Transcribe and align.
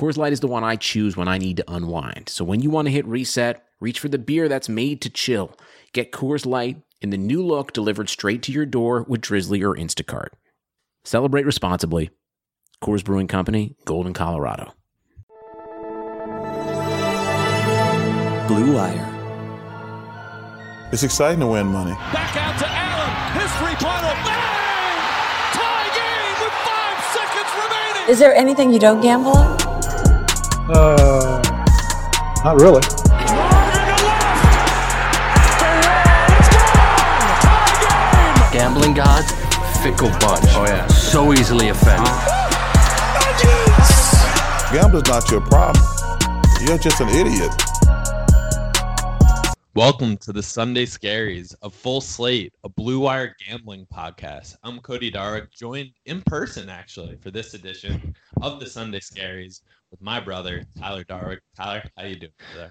Coors 0.00 0.16
Light 0.16 0.32
is 0.32 0.40
the 0.40 0.46
one 0.46 0.64
I 0.64 0.76
choose 0.76 1.14
when 1.14 1.28
I 1.28 1.36
need 1.36 1.58
to 1.58 1.70
unwind. 1.70 2.30
So 2.30 2.42
when 2.42 2.60
you 2.60 2.70
want 2.70 2.86
to 2.86 2.92
hit 2.92 3.04
reset, 3.04 3.62
reach 3.80 4.00
for 4.00 4.08
the 4.08 4.16
beer 4.16 4.48
that's 4.48 4.66
made 4.66 5.02
to 5.02 5.10
chill. 5.10 5.54
Get 5.92 6.10
Coors 6.10 6.46
Light 6.46 6.80
in 7.02 7.10
the 7.10 7.18
new 7.18 7.44
look 7.44 7.74
delivered 7.74 8.08
straight 8.08 8.42
to 8.44 8.52
your 8.52 8.64
door 8.64 9.04
with 9.06 9.20
Drizly 9.20 9.62
or 9.62 9.76
Instacart. 9.76 10.28
Celebrate 11.04 11.44
responsibly. 11.44 12.08
Coors 12.82 13.04
Brewing 13.04 13.26
Company, 13.26 13.76
Golden, 13.84 14.14
Colorado. 14.14 14.72
Blue 18.48 18.76
Wire. 18.76 19.06
It's 20.92 21.02
exciting 21.02 21.40
to 21.40 21.46
win 21.46 21.66
money. 21.66 21.92
Back 21.92 22.34
out 22.38 22.58
to 22.58 22.66
Allen. 22.66 23.38
His 23.38 23.52
three-pointer. 23.58 24.14
Bang! 24.24 24.98
Tie 25.52 25.90
game 25.92 26.40
with 26.42 26.54
five 26.64 27.04
seconds 27.12 27.50
remaining. 27.62 28.10
Is 28.10 28.18
there 28.18 28.34
anything 28.34 28.72
you 28.72 28.78
don't 28.78 29.02
gamble 29.02 29.36
on? 29.36 29.59
Uh, 30.72 31.42
not 32.44 32.60
really. 32.60 32.80
Gambling 38.52 38.94
gods, 38.94 39.32
fickle 39.82 40.10
bunch. 40.20 40.44
Oh 40.54 40.66
yeah. 40.68 40.86
So 40.86 41.32
easily 41.32 41.70
offended. 41.70 42.06
Gambling's 44.72 45.08
not 45.08 45.28
your 45.28 45.40
problem. 45.40 45.84
You're 46.60 46.78
just 46.78 47.00
an 47.00 47.08
idiot. 47.08 47.69
Welcome 49.76 50.16
to 50.16 50.32
the 50.32 50.42
Sunday 50.42 50.84
Scaries, 50.84 51.54
a 51.62 51.70
full 51.70 52.00
slate, 52.00 52.52
a 52.64 52.68
Blue 52.68 52.98
Wire 52.98 53.36
gambling 53.46 53.86
podcast. 53.86 54.56
I'm 54.64 54.80
Cody 54.80 55.12
Darwick, 55.12 55.52
joined 55.52 55.90
in 56.06 56.22
person 56.22 56.68
actually 56.68 57.16
for 57.18 57.30
this 57.30 57.54
edition 57.54 58.16
of 58.42 58.58
the 58.58 58.66
Sunday 58.66 58.98
Scaries 58.98 59.60
with 59.92 60.02
my 60.02 60.18
brother 60.18 60.64
Tyler 60.76 61.04
Darwick. 61.04 61.38
Tyler, 61.56 61.84
how 61.96 62.04
you 62.04 62.16
doing 62.16 62.32
today? 62.52 62.68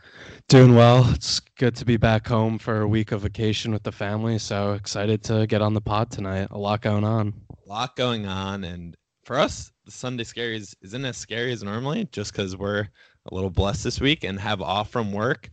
Doing 0.49 0.75
well. 0.75 1.09
It's 1.13 1.39
good 1.39 1.73
to 1.77 1.85
be 1.85 1.95
back 1.95 2.27
home 2.27 2.59
for 2.59 2.81
a 2.81 2.87
week 2.87 3.13
of 3.13 3.21
vacation 3.21 3.71
with 3.71 3.83
the 3.83 3.93
family. 3.93 4.37
So 4.37 4.73
excited 4.73 5.23
to 5.23 5.47
get 5.47 5.61
on 5.61 5.73
the 5.73 5.81
pod 5.81 6.11
tonight. 6.11 6.49
A 6.51 6.57
lot 6.57 6.81
going 6.81 7.05
on. 7.05 7.33
A 7.65 7.69
lot 7.69 7.95
going 7.95 8.25
on, 8.25 8.65
and 8.65 8.97
for 9.23 9.39
us, 9.39 9.71
the 9.85 9.91
Sunday 9.91 10.25
Scaries 10.25 10.75
isn't 10.81 11.05
as 11.05 11.15
scary 11.15 11.53
as 11.53 11.63
normally, 11.63 12.09
just 12.11 12.33
because 12.33 12.57
we're 12.57 12.89
a 13.31 13.33
little 13.33 13.49
blessed 13.49 13.85
this 13.85 14.01
week 14.01 14.25
and 14.25 14.37
have 14.37 14.61
off 14.61 14.89
from 14.89 15.13
work. 15.13 15.49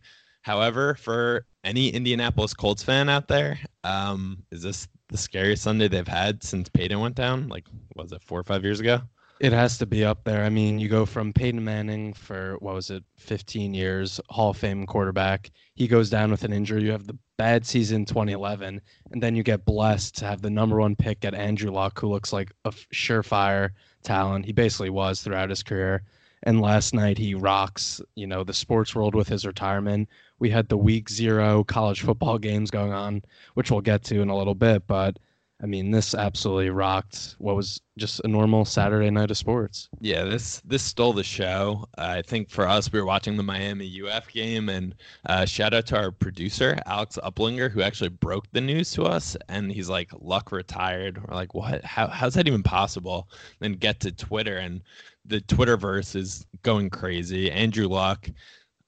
However, 0.47 0.95
for 0.95 1.45
any 1.65 1.89
Indianapolis 1.89 2.53
Colts 2.53 2.81
fan 2.81 3.09
out 3.09 3.27
there, 3.27 3.59
um, 3.83 4.41
is 4.49 4.61
this 4.61 4.87
the 5.09 5.17
scariest 5.17 5.61
Sunday 5.61 5.89
they've 5.89 6.07
had 6.07 6.41
since 6.41 6.69
Peyton 6.69 7.01
went 7.01 7.15
down? 7.15 7.49
Like, 7.49 7.65
was 7.97 8.13
it 8.13 8.23
four 8.23 8.39
or 8.39 8.45
five 8.45 8.63
years 8.63 8.79
ago? 8.79 9.01
It 9.41 9.51
has 9.51 9.77
to 9.79 9.85
be 9.85 10.05
up 10.05 10.23
there. 10.23 10.45
I 10.45 10.49
mean, 10.49 10.79
you 10.79 10.87
go 10.87 11.05
from 11.05 11.33
Peyton 11.33 11.61
Manning 11.61 12.13
for 12.13 12.55
what 12.61 12.73
was 12.73 12.89
it, 12.91 13.03
15 13.17 13.73
years, 13.73 14.21
Hall 14.29 14.51
of 14.51 14.57
Fame 14.57 14.85
quarterback. 14.85 15.51
He 15.75 15.85
goes 15.85 16.09
down 16.09 16.31
with 16.31 16.45
an 16.45 16.53
injury. 16.53 16.81
You 16.83 16.91
have 16.91 17.07
the 17.07 17.19
bad 17.35 17.65
season 17.65 18.05
2011, 18.05 18.79
and 19.11 19.21
then 19.21 19.35
you 19.35 19.43
get 19.43 19.65
blessed 19.65 20.15
to 20.19 20.25
have 20.25 20.41
the 20.41 20.49
number 20.49 20.79
one 20.79 20.95
pick 20.95 21.25
at 21.25 21.35
Andrew 21.35 21.71
Luck, 21.71 21.99
who 21.99 22.07
looks 22.07 22.31
like 22.31 22.53
a 22.63 22.71
surefire 22.71 23.71
talent. 24.01 24.45
He 24.45 24.53
basically 24.53 24.91
was 24.91 25.21
throughout 25.21 25.49
his 25.49 25.61
career. 25.61 26.03
And 26.43 26.61
last 26.61 26.93
night 26.93 27.17
he 27.17 27.33
rocks, 27.33 27.99
you 28.15 28.27
know, 28.27 28.43
the 28.43 28.53
sports 28.53 28.95
world 28.95 29.15
with 29.15 29.27
his 29.27 29.45
retirement. 29.45 30.07
We 30.39 30.49
had 30.49 30.69
the 30.69 30.77
week 30.77 31.09
zero 31.09 31.63
college 31.63 32.01
football 32.01 32.37
games 32.37 32.71
going 32.71 32.93
on, 32.93 33.23
which 33.55 33.71
we'll 33.71 33.81
get 33.81 34.03
to 34.05 34.21
in 34.21 34.29
a 34.29 34.37
little 34.37 34.55
bit. 34.55 34.85
But 34.87 35.17
I 35.61 35.65
mean, 35.65 35.89
this 35.89 36.13
absolutely 36.13 36.69
rocked 36.69 37.35
what 37.39 37.55
was 37.55 37.81
just 37.97 38.21
a 38.23 38.27
normal 38.27 38.63
Saturday 38.63 39.09
night 39.09 39.31
of 39.31 39.37
sports. 39.37 39.89
Yeah, 39.99 40.23
this 40.23 40.61
this 40.63 40.83
stole 40.83 41.13
the 41.13 41.23
show. 41.23 41.85
I 41.97 42.21
think 42.21 42.51
for 42.51 42.67
us, 42.67 42.91
we 42.91 42.99
were 42.99 43.07
watching 43.07 43.37
the 43.37 43.43
Miami 43.43 44.01
UF 44.03 44.31
game, 44.31 44.69
and 44.69 44.93
uh, 45.25 45.45
shout 45.45 45.73
out 45.73 45.87
to 45.87 45.97
our 45.97 46.11
producer 46.11 46.77
Alex 46.85 47.17
Uplinger, 47.23 47.71
who 47.71 47.81
actually 47.81 48.09
broke 48.09 48.45
the 48.51 48.61
news 48.61 48.91
to 48.91 49.03
us. 49.03 49.35
And 49.49 49.71
he's 49.71 49.89
like, 49.89 50.11
"Luck 50.19 50.51
retired." 50.51 51.19
We're 51.27 51.33
like, 51.33 51.55
"What? 51.55 51.83
How, 51.83 52.05
how's 52.07 52.35
that 52.35 52.47
even 52.47 52.61
possible?" 52.61 53.27
Then 53.59 53.73
get 53.73 53.99
to 54.01 54.11
Twitter, 54.11 54.57
and 54.57 54.83
the 55.25 55.41
Twitterverse 55.41 56.15
is 56.15 56.45
going 56.61 56.91
crazy. 56.91 57.51
Andrew 57.51 57.87
Luck 57.87 58.29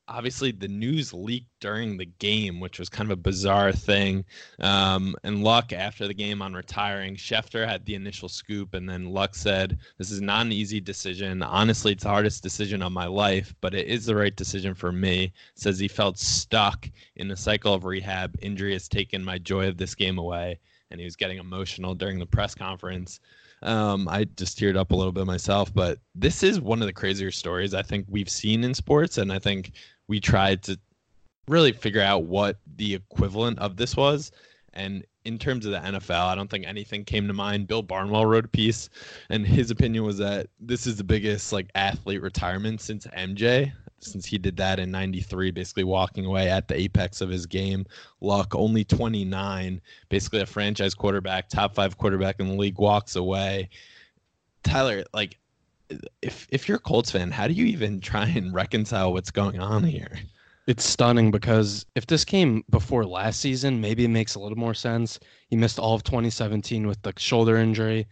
obviously 0.10 0.52
the 0.52 0.68
news 0.68 1.14
leaked 1.14 1.52
during 1.60 1.96
the 1.96 2.06
game, 2.06 2.60
which 2.60 2.80
was 2.80 2.90
kind 2.90 3.10
of 3.10 3.18
a 3.18 3.22
bizarre 3.22 3.72
thing. 3.72 4.26
Um, 4.60 5.16
and 5.24 5.44
Luck, 5.44 5.72
after 5.72 6.08
the 6.08 6.14
game 6.14 6.42
on 6.42 6.54
retiring, 6.54 7.16
Schefter 7.16 7.68
had 7.68 7.86
the 7.86 7.96
initial 7.96 8.28
scoop, 8.28 8.74
and 8.74 8.90
then 8.90 9.12
Luck 9.12 9.36
said, 9.36 9.78
"This 9.98 10.12
is 10.12 10.22
not 10.22 10.46
an 10.46 10.52
easy 10.52 10.82
decision. 10.82 11.44
Honestly, 11.44 11.92
it's 11.92 12.04
the 12.04 12.10
hardest 12.10 12.44
decision 12.44 12.82
of 12.82 12.92
my 12.92 13.06
life, 13.06 13.54
but 13.62 13.76
it 13.76 13.88
is 13.88 14.06
the 14.06 14.16
right 14.16 14.36
decision 14.36 14.74
for 14.74 14.92
me." 14.92 15.32
Says 15.56 15.80
he 15.80 15.88
felt 15.88 16.18
stuck 16.18 16.90
in 17.16 17.30
a 17.32 17.38
cycle 17.38 17.74
of 17.74 17.86
rehab. 17.86 18.36
Injury 18.42 18.74
has 18.74 18.88
taken 18.88 19.24
my 19.24 19.38
joy 19.38 19.68
of 19.68 19.78
this 19.78 19.96
game 19.96 20.18
away, 20.18 20.60
and 20.90 21.00
he 21.00 21.06
was 21.06 21.16
getting 21.16 21.38
emotional 21.38 21.94
during 21.94 22.20
the 22.20 22.26
press 22.26 22.56
conference. 22.56 23.20
Um, 23.62 24.08
I 24.08 24.24
just 24.24 24.58
teared 24.58 24.78
up 24.78 24.92
a 24.92 24.96
little 24.96 25.12
bit 25.12 25.26
myself, 25.26 25.74
but 25.74 26.00
this 26.16 26.44
is 26.44 26.62
one 26.62 26.82
of 26.82 26.88
the 26.88 26.94
crazier 26.94 27.32
stories 27.32 27.74
I 27.74 27.82
think 27.82 28.06
we've 28.08 28.30
seen 28.30 28.64
in 28.64 28.74
sports, 28.74 29.18
and 29.18 29.32
I 29.34 29.40
think 29.40 29.74
we 30.10 30.20
tried 30.20 30.64
to 30.64 30.78
really 31.48 31.72
figure 31.72 32.02
out 32.02 32.24
what 32.24 32.58
the 32.76 32.96
equivalent 32.96 33.60
of 33.60 33.78
this 33.78 33.96
was. 33.96 34.32
And 34.74 35.06
in 35.24 35.38
terms 35.38 35.66
of 35.66 35.72
the 35.72 35.80
NFL, 35.80 36.26
I 36.26 36.36
don't 36.36 36.50
think 36.50 36.66
anything 36.66 37.06
came 37.06 37.28
to 37.28 37.34
mind. 37.34 37.68
Bill 37.68 37.84
Barnwell 37.84 38.26
wrote 38.26 38.46
a 38.46 38.50
piece, 38.50 38.90
and 39.30 39.46
his 39.46 39.72
opinion 39.72 40.04
was 40.04 40.18
that 40.18 40.48
this 40.60 40.88
is 40.88 40.98
the 40.98 41.04
biggest 41.04 41.54
like 41.54 41.70
athlete 41.76 42.22
retirement 42.22 42.82
since 42.82 43.06
MJ, 43.08 43.72
since 44.00 44.26
he 44.26 44.38
did 44.38 44.58
that 44.58 44.80
in 44.80 44.90
'93, 44.90 45.52
basically 45.52 45.84
walking 45.84 46.26
away 46.26 46.50
at 46.50 46.68
the 46.68 46.80
apex 46.80 47.22
of 47.22 47.30
his 47.30 47.46
game. 47.46 47.86
Luck, 48.22 48.56
only 48.56 48.84
29, 48.84 49.82
basically 50.10 50.42
a 50.42 50.46
franchise 50.46 50.96
quarterback, 50.96 51.50
top 51.50 51.76
five 51.76 51.98
quarterback 51.98 52.40
in 52.40 52.48
the 52.48 52.56
league, 52.56 52.80
walks 52.80 53.16
away. 53.16 53.70
Tyler, 54.64 55.04
like 55.14 55.38
if 56.22 56.48
if 56.50 56.68
you're 56.68 56.78
a 56.78 56.82
Colts 56.82 57.12
fan, 57.12 57.32
how 57.32 57.48
do 57.48 57.54
you 57.54 57.66
even 57.66 58.00
try 58.00 58.28
and 58.28 58.54
reconcile 58.54 59.14
what's 59.14 59.32
going 59.32 59.60
on 59.60 59.84
here? 59.84 60.12
It's 60.68 60.86
stunning 60.86 61.32
because 61.32 61.86
if 61.96 62.06
this 62.06 62.24
came 62.24 62.64
before 62.70 63.04
last 63.04 63.40
season, 63.40 63.82
maybe 63.82 64.06
it 64.06 64.10
makes 64.10 64.36
a 64.36 64.40
little 64.40 64.58
more 64.58 64.76
sense. 64.76 65.20
He 65.48 65.56
missed 65.56 65.80
all 65.80 65.96
of 65.96 66.04
2017 66.04 66.86
with 66.86 67.02
the 67.02 67.14
shoulder 67.18 67.58
injury, 67.58 68.08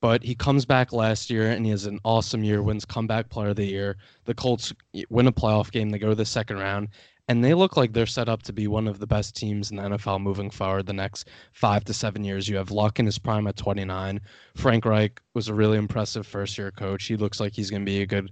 but 0.00 0.22
he 0.22 0.36
comes 0.36 0.64
back 0.64 0.92
last 0.92 1.28
year 1.28 1.50
and 1.50 1.64
he 1.64 1.72
has 1.72 1.86
an 1.86 1.98
awesome 2.04 2.44
year, 2.44 2.62
wins 2.62 2.84
comeback 2.84 3.30
player 3.30 3.48
of 3.48 3.56
the 3.56 3.64
year. 3.64 3.96
The 4.26 4.34
Colts 4.34 4.72
win 5.10 5.26
a 5.26 5.32
playoff 5.32 5.72
game, 5.72 5.90
they 5.90 5.98
go 5.98 6.08
to 6.08 6.14
the 6.14 6.24
second 6.24 6.58
round, 6.58 6.90
and 7.28 7.44
they 7.44 7.52
look 7.52 7.76
like 7.76 7.92
they're 7.92 8.06
set 8.06 8.28
up 8.28 8.42
to 8.44 8.52
be 8.52 8.66
one 8.66 8.88
of 8.88 8.98
the 8.98 9.06
best 9.06 9.36
teams 9.36 9.70
in 9.70 9.76
the 9.76 9.82
NFL 9.82 10.20
moving 10.20 10.50
forward 10.50 10.86
the 10.86 10.92
next 10.92 11.28
five 11.52 11.84
to 11.84 11.94
seven 11.94 12.24
years. 12.24 12.48
You 12.48 12.56
have 12.56 12.70
Luck 12.70 12.98
in 12.98 13.06
his 13.06 13.18
prime 13.18 13.46
at 13.46 13.56
29. 13.56 14.20
Frank 14.56 14.84
Reich 14.84 15.20
was 15.34 15.48
a 15.48 15.54
really 15.54 15.76
impressive 15.76 16.26
first 16.26 16.56
year 16.56 16.70
coach. 16.70 17.04
He 17.04 17.16
looks 17.16 17.38
like 17.38 17.52
he's 17.52 17.70
going 17.70 17.82
to 17.82 17.90
be 17.90 18.00
a 18.00 18.06
good 18.06 18.30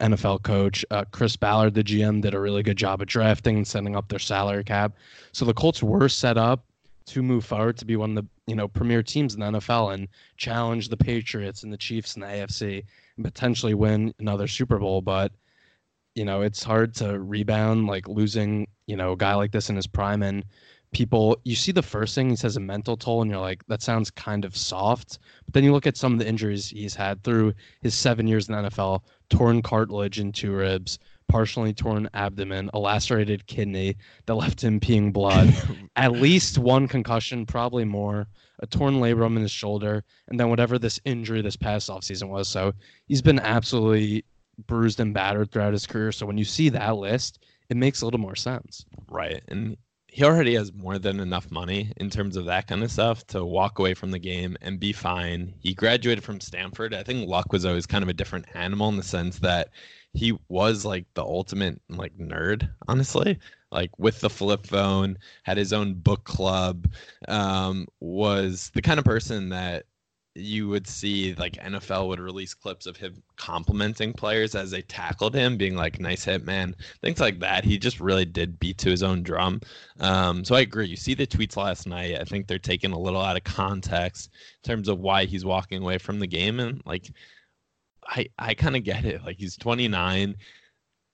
NFL 0.00 0.42
coach. 0.42 0.84
Uh, 0.90 1.04
Chris 1.10 1.36
Ballard, 1.36 1.74
the 1.74 1.82
GM, 1.82 2.22
did 2.22 2.34
a 2.34 2.40
really 2.40 2.62
good 2.62 2.76
job 2.76 3.02
of 3.02 3.08
drafting 3.08 3.56
and 3.56 3.66
setting 3.66 3.96
up 3.96 4.08
their 4.08 4.20
salary 4.20 4.64
cap. 4.64 4.92
So 5.32 5.44
the 5.44 5.54
Colts 5.54 5.82
were 5.82 6.08
set 6.08 6.38
up 6.38 6.64
to 7.06 7.22
move 7.22 7.44
forward 7.44 7.76
to 7.78 7.84
be 7.84 7.96
one 7.96 8.16
of 8.16 8.24
the 8.24 8.28
you 8.50 8.56
know 8.56 8.66
premier 8.66 9.02
teams 9.02 9.34
in 9.34 9.40
the 9.40 9.46
NFL 9.46 9.94
and 9.94 10.08
challenge 10.36 10.88
the 10.88 10.96
Patriots 10.96 11.62
and 11.62 11.72
the 11.72 11.76
Chiefs 11.76 12.16
in 12.16 12.22
the 12.22 12.26
AFC 12.26 12.84
and 13.16 13.24
potentially 13.24 13.74
win 13.74 14.12
another 14.18 14.46
Super 14.46 14.78
Bowl, 14.78 15.00
but 15.00 15.32
you 16.16 16.24
know, 16.24 16.40
it's 16.40 16.64
hard 16.64 16.94
to 16.96 17.20
rebound 17.20 17.86
like 17.86 18.08
losing, 18.08 18.66
you 18.86 18.96
know, 18.96 19.12
a 19.12 19.16
guy 19.16 19.34
like 19.34 19.52
this 19.52 19.70
in 19.70 19.76
his 19.76 19.86
prime 19.86 20.22
and 20.22 20.44
people 20.92 21.36
you 21.44 21.54
see 21.54 21.72
the 21.72 21.82
first 21.82 22.14
thing 22.14 22.30
he 22.30 22.36
says 22.36 22.56
a 22.56 22.60
mental 22.60 22.96
toll 22.96 23.20
and 23.20 23.30
you're 23.30 23.40
like 23.40 23.66
that 23.66 23.82
sounds 23.82 24.10
kind 24.10 24.44
of 24.44 24.56
soft. 24.56 25.18
But 25.44 25.54
then 25.54 25.64
you 25.64 25.72
look 25.72 25.86
at 25.86 25.96
some 25.96 26.14
of 26.14 26.18
the 26.18 26.26
injuries 26.26 26.68
he's 26.68 26.94
had 26.94 27.22
through 27.22 27.52
his 27.82 27.94
seven 27.94 28.26
years 28.26 28.48
in 28.48 28.54
the 28.54 28.70
nfl 28.70 29.02
torn 29.28 29.60
cartilage 29.60 30.20
in 30.20 30.32
two 30.32 30.52
ribs 30.52 30.98
partially 31.28 31.74
torn 31.74 32.08
abdomen 32.14 32.70
a 32.72 32.78
lacerated 32.78 33.46
kidney 33.48 33.96
that 34.26 34.36
left 34.36 34.62
him 34.62 34.78
peeing 34.78 35.12
blood 35.12 35.52
at 35.96 36.12
least 36.12 36.56
one 36.56 36.86
concussion 36.86 37.44
probably 37.44 37.84
more 37.84 38.26
a 38.60 38.66
torn 38.66 38.94
labrum 38.94 39.36
in 39.36 39.42
his 39.42 39.50
shoulder 39.50 40.04
and 40.28 40.38
then 40.40 40.48
whatever 40.48 40.78
this 40.78 41.00
injury 41.04 41.42
this 41.42 41.56
past 41.56 41.90
offseason 41.90 42.28
was. 42.28 42.48
So 42.48 42.72
he's 43.06 43.22
been 43.22 43.38
absolutely 43.38 44.24
bruised 44.66 45.00
and 45.00 45.14
battered 45.14 45.50
throughout 45.50 45.72
his 45.72 45.86
career. 45.86 46.12
So 46.12 46.26
when 46.26 46.38
you 46.38 46.44
see 46.44 46.68
that 46.70 46.96
list, 46.96 47.44
it 47.68 47.76
makes 47.76 48.02
a 48.02 48.04
little 48.04 48.20
more 48.20 48.36
sense. 48.36 48.84
Right. 49.08 49.42
And 49.48 49.76
he 50.16 50.24
already 50.24 50.54
has 50.54 50.72
more 50.72 50.98
than 50.98 51.20
enough 51.20 51.50
money 51.50 51.92
in 51.98 52.08
terms 52.08 52.36
of 52.36 52.46
that 52.46 52.66
kind 52.68 52.82
of 52.82 52.90
stuff 52.90 53.26
to 53.26 53.44
walk 53.44 53.78
away 53.78 53.92
from 53.92 54.10
the 54.10 54.18
game 54.18 54.56
and 54.62 54.80
be 54.80 54.92
fine. 54.92 55.52
He 55.58 55.74
graduated 55.74 56.24
from 56.24 56.40
Stanford. 56.40 56.94
I 56.94 57.02
think 57.02 57.28
Luck 57.28 57.52
was 57.52 57.66
always 57.66 57.84
kind 57.86 58.02
of 58.02 58.08
a 58.08 58.14
different 58.14 58.46
animal 58.54 58.88
in 58.88 58.96
the 58.96 59.02
sense 59.02 59.40
that 59.40 59.68
he 60.14 60.38
was 60.48 60.86
like 60.86 61.04
the 61.12 61.22
ultimate 61.22 61.82
like 61.90 62.16
nerd, 62.16 62.66
honestly. 62.88 63.38
Like 63.70 63.90
with 63.98 64.20
the 64.20 64.30
flip 64.30 64.64
phone, 64.64 65.18
had 65.42 65.58
his 65.58 65.74
own 65.74 65.92
book 65.94 66.24
club, 66.24 66.88
um, 67.28 67.86
was 68.00 68.70
the 68.74 68.80
kind 68.80 68.98
of 68.98 69.04
person 69.04 69.50
that 69.50 69.84
you 70.36 70.68
would 70.68 70.86
see 70.86 71.34
like 71.34 71.54
NFL 71.54 72.08
would 72.08 72.20
release 72.20 72.52
clips 72.54 72.86
of 72.86 72.96
him 72.96 73.22
complimenting 73.36 74.12
players 74.12 74.54
as 74.54 74.70
they 74.70 74.82
tackled 74.82 75.34
him, 75.34 75.56
being 75.56 75.74
like, 75.74 75.98
"Nice 76.00 76.24
hit, 76.24 76.44
man," 76.44 76.76
things 77.02 77.20
like 77.20 77.40
that. 77.40 77.64
He 77.64 77.78
just 77.78 78.00
really 78.00 78.24
did 78.24 78.58
beat 78.60 78.78
to 78.78 78.90
his 78.90 79.02
own 79.02 79.22
drum. 79.22 79.60
Um, 80.00 80.44
so 80.44 80.54
I 80.54 80.60
agree. 80.60 80.86
You 80.86 80.96
see 80.96 81.14
the 81.14 81.26
tweets 81.26 81.56
last 81.56 81.86
night. 81.86 82.20
I 82.20 82.24
think 82.24 82.46
they're 82.46 82.58
taken 82.58 82.92
a 82.92 82.98
little 82.98 83.20
out 83.20 83.36
of 83.36 83.44
context 83.44 84.30
in 84.64 84.68
terms 84.68 84.88
of 84.88 85.00
why 85.00 85.24
he's 85.24 85.44
walking 85.44 85.82
away 85.82 85.98
from 85.98 86.18
the 86.20 86.26
game, 86.26 86.60
and 86.60 86.82
like, 86.84 87.10
I 88.06 88.26
I 88.38 88.54
kind 88.54 88.76
of 88.76 88.84
get 88.84 89.04
it. 89.04 89.24
Like 89.24 89.38
he's 89.38 89.56
29. 89.56 90.36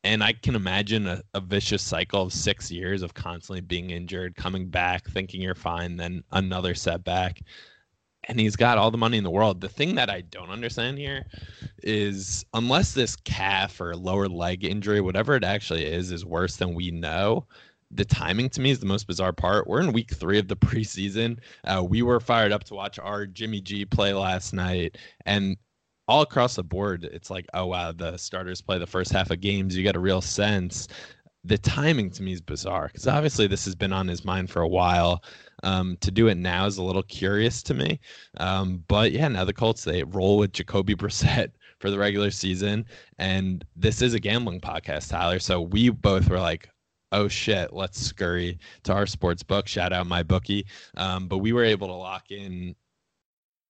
And 0.04 0.24
I 0.24 0.32
can 0.32 0.56
imagine 0.56 1.06
a, 1.06 1.22
a 1.34 1.40
vicious 1.40 1.80
cycle 1.80 2.22
of 2.22 2.32
six 2.32 2.72
years 2.72 3.02
of 3.02 3.14
constantly 3.14 3.60
being 3.60 3.90
injured, 3.90 4.34
coming 4.34 4.68
back, 4.68 5.06
thinking 5.08 5.40
you're 5.40 5.54
fine, 5.54 5.96
then 5.96 6.24
another 6.32 6.74
setback 6.74 7.40
and 8.28 8.38
he's 8.38 8.56
got 8.56 8.78
all 8.78 8.90
the 8.90 8.98
money 8.98 9.18
in 9.18 9.24
the 9.24 9.30
world. 9.30 9.60
The 9.60 9.68
thing 9.68 9.94
that 9.96 10.10
I 10.10 10.20
don't 10.22 10.50
understand 10.50 10.98
here 10.98 11.26
is 11.82 12.44
unless 12.54 12.92
this 12.92 13.16
calf 13.16 13.80
or 13.80 13.96
lower 13.96 14.28
leg 14.28 14.64
injury, 14.64 15.00
whatever 15.00 15.34
it 15.34 15.44
actually 15.44 15.84
is, 15.84 16.12
is 16.12 16.24
worse 16.24 16.56
than 16.56 16.74
we 16.74 16.90
know. 16.90 17.46
The 17.90 18.04
timing 18.04 18.48
to 18.50 18.60
me 18.60 18.70
is 18.70 18.80
the 18.80 18.86
most 18.86 19.06
bizarre 19.06 19.32
part. 19.32 19.66
We're 19.66 19.80
in 19.80 19.92
week 19.92 20.12
three 20.14 20.38
of 20.38 20.48
the 20.48 20.56
preseason. 20.68 21.38
Uh, 21.64 21.84
we 21.86 22.02
were 22.02 22.20
fired 22.20 22.52
up 22.52 22.64
to 22.64 22.74
watch 22.74 22.98
our 22.98 23.26
Jimmy 23.26 23.60
G 23.60 23.84
play 23.84 24.14
last 24.14 24.52
night, 24.52 24.96
and 25.26 25.56
all 26.08 26.22
across 26.22 26.56
the 26.56 26.64
board, 26.64 27.04
it's 27.04 27.30
like, 27.30 27.46
oh 27.54 27.66
wow, 27.66 27.92
the 27.92 28.16
starters 28.16 28.60
play 28.60 28.78
the 28.78 28.86
first 28.86 29.12
half 29.12 29.30
of 29.30 29.40
games. 29.40 29.76
You 29.76 29.82
get 29.82 29.96
a 29.96 30.00
real 30.00 30.20
sense. 30.20 30.88
The 31.44 31.58
timing 31.58 32.10
to 32.10 32.22
me 32.22 32.32
is 32.32 32.40
bizarre 32.40 32.88
because 32.88 33.06
obviously 33.06 33.46
this 33.46 33.64
has 33.64 33.74
been 33.74 33.92
on 33.92 34.08
his 34.08 34.24
mind 34.24 34.50
for 34.50 34.62
a 34.62 34.68
while. 34.68 35.22
Um, 35.62 35.96
to 36.00 36.10
do 36.10 36.28
it 36.28 36.36
now 36.36 36.66
is 36.66 36.78
a 36.78 36.82
little 36.82 37.04
curious 37.04 37.62
to 37.64 37.74
me. 37.74 38.00
Um, 38.38 38.84
but 38.88 39.12
yeah, 39.12 39.28
now 39.28 39.44
the 39.44 39.52
Colts 39.52 39.84
they 39.84 40.02
roll 40.02 40.38
with 40.38 40.52
Jacoby 40.52 40.94
Brissett 40.96 41.52
for 41.78 41.90
the 41.90 41.98
regular 41.98 42.30
season, 42.30 42.86
and 43.18 43.64
this 43.76 44.02
is 44.02 44.14
a 44.14 44.20
gambling 44.20 44.60
podcast, 44.60 45.10
Tyler. 45.10 45.38
So 45.38 45.60
we 45.60 45.90
both 45.90 46.28
were 46.28 46.38
like, 46.40 46.68
"Oh 47.12 47.28
shit, 47.28 47.72
let's 47.72 48.00
scurry 48.00 48.58
to 48.84 48.92
our 48.92 49.06
sports 49.06 49.42
book." 49.42 49.68
Shout 49.68 49.92
out 49.92 50.06
my 50.06 50.22
bookie. 50.22 50.66
Um, 50.96 51.28
but 51.28 51.38
we 51.38 51.52
were 51.52 51.64
able 51.64 51.88
to 51.88 51.94
lock 51.94 52.30
in. 52.30 52.74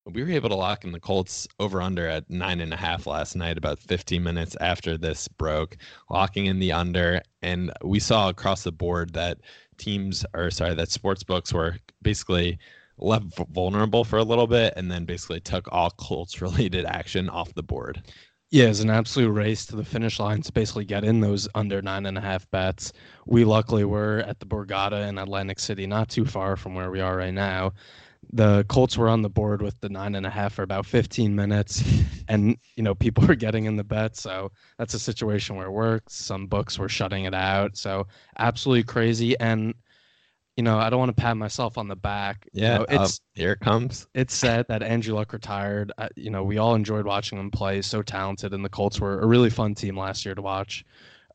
We 0.06 0.24
were 0.24 0.30
able 0.30 0.48
to 0.48 0.56
lock 0.56 0.84
in 0.84 0.90
the 0.92 0.98
Colts 1.00 1.46
over 1.60 1.80
under 1.80 2.08
at 2.08 2.28
nine 2.28 2.60
and 2.60 2.72
a 2.74 2.76
half 2.76 3.06
last 3.06 3.36
night, 3.36 3.56
about 3.56 3.78
15 3.78 4.20
minutes 4.20 4.56
after 4.60 4.98
this 4.98 5.28
broke, 5.28 5.76
locking 6.10 6.46
in 6.46 6.58
the 6.58 6.72
under. 6.72 7.22
And 7.40 7.72
we 7.84 8.00
saw 8.00 8.28
across 8.28 8.64
the 8.64 8.72
board 8.72 9.12
that 9.12 9.38
teams 9.78 10.24
or 10.34 10.50
sorry 10.50 10.74
that 10.74 10.90
sports 10.90 11.22
books 11.22 11.52
were 11.52 11.76
basically 12.02 12.58
left 12.98 13.38
vulnerable 13.50 14.04
for 14.04 14.18
a 14.18 14.24
little 14.24 14.46
bit 14.46 14.74
and 14.76 14.90
then 14.90 15.04
basically 15.04 15.40
took 15.40 15.70
all 15.72 15.90
Colts 15.98 16.40
related 16.40 16.84
action 16.84 17.28
off 17.28 17.54
the 17.54 17.62
board. 17.62 18.02
Yeah, 18.50 18.66
it's 18.66 18.80
an 18.80 18.90
absolute 18.90 19.30
race 19.30 19.64
to 19.66 19.76
the 19.76 19.84
finish 19.84 20.20
line 20.20 20.42
to 20.42 20.52
basically 20.52 20.84
get 20.84 21.04
in 21.04 21.20
those 21.20 21.48
under 21.54 21.80
nine 21.80 22.04
and 22.04 22.18
a 22.18 22.20
half 22.20 22.50
bets. 22.50 22.92
We 23.24 23.44
luckily 23.44 23.84
were 23.84 24.18
at 24.26 24.40
the 24.40 24.46
Borgata 24.46 25.08
in 25.08 25.16
Atlantic 25.16 25.58
City, 25.58 25.86
not 25.86 26.10
too 26.10 26.26
far 26.26 26.56
from 26.56 26.74
where 26.74 26.90
we 26.90 27.00
are 27.00 27.16
right 27.16 27.32
now 27.32 27.72
the 28.32 28.64
Colts 28.68 28.96
were 28.96 29.08
on 29.08 29.22
the 29.22 29.28
board 29.28 29.62
with 29.62 29.78
the 29.80 29.88
nine 29.88 30.14
and 30.14 30.26
a 30.26 30.30
half 30.30 30.54
for 30.54 30.62
about 30.62 30.86
15 30.86 31.34
minutes, 31.34 31.82
and 32.28 32.56
you 32.76 32.82
know 32.82 32.94
people 32.94 33.26
were 33.28 33.34
getting 33.34 33.64
in 33.64 33.76
the 33.76 33.84
bet. 33.84 34.16
So 34.16 34.50
that's 34.78 34.94
a 34.94 34.98
situation 34.98 35.56
where 35.56 35.66
it 35.66 35.72
works. 35.72 36.14
Some 36.14 36.46
books 36.46 36.78
were 36.78 36.88
shutting 36.88 37.24
it 37.24 37.34
out. 37.34 37.76
So 37.76 38.06
absolutely 38.38 38.84
crazy. 38.84 39.38
And 39.38 39.74
you 40.56 40.62
know 40.62 40.78
I 40.78 40.90
don't 40.90 40.98
want 40.98 41.14
to 41.14 41.20
pat 41.20 41.36
myself 41.36 41.78
on 41.78 41.88
the 41.88 41.96
back. 41.96 42.46
Yeah, 42.52 42.72
you 42.72 42.78
know, 42.78 42.84
uh, 42.84 43.04
it's 43.04 43.20
here 43.34 43.52
it 43.52 43.60
comes. 43.60 44.06
It's 44.14 44.34
said 44.34 44.66
that 44.68 44.82
Andrew 44.82 45.14
Luck 45.14 45.32
retired. 45.32 45.92
Uh, 45.98 46.08
you 46.16 46.30
know 46.30 46.42
we 46.44 46.58
all 46.58 46.74
enjoyed 46.74 47.06
watching 47.06 47.38
him 47.38 47.50
play. 47.50 47.82
So 47.82 48.02
talented, 48.02 48.54
and 48.54 48.64
the 48.64 48.70
Colts 48.70 49.00
were 49.00 49.20
a 49.20 49.26
really 49.26 49.50
fun 49.50 49.74
team 49.74 49.98
last 49.98 50.24
year 50.24 50.34
to 50.34 50.42
watch. 50.42 50.84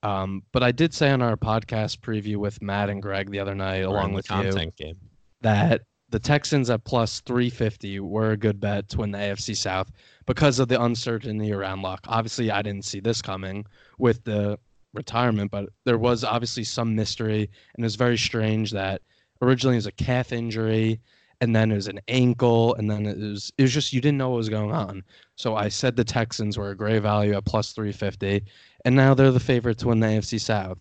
Um, 0.04 0.44
but 0.52 0.62
I 0.62 0.72
did 0.72 0.94
say 0.94 1.10
on 1.10 1.24
our 1.24 1.36
podcast 1.36 2.00
preview 2.00 2.38
with 2.38 2.62
Matt 2.62 2.90
and 2.90 3.02
Greg 3.02 3.32
the 3.32 3.40
other 3.40 3.56
night, 3.56 3.80
along 3.80 4.14
with 4.14 4.30
you, 4.30 4.72
game. 4.78 4.96
that 5.42 5.82
the 6.10 6.20
Texans 6.20 6.70
at 6.70 6.84
plus 6.86 7.20
350 7.22 8.00
were 8.00 8.32
a 8.32 8.38
good 8.38 8.60
bet 8.60 8.88
to 8.90 9.00
win 9.00 9.12
the 9.12 9.18
AFC 9.18 9.56
South 9.56 9.92
because 10.26 10.60
of 10.60 10.68
the 10.68 10.82
uncertainty 10.82 11.52
around 11.52 11.82
Luck. 11.82 12.06
Obviously, 12.08 12.50
I 12.50 12.62
didn't 12.62 12.86
see 12.86 13.00
this 13.00 13.22
coming 13.22 13.66
with 13.98 14.24
the 14.24 14.58
retirement, 14.94 15.52
but 15.52 15.70
there 15.84 15.98
was 15.98 16.24
obviously 16.24 16.64
some 16.64 16.96
mystery, 16.96 17.50
and 17.76 17.84
it 17.84 17.86
was 17.86 17.96
very 17.96 18.18
strange 18.18 18.72
that 18.72 19.02
originally 19.42 19.76
it 19.76 19.80
was 19.80 19.88
a 19.88 19.92
calf 19.92 20.32
injury, 20.32 21.00
and 21.42 21.56
then 21.56 21.72
it 21.72 21.76
was 21.76 21.88
an 21.88 22.00
ankle, 22.08 22.74
and 22.76 22.90
then 22.90 23.06
it 23.06 23.18
was 23.18 23.52
it 23.58 23.64
was 23.64 23.74
just 23.74 23.92
you 23.92 24.00
didn't 24.00 24.18
know 24.18 24.30
what 24.30 24.38
was 24.38 24.50
going 24.50 24.72
on. 24.72 25.04
So 25.36 25.56
I 25.56 25.68
said 25.68 25.96
the 25.96 26.04
Texans 26.06 26.58
were 26.58 26.72
a 26.72 26.76
great 26.76 27.02
value 27.02 27.34
at 27.34 27.46
plus 27.46 27.74
350, 27.74 28.44
and 28.86 28.96
now 28.96 29.14
they're 29.14 29.32
the 29.32 29.40
favorite 29.40 29.78
to 29.80 29.90
win 29.90 30.00
the 30.00 30.08
AFC 30.08 30.40
South. 30.40 30.80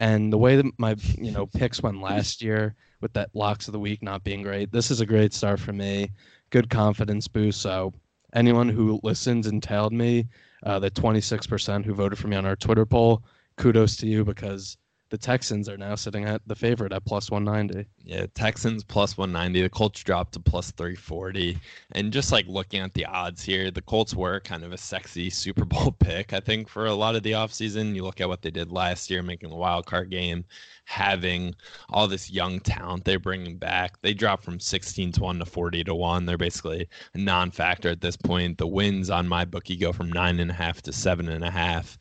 And 0.00 0.32
the 0.32 0.38
way 0.38 0.54
that 0.54 0.66
my 0.78 0.94
you 1.16 1.32
know 1.32 1.46
picks 1.46 1.82
went 1.82 2.00
last 2.00 2.42
year 2.42 2.76
with 3.00 3.12
that 3.14 3.30
locks 3.34 3.68
of 3.68 3.72
the 3.72 3.78
week 3.80 4.02
not 4.02 4.24
being 4.24 4.42
great, 4.42 4.72
this 4.72 4.90
is 4.90 5.00
a 5.00 5.06
great 5.06 5.32
start 5.32 5.60
for 5.60 5.72
me. 5.72 6.10
Good 6.50 6.70
confidence 6.70 7.28
boost. 7.28 7.60
So 7.60 7.92
anyone 8.34 8.68
who 8.68 9.00
listens 9.02 9.46
and 9.46 9.62
tailed 9.62 9.92
me, 9.92 10.26
uh, 10.64 10.78
the 10.78 10.90
26% 10.90 11.84
who 11.84 11.94
voted 11.94 12.18
for 12.18 12.28
me 12.28 12.36
on 12.36 12.46
our 12.46 12.56
Twitter 12.56 12.86
poll, 12.86 13.22
kudos 13.56 13.96
to 13.96 14.06
you 14.06 14.24
because 14.24 14.76
the 15.10 15.18
Texans 15.18 15.68
are 15.68 15.76
now 15.76 15.94
sitting 15.94 16.24
at 16.24 16.42
the 16.46 16.54
favorite 16.54 16.92
at 16.92 17.04
plus 17.04 17.30
190. 17.30 17.88
Yeah, 18.04 18.26
Texans 18.34 18.84
plus 18.84 19.16
190. 19.16 19.62
The 19.62 19.70
Colts 19.70 20.02
dropped 20.02 20.32
to 20.34 20.40
plus 20.40 20.70
340. 20.72 21.58
And 21.92 22.12
just 22.12 22.30
like 22.30 22.46
looking 22.46 22.80
at 22.80 22.92
the 22.94 23.06
odds 23.06 23.42
here, 23.42 23.70
the 23.70 23.82
Colts 23.82 24.14
were 24.14 24.40
kind 24.40 24.64
of 24.64 24.72
a 24.72 24.78
sexy 24.78 25.30
Super 25.38 25.64
Bowl 25.64 25.92
pick, 25.92 26.32
I 26.32 26.40
think, 26.40 26.68
for 26.68 26.86
a 26.86 26.94
lot 26.94 27.16
of 27.16 27.22
the 27.22 27.32
offseason. 27.32 27.94
You 27.94 28.04
look 28.04 28.20
at 28.20 28.28
what 28.28 28.42
they 28.42 28.50
did 28.50 28.70
last 28.70 29.08
year, 29.10 29.22
making 29.22 29.50
the 29.50 29.56
wild 29.56 29.86
card 29.86 30.10
game, 30.10 30.44
having 30.84 31.54
all 31.90 32.06
this 32.06 32.30
young 32.30 32.60
talent 32.60 33.04
they're 33.04 33.18
bringing 33.18 33.56
back. 33.56 34.00
They 34.02 34.14
dropped 34.14 34.44
from 34.44 34.60
16 34.60 35.12
to 35.12 35.22
1 35.22 35.38
to 35.38 35.46
40 35.46 35.84
to 35.84 35.94
1. 35.94 36.26
They're 36.26 36.36
basically 36.36 36.86
a 37.14 37.18
non 37.18 37.50
factor 37.50 37.88
at 37.88 38.00
this 38.00 38.16
point. 38.16 38.58
The 38.58 38.66
wins 38.66 39.08
on 39.08 39.26
my 39.26 39.44
bookie 39.44 39.76
go 39.76 39.92
from 39.92 40.10
9.5 40.12 40.82
to 40.82 40.90
7.5. 40.90 41.96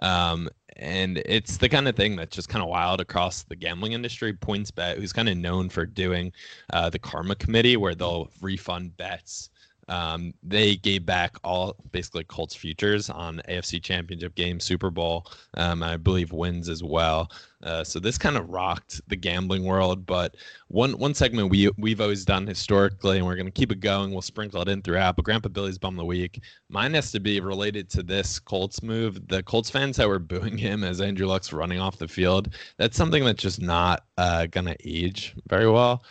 Um, 0.00 0.48
and 0.76 1.18
it's 1.26 1.56
the 1.56 1.68
kind 1.68 1.88
of 1.88 1.96
thing 1.96 2.16
that's 2.16 2.34
just 2.34 2.48
kind 2.48 2.62
of 2.62 2.68
wild 2.68 3.00
across 3.00 3.42
the 3.42 3.56
gambling 3.56 3.92
industry. 3.92 4.32
PointsBet, 4.32 4.96
who's 4.96 5.12
kind 5.12 5.28
of 5.28 5.36
known 5.36 5.68
for 5.68 5.86
doing 5.86 6.32
uh, 6.72 6.90
the 6.90 6.98
Karma 6.98 7.34
Committee, 7.34 7.76
where 7.76 7.94
they'll 7.94 8.30
refund 8.40 8.96
bets. 8.96 9.50
Um, 9.92 10.32
they 10.42 10.76
gave 10.76 11.04
back 11.04 11.36
all 11.44 11.76
basically 11.90 12.24
Colts 12.24 12.54
futures 12.54 13.10
on 13.10 13.42
AFC 13.46 13.82
Championship 13.82 14.34
game, 14.34 14.58
Super 14.58 14.90
Bowl, 14.90 15.26
um, 15.58 15.82
I 15.82 15.98
believe 15.98 16.32
wins 16.32 16.70
as 16.70 16.82
well. 16.82 17.30
Uh, 17.62 17.84
so 17.84 18.00
this 18.00 18.16
kind 18.16 18.38
of 18.38 18.48
rocked 18.48 19.02
the 19.08 19.16
gambling 19.16 19.64
world. 19.64 20.06
But 20.06 20.36
one 20.68 20.92
one 20.92 21.12
segment 21.12 21.50
we 21.50 21.70
we've 21.76 22.00
always 22.00 22.24
done 22.24 22.46
historically, 22.46 23.18
and 23.18 23.26
we're 23.26 23.36
going 23.36 23.44
to 23.44 23.52
keep 23.52 23.70
it 23.70 23.80
going. 23.80 24.12
We'll 24.12 24.22
sprinkle 24.22 24.62
it 24.62 24.68
in 24.68 24.80
throughout. 24.80 25.16
But 25.16 25.26
Grandpa 25.26 25.50
Billy's 25.50 25.76
bum 25.76 25.94
of 25.94 25.98
the 25.98 26.06
week. 26.06 26.40
Mine 26.70 26.94
has 26.94 27.12
to 27.12 27.20
be 27.20 27.40
related 27.40 27.90
to 27.90 28.02
this 28.02 28.38
Colts 28.38 28.82
move. 28.82 29.28
The 29.28 29.42
Colts 29.42 29.68
fans 29.68 29.98
that 29.98 30.08
were 30.08 30.18
booing 30.18 30.56
him 30.56 30.84
as 30.84 31.02
Andrew 31.02 31.26
Luck's 31.26 31.52
running 31.52 31.80
off 31.80 31.98
the 31.98 32.08
field. 32.08 32.54
That's 32.78 32.96
something 32.96 33.26
that's 33.26 33.42
just 33.42 33.60
not 33.60 34.04
uh, 34.16 34.46
going 34.46 34.66
to 34.66 34.76
age 34.84 35.34
very 35.48 35.70
well. 35.70 36.02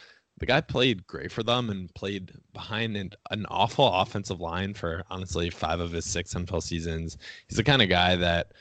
The 0.41 0.47
guy 0.47 0.59
played 0.59 1.05
great 1.05 1.31
for 1.31 1.43
them 1.43 1.69
and 1.69 1.93
played 1.93 2.31
behind 2.51 2.97
an, 2.97 3.11
an 3.29 3.45
awful 3.49 3.87
offensive 3.87 4.41
line 4.41 4.73
for 4.73 5.03
honestly 5.11 5.51
five 5.51 5.79
of 5.79 5.91
his 5.91 6.03
six 6.03 6.33
NFL 6.33 6.63
seasons. 6.63 7.19
He's 7.47 7.57
the 7.57 7.63
kind 7.63 7.79
of 7.79 7.89
guy 7.89 8.15
that 8.15 8.51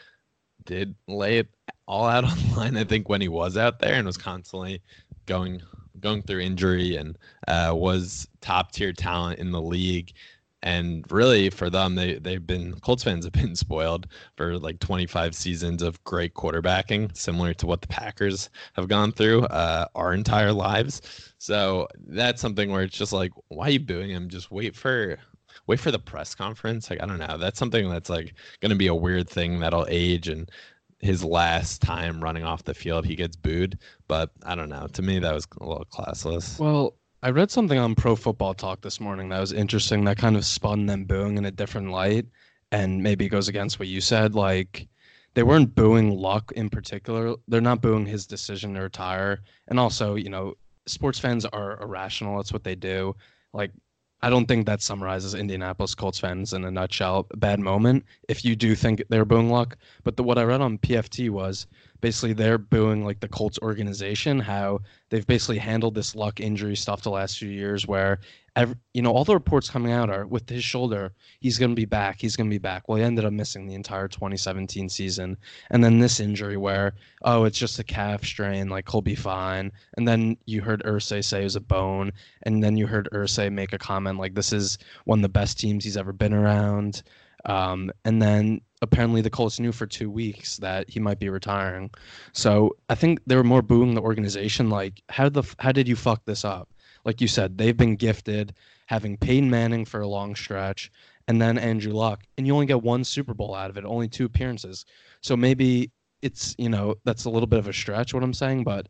did 0.66 0.94
lay 1.08 1.38
it 1.38 1.48
all 1.88 2.04
out 2.04 2.24
on 2.30 2.36
the 2.36 2.54
line. 2.54 2.76
I 2.76 2.84
think 2.84 3.08
when 3.08 3.22
he 3.22 3.28
was 3.28 3.56
out 3.56 3.78
there 3.78 3.94
and 3.94 4.06
was 4.06 4.18
constantly 4.18 4.82
going 5.24 5.62
going 6.00 6.20
through 6.20 6.40
injury 6.40 6.96
and 6.96 7.16
uh, 7.48 7.72
was 7.74 8.28
top 8.42 8.72
tier 8.72 8.92
talent 8.92 9.38
in 9.38 9.50
the 9.50 9.62
league. 9.62 10.12
And 10.62 11.10
really, 11.10 11.48
for 11.50 11.70
them, 11.70 11.94
they 11.94 12.14
they've 12.18 12.46
been 12.46 12.78
Colts 12.80 13.02
fans 13.02 13.24
have 13.24 13.32
been 13.44 13.56
spoiled 13.56 14.06
for 14.36 14.58
like 14.58 14.78
25 14.80 15.34
seasons 15.34 15.82
of 15.82 16.02
great 16.04 16.34
quarterbacking, 16.34 17.16
similar 17.16 17.54
to 17.54 17.66
what 17.66 17.80
the 17.80 17.88
Packers 17.88 18.50
have 18.74 18.88
gone 18.88 19.12
through 19.12 19.44
uh, 19.44 19.86
our 19.94 20.12
entire 20.12 20.52
lives. 20.52 21.32
So 21.38 21.88
that's 22.08 22.40
something 22.40 22.70
where 22.70 22.82
it's 22.82 22.96
just 22.96 23.12
like, 23.12 23.32
why 23.48 23.68
are 23.68 23.70
you 23.70 23.80
booing 23.80 24.10
him? 24.10 24.28
Just 24.28 24.50
wait 24.50 24.76
for 24.76 25.18
wait 25.66 25.80
for 25.80 25.90
the 25.90 25.98
press 25.98 26.34
conference. 26.34 26.90
Like 26.90 27.02
I 27.02 27.06
don't 27.06 27.18
know. 27.18 27.38
That's 27.38 27.58
something 27.58 27.88
that's 27.88 28.10
like 28.10 28.34
going 28.60 28.70
to 28.70 28.76
be 28.76 28.88
a 28.88 28.94
weird 28.94 29.28
thing 29.28 29.60
that'll 29.60 29.86
age 29.88 30.28
and 30.28 30.50
his 31.00 31.24
last 31.24 31.80
time 31.80 32.22
running 32.22 32.44
off 32.44 32.64
the 32.64 32.74
field, 32.74 33.06
he 33.06 33.16
gets 33.16 33.36
booed. 33.36 33.78
But 34.06 34.30
I 34.44 34.54
don't 34.54 34.68
know. 34.68 34.86
To 34.92 35.02
me, 35.02 35.18
that 35.18 35.34
was 35.34 35.46
a 35.60 35.66
little 35.66 35.86
classless. 35.86 36.58
Well, 36.58 36.94
I 37.22 37.30
read 37.30 37.50
something 37.50 37.78
on 37.78 37.94
Pro 37.94 38.16
Football 38.16 38.54
Talk 38.54 38.80
this 38.80 38.98
morning 38.98 39.28
that 39.28 39.40
was 39.40 39.52
interesting. 39.52 40.04
That 40.04 40.16
kind 40.16 40.36
of 40.36 40.44
spun 40.44 40.86
them 40.86 41.04
booing 41.04 41.36
in 41.36 41.44
a 41.44 41.50
different 41.50 41.90
light, 41.90 42.26
and 42.72 43.02
maybe 43.02 43.28
goes 43.28 43.48
against 43.48 43.78
what 43.78 43.88
you 43.88 44.00
said. 44.00 44.34
Like 44.34 44.88
they 45.34 45.42
weren't 45.42 45.74
booing 45.74 46.16
Luck 46.16 46.50
in 46.52 46.70
particular. 46.70 47.36
They're 47.46 47.60
not 47.60 47.82
booing 47.82 48.06
his 48.06 48.26
decision 48.26 48.74
to 48.74 48.80
retire. 48.80 49.40
And 49.68 49.78
also, 49.78 50.14
you 50.14 50.30
know, 50.30 50.54
sports 50.86 51.18
fans 51.18 51.44
are 51.44 51.80
irrational. 51.82 52.38
That's 52.38 52.54
what 52.54 52.64
they 52.64 52.74
do. 52.74 53.14
Like 53.52 53.72
I 54.22 54.30
don't 54.30 54.46
think 54.46 54.66
that 54.66 54.82
summarizes 54.82 55.34
Indianapolis 55.34 55.94
Colts 55.94 56.18
fans 56.18 56.54
in 56.54 56.64
a 56.64 56.70
nutshell. 56.70 57.26
Bad 57.36 57.60
moment 57.60 58.04
if 58.28 58.44
you 58.44 58.56
do 58.56 58.74
think 58.74 59.02
they're 59.10 59.24
booing 59.26 59.50
luck. 59.50 59.76
But 60.04 60.16
the, 60.16 60.22
what 60.22 60.38
I 60.38 60.44
read 60.44 60.60
on 60.60 60.78
PFT 60.78 61.28
was 61.30 61.66
basically 62.00 62.32
they're 62.32 62.58
booing 62.58 63.04
like 63.04 63.20
the 63.20 63.28
Colts 63.28 63.58
organization, 63.62 64.38
how 64.38 64.80
they've 65.08 65.26
basically 65.26 65.58
handled 65.58 65.94
this 65.94 66.14
luck 66.14 66.40
injury 66.40 66.76
stuff 66.76 67.02
the 67.02 67.10
last 67.10 67.38
few 67.38 67.48
years, 67.48 67.86
where 67.86 68.18
every, 68.56 68.76
you 68.94 69.02
know 69.02 69.12
all 69.12 69.24
the 69.24 69.34
reports 69.34 69.70
coming 69.70 69.92
out 69.92 70.10
are 70.10 70.26
with 70.26 70.48
his 70.48 70.64
shoulder, 70.64 71.12
he's 71.40 71.58
going 71.58 71.70
to 71.70 71.76
be 71.76 71.84
back, 71.84 72.20
he's 72.20 72.36
going 72.36 72.48
to 72.48 72.54
be 72.54 72.58
back. 72.58 72.88
Well, 72.88 72.98
he 72.98 73.04
ended 73.04 73.24
up 73.24 73.32
missing 73.32 73.66
the 73.66 73.74
entire 73.74 74.08
2017 74.08 74.88
season, 74.88 75.36
and 75.70 75.82
then 75.82 75.98
this 75.98 76.20
injury 76.20 76.56
where 76.56 76.94
oh 77.22 77.44
it's 77.44 77.58
just 77.58 77.78
a 77.78 77.84
calf 77.84 78.24
strain, 78.24 78.68
like 78.68 78.90
he'll 78.90 79.02
be 79.02 79.14
fine. 79.14 79.72
And 79.96 80.06
then 80.06 80.36
you 80.46 80.62
heard 80.62 80.82
Irsay 80.84 81.24
say 81.24 81.40
it 81.40 81.44
was 81.44 81.56
a 81.56 81.60
bone, 81.60 82.12
and 82.42 82.62
then 82.62 82.76
you 82.76 82.86
heard 82.86 83.08
Irsay 83.12 83.52
make 83.52 83.72
a 83.72 83.78
comment 83.78 84.18
like 84.18 84.34
this 84.34 84.52
is 84.52 84.78
one 85.04 85.20
of 85.20 85.22
the 85.22 85.28
best 85.28 85.58
teams 85.58 85.84
he's 85.84 85.96
ever 85.96 86.12
been 86.12 86.34
around. 86.34 87.02
Um, 87.46 87.90
and 88.04 88.20
then 88.20 88.60
apparently 88.82 89.20
the 89.20 89.30
Colts 89.30 89.60
knew 89.60 89.72
for 89.72 89.86
two 89.86 90.10
weeks 90.10 90.56
that 90.58 90.88
he 90.88 91.00
might 91.00 91.18
be 91.18 91.28
retiring. 91.28 91.90
So 92.32 92.76
I 92.88 92.94
think 92.94 93.20
they 93.26 93.36
were 93.36 93.44
more 93.44 93.62
booing 93.62 93.94
the 93.94 94.00
organization. 94.00 94.70
Like, 94.70 95.02
how 95.08 95.28
the 95.28 95.42
how 95.58 95.72
did 95.72 95.88
you 95.88 95.96
fuck 95.96 96.24
this 96.24 96.44
up? 96.44 96.68
Like 97.04 97.20
you 97.20 97.28
said, 97.28 97.56
they've 97.58 97.76
been 97.76 97.96
gifted 97.96 98.54
having 98.86 99.16
Peyton 99.16 99.48
Manning 99.50 99.84
for 99.84 100.00
a 100.00 100.08
long 100.08 100.34
stretch, 100.34 100.90
and 101.28 101.40
then 101.40 101.58
Andrew 101.58 101.92
Luck, 101.92 102.24
and 102.36 102.46
you 102.46 102.54
only 102.54 102.66
get 102.66 102.82
one 102.82 103.04
Super 103.04 103.34
Bowl 103.34 103.54
out 103.54 103.70
of 103.70 103.76
it, 103.76 103.84
only 103.84 104.08
two 104.08 104.24
appearances. 104.24 104.84
So 105.20 105.36
maybe 105.36 105.90
it's 106.22 106.54
you 106.58 106.68
know 106.68 106.96
that's 107.04 107.24
a 107.24 107.30
little 107.30 107.46
bit 107.46 107.58
of 107.58 107.68
a 107.68 107.72
stretch 107.72 108.12
what 108.12 108.22
I'm 108.22 108.34
saying, 108.34 108.64
but 108.64 108.88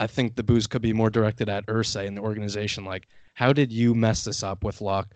I 0.00 0.06
think 0.06 0.34
the 0.34 0.42
boos 0.42 0.66
could 0.66 0.82
be 0.82 0.92
more 0.92 1.10
directed 1.10 1.48
at 1.48 1.66
Irsay 1.66 2.06
and 2.06 2.16
the 2.16 2.22
organization. 2.22 2.84
Like, 2.84 3.06
how 3.34 3.52
did 3.52 3.72
you 3.72 3.94
mess 3.94 4.24
this 4.24 4.42
up 4.42 4.64
with 4.64 4.80
Luck? 4.80 5.14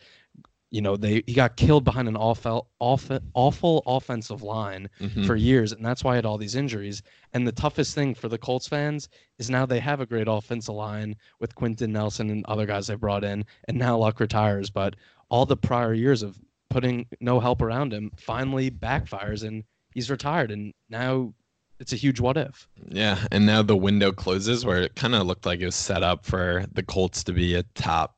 You 0.70 0.82
know 0.82 0.96
they 0.96 1.22
he 1.26 1.32
got 1.32 1.56
killed 1.56 1.84
behind 1.84 2.08
an 2.08 2.16
awful 2.16 2.68
awful, 2.78 3.20
awful 3.34 3.82
offensive 3.86 4.42
line 4.42 4.88
Mhm. 5.00 5.26
for 5.26 5.34
years 5.34 5.72
and 5.72 5.84
that's 5.84 6.04
why 6.04 6.12
he 6.12 6.16
had 6.16 6.26
all 6.26 6.36
these 6.38 6.54
injuries. 6.56 7.02
And 7.32 7.46
the 7.46 7.52
toughest 7.52 7.94
thing 7.94 8.14
for 8.14 8.28
the 8.28 8.36
Colts 8.38 8.68
fans 8.68 9.08
is 9.38 9.48
now 9.48 9.64
they 9.64 9.80
have 9.80 10.00
a 10.00 10.06
great 10.06 10.28
offensive 10.28 10.74
line 10.74 11.16
with 11.40 11.54
Quenton 11.54 11.92
Nelson 11.92 12.28
and 12.30 12.44
other 12.46 12.66
guys 12.66 12.86
they 12.86 12.96
brought 12.96 13.24
in 13.24 13.44
and 13.66 13.78
now 13.78 13.96
Luck 13.96 14.20
retires. 14.20 14.68
But 14.68 14.96
all 15.30 15.46
the 15.46 15.56
prior 15.56 15.94
years 15.94 16.22
of 16.22 16.38
putting 16.68 17.06
no 17.20 17.40
help 17.40 17.62
around 17.62 17.94
him 17.94 18.10
finally 18.18 18.70
backfires 18.70 19.42
and 19.46 19.64
he's 19.94 20.10
retired 20.10 20.50
and 20.50 20.74
now 20.90 21.32
it's 21.80 21.94
a 21.94 21.96
huge 21.96 22.20
what 22.20 22.36
if. 22.36 22.68
Yeah, 22.90 23.24
and 23.30 23.46
now 23.46 23.62
the 23.62 23.76
window 23.76 24.12
closes 24.12 24.66
where 24.66 24.82
it 24.82 24.96
kind 24.96 25.14
of 25.14 25.26
looked 25.26 25.46
like 25.46 25.60
it 25.60 25.64
was 25.64 25.76
set 25.76 26.02
up 26.02 26.26
for 26.26 26.66
the 26.72 26.82
Colts 26.82 27.24
to 27.24 27.32
be 27.32 27.54
a 27.54 27.62
top 27.74 28.16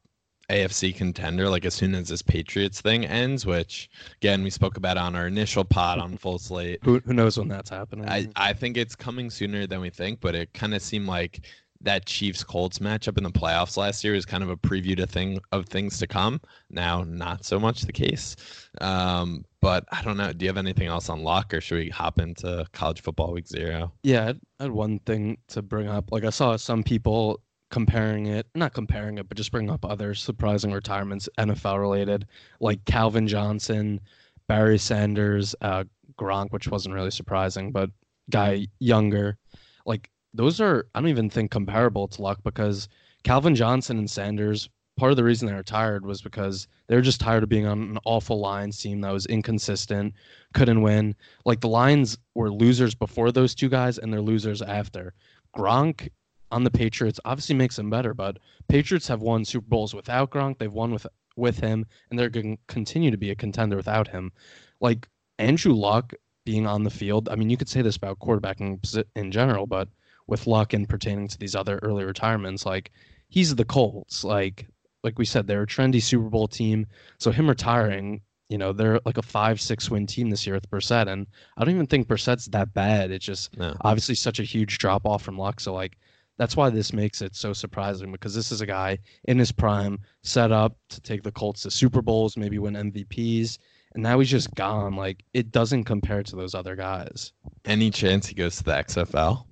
AFC 0.50 0.94
contender 0.94 1.48
like 1.48 1.64
as 1.64 1.74
soon 1.74 1.94
as 1.94 2.08
this 2.08 2.22
Patriots 2.22 2.80
thing 2.80 3.04
ends, 3.06 3.46
which 3.46 3.88
again 4.16 4.42
we 4.42 4.50
spoke 4.50 4.76
about 4.76 4.96
on 4.96 5.14
our 5.14 5.26
initial 5.26 5.64
pod 5.64 5.98
on 5.98 6.16
Full 6.16 6.38
Slate. 6.38 6.80
who, 6.82 7.00
who 7.00 7.14
knows 7.14 7.38
when 7.38 7.48
that's 7.48 7.70
happening 7.70 8.08
I, 8.08 8.28
I 8.36 8.52
think 8.52 8.76
it's 8.76 8.96
coming 8.96 9.30
sooner 9.30 9.66
than 9.66 9.80
we 9.80 9.90
think, 9.90 10.20
but 10.20 10.34
it 10.34 10.52
kind 10.52 10.74
of 10.74 10.82
seemed 10.82 11.06
like 11.06 11.40
that 11.82 12.04
Chiefs 12.04 12.44
Colts 12.44 12.78
matchup 12.78 13.16
in 13.16 13.24
the 13.24 13.30
playoffs 13.30 13.76
last 13.76 14.04
year 14.04 14.12
was 14.12 14.26
kind 14.26 14.42
of 14.42 14.50
a 14.50 14.56
preview 14.56 14.96
to 14.96 15.06
thing 15.06 15.40
of 15.52 15.66
things 15.66 15.98
to 15.98 16.06
come. 16.06 16.40
Now, 16.68 17.04
not 17.04 17.44
so 17.44 17.58
much 17.58 17.82
the 17.82 17.92
case. 17.92 18.36
Um, 18.80 19.44
but 19.60 19.84
I 19.90 20.02
don't 20.02 20.16
know. 20.16 20.32
Do 20.32 20.44
you 20.44 20.48
have 20.48 20.58
anything 20.58 20.88
else 20.88 21.08
on 21.08 21.22
Luck, 21.22 21.54
or 21.54 21.60
should 21.60 21.78
we 21.78 21.88
hop 21.88 22.18
into 22.20 22.66
college 22.72 23.00
football 23.00 23.32
week 23.32 23.48
zero? 23.48 23.92
Yeah, 24.02 24.32
I 24.58 24.64
had 24.64 24.72
one 24.72 24.98
thing 25.00 25.38
to 25.48 25.62
bring 25.62 25.88
up. 25.88 26.12
Like 26.12 26.24
I 26.24 26.30
saw 26.30 26.56
some 26.56 26.82
people 26.82 27.40
comparing 27.70 28.26
it, 28.26 28.46
not 28.54 28.74
comparing 28.74 29.18
it, 29.18 29.28
but 29.28 29.36
just 29.36 29.52
bring 29.52 29.70
up 29.70 29.84
other 29.84 30.14
surprising 30.14 30.72
retirements 30.72 31.28
NFL 31.38 31.78
related, 31.78 32.26
like 32.60 32.84
Calvin 32.84 33.28
Johnson, 33.28 34.00
Barry 34.48 34.78
Sanders, 34.78 35.54
uh, 35.60 35.84
Gronk, 36.18 36.50
which 36.50 36.68
wasn't 36.68 36.94
really 36.94 37.10
surprising, 37.10 37.72
but 37.72 37.90
guy 38.30 38.66
younger. 38.78 39.38
Like 39.86 40.10
those 40.34 40.60
are 40.60 40.86
I 40.94 41.00
don't 41.00 41.08
even 41.08 41.30
think 41.30 41.50
comparable 41.50 42.08
to 42.08 42.22
Luck 42.22 42.40
because 42.44 42.88
Calvin 43.24 43.54
Johnson 43.54 43.98
and 43.98 44.10
Sanders. 44.10 44.68
Part 44.96 45.12
of 45.12 45.16
the 45.16 45.24
reason 45.24 45.48
they 45.48 45.54
retired 45.54 46.04
was 46.04 46.20
because 46.20 46.68
they 46.86 46.94
were 46.94 47.00
just 47.00 47.20
tired 47.20 47.42
of 47.42 47.48
being 47.48 47.64
on 47.64 47.80
an 47.80 47.98
awful 48.04 48.38
Lions 48.38 48.78
team 48.78 49.00
that 49.00 49.12
was 49.12 49.24
inconsistent, 49.26 50.12
couldn't 50.52 50.82
win. 50.82 51.14
Like 51.46 51.60
the 51.60 51.68
Lions 51.68 52.18
were 52.34 52.50
losers 52.50 52.94
before 52.94 53.32
those 53.32 53.54
two 53.54 53.70
guys, 53.70 53.96
and 53.96 54.12
they're 54.12 54.20
losers 54.20 54.60
after. 54.60 55.14
Gronk 55.56 56.10
on 56.50 56.64
the 56.64 56.70
Patriots 56.70 57.20
obviously 57.24 57.54
makes 57.54 57.76
them 57.76 57.90
better, 57.90 58.14
but 58.14 58.38
Patriots 58.68 59.08
have 59.08 59.22
won 59.22 59.44
Super 59.44 59.66
Bowls 59.68 59.94
without 59.94 60.30
Gronk. 60.30 60.58
They've 60.58 60.72
won 60.72 60.92
with 60.92 61.06
with 61.36 61.58
him, 61.58 61.86
and 62.10 62.18
they're 62.18 62.28
going 62.28 62.56
to 62.56 62.62
continue 62.66 63.10
to 63.10 63.16
be 63.16 63.30
a 63.30 63.36
contender 63.36 63.76
without 63.76 64.08
him. 64.08 64.32
Like 64.80 65.08
Andrew 65.38 65.72
Luck 65.72 66.12
being 66.44 66.66
on 66.66 66.82
the 66.84 66.90
field. 66.90 67.28
I 67.28 67.36
mean, 67.36 67.50
you 67.50 67.56
could 67.56 67.68
say 67.68 67.82
this 67.82 67.96
about 67.96 68.18
quarterbacking 68.18 69.04
in 69.16 69.30
general, 69.30 69.66
but 69.66 69.88
with 70.26 70.46
Luck 70.46 70.72
and 70.72 70.88
pertaining 70.88 71.28
to 71.28 71.38
these 71.38 71.54
other 71.54 71.78
early 71.82 72.04
retirements, 72.04 72.66
like 72.66 72.90
he's 73.28 73.54
the 73.54 73.64
Colts. 73.64 74.24
Like 74.24 74.66
like 75.02 75.18
we 75.18 75.24
said, 75.24 75.46
they're 75.46 75.62
a 75.62 75.66
trendy 75.66 76.02
Super 76.02 76.28
Bowl 76.28 76.46
team. 76.48 76.86
So 77.18 77.30
him 77.30 77.48
retiring, 77.48 78.20
you 78.50 78.58
know, 78.58 78.72
they're 78.72 79.00
like 79.06 79.16
a 79.16 79.22
five, 79.22 79.60
six 79.60 79.90
win 79.90 80.06
team 80.06 80.28
this 80.28 80.46
year 80.46 80.54
with 80.56 80.70
Brissett, 80.70 81.08
and 81.08 81.26
I 81.56 81.64
don't 81.64 81.74
even 81.74 81.86
think 81.86 82.08
Brissett's 82.08 82.46
that 82.46 82.74
bad. 82.74 83.10
It's 83.10 83.24
just 83.24 83.56
No. 83.56 83.74
obviously 83.82 84.14
such 84.14 84.40
a 84.40 84.44
huge 84.44 84.78
drop 84.78 85.06
off 85.06 85.22
from 85.22 85.38
Luck. 85.38 85.60
So 85.60 85.72
like 85.72 85.96
that's 86.40 86.56
why 86.56 86.70
this 86.70 86.94
makes 86.94 87.20
it 87.20 87.36
so 87.36 87.52
surprising 87.52 88.10
because 88.10 88.34
this 88.34 88.50
is 88.50 88.62
a 88.62 88.66
guy 88.66 88.96
in 89.24 89.38
his 89.38 89.52
prime, 89.52 89.98
set 90.22 90.50
up 90.50 90.74
to 90.88 90.98
take 91.02 91.22
the 91.22 91.30
Colts 91.30 91.64
to 91.64 91.70
Super 91.70 92.00
Bowls, 92.00 92.38
maybe 92.38 92.58
win 92.58 92.72
MVPs, 92.72 93.58
and 93.92 94.02
now 94.02 94.18
he's 94.18 94.30
just 94.30 94.54
gone. 94.54 94.96
Like 94.96 95.22
it 95.34 95.52
doesn't 95.52 95.84
compare 95.84 96.22
to 96.22 96.36
those 96.36 96.54
other 96.54 96.76
guys. 96.76 97.34
Any 97.66 97.90
chance 97.90 98.26
he 98.26 98.34
goes 98.34 98.56
to 98.56 98.64
the 98.64 98.72
XFL? 98.72 99.44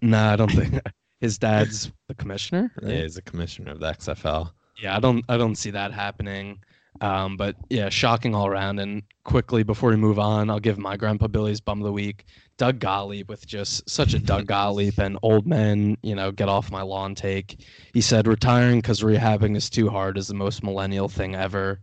Nah, 0.00 0.32
I 0.32 0.36
don't 0.36 0.50
think 0.50 0.80
his 1.20 1.36
dad's 1.36 1.92
the 2.08 2.14
commissioner. 2.14 2.72
Yeah, 2.82 3.02
he's 3.02 3.18
a 3.18 3.22
commissioner 3.22 3.72
of 3.72 3.80
the 3.80 3.92
XFL. 3.92 4.50
Yeah, 4.80 4.96
I 4.96 5.00
don't 5.00 5.22
I 5.28 5.36
don't 5.36 5.56
see 5.56 5.72
that 5.72 5.92
happening. 5.92 6.58
Um, 7.02 7.36
but 7.36 7.56
yeah, 7.68 7.90
shocking 7.90 8.34
all 8.34 8.46
around. 8.46 8.78
And 8.78 9.02
quickly 9.24 9.62
before 9.62 9.90
we 9.90 9.96
move 9.96 10.18
on, 10.18 10.48
I'll 10.48 10.58
give 10.58 10.78
my 10.78 10.96
grandpa 10.96 11.26
Billy's 11.26 11.60
bum 11.60 11.80
of 11.80 11.84
the 11.84 11.92
week. 11.92 12.24
Doug 12.56 12.78
Gottlieb 12.78 13.28
with 13.28 13.46
just 13.46 13.88
such 13.88 14.14
a 14.14 14.18
Doug 14.18 14.46
Gottlieb 14.46 14.98
and 14.98 15.18
old 15.22 15.46
men, 15.46 15.96
you 16.02 16.14
know, 16.14 16.30
get 16.30 16.48
off 16.48 16.70
my 16.70 16.82
lawn 16.82 17.14
take. 17.14 17.60
He 17.92 18.00
said 18.00 18.26
retiring 18.26 18.80
because 18.80 19.00
rehabbing 19.00 19.56
is 19.56 19.68
too 19.68 19.88
hard 19.88 20.18
is 20.18 20.28
the 20.28 20.34
most 20.34 20.62
millennial 20.62 21.08
thing 21.08 21.34
ever. 21.34 21.80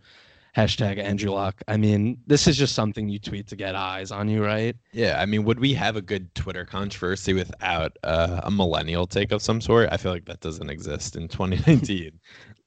Hashtag 0.55 0.97
Andrew 0.97 1.31
Luck. 1.31 1.61
I 1.67 1.77
mean, 1.77 2.17
this 2.27 2.45
is 2.45 2.57
just 2.57 2.75
something 2.75 3.07
you 3.07 3.19
tweet 3.19 3.47
to 3.47 3.55
get 3.55 3.73
eyes 3.73 4.11
on 4.11 4.27
you, 4.27 4.43
right? 4.43 4.75
Yeah, 4.91 5.21
I 5.21 5.25
mean, 5.25 5.45
would 5.45 5.59
we 5.59 5.73
have 5.75 5.95
a 5.95 6.01
good 6.01 6.33
Twitter 6.35 6.65
controversy 6.65 7.33
without 7.33 7.95
uh, 8.03 8.41
a 8.43 8.51
millennial 8.51 9.07
take 9.07 9.31
of 9.31 9.41
some 9.41 9.61
sort? 9.61 9.87
I 9.91 9.97
feel 9.97 10.11
like 10.11 10.25
that 10.25 10.41
doesn't 10.41 10.69
exist 10.69 11.15
in 11.15 11.27
2019. 11.29 12.19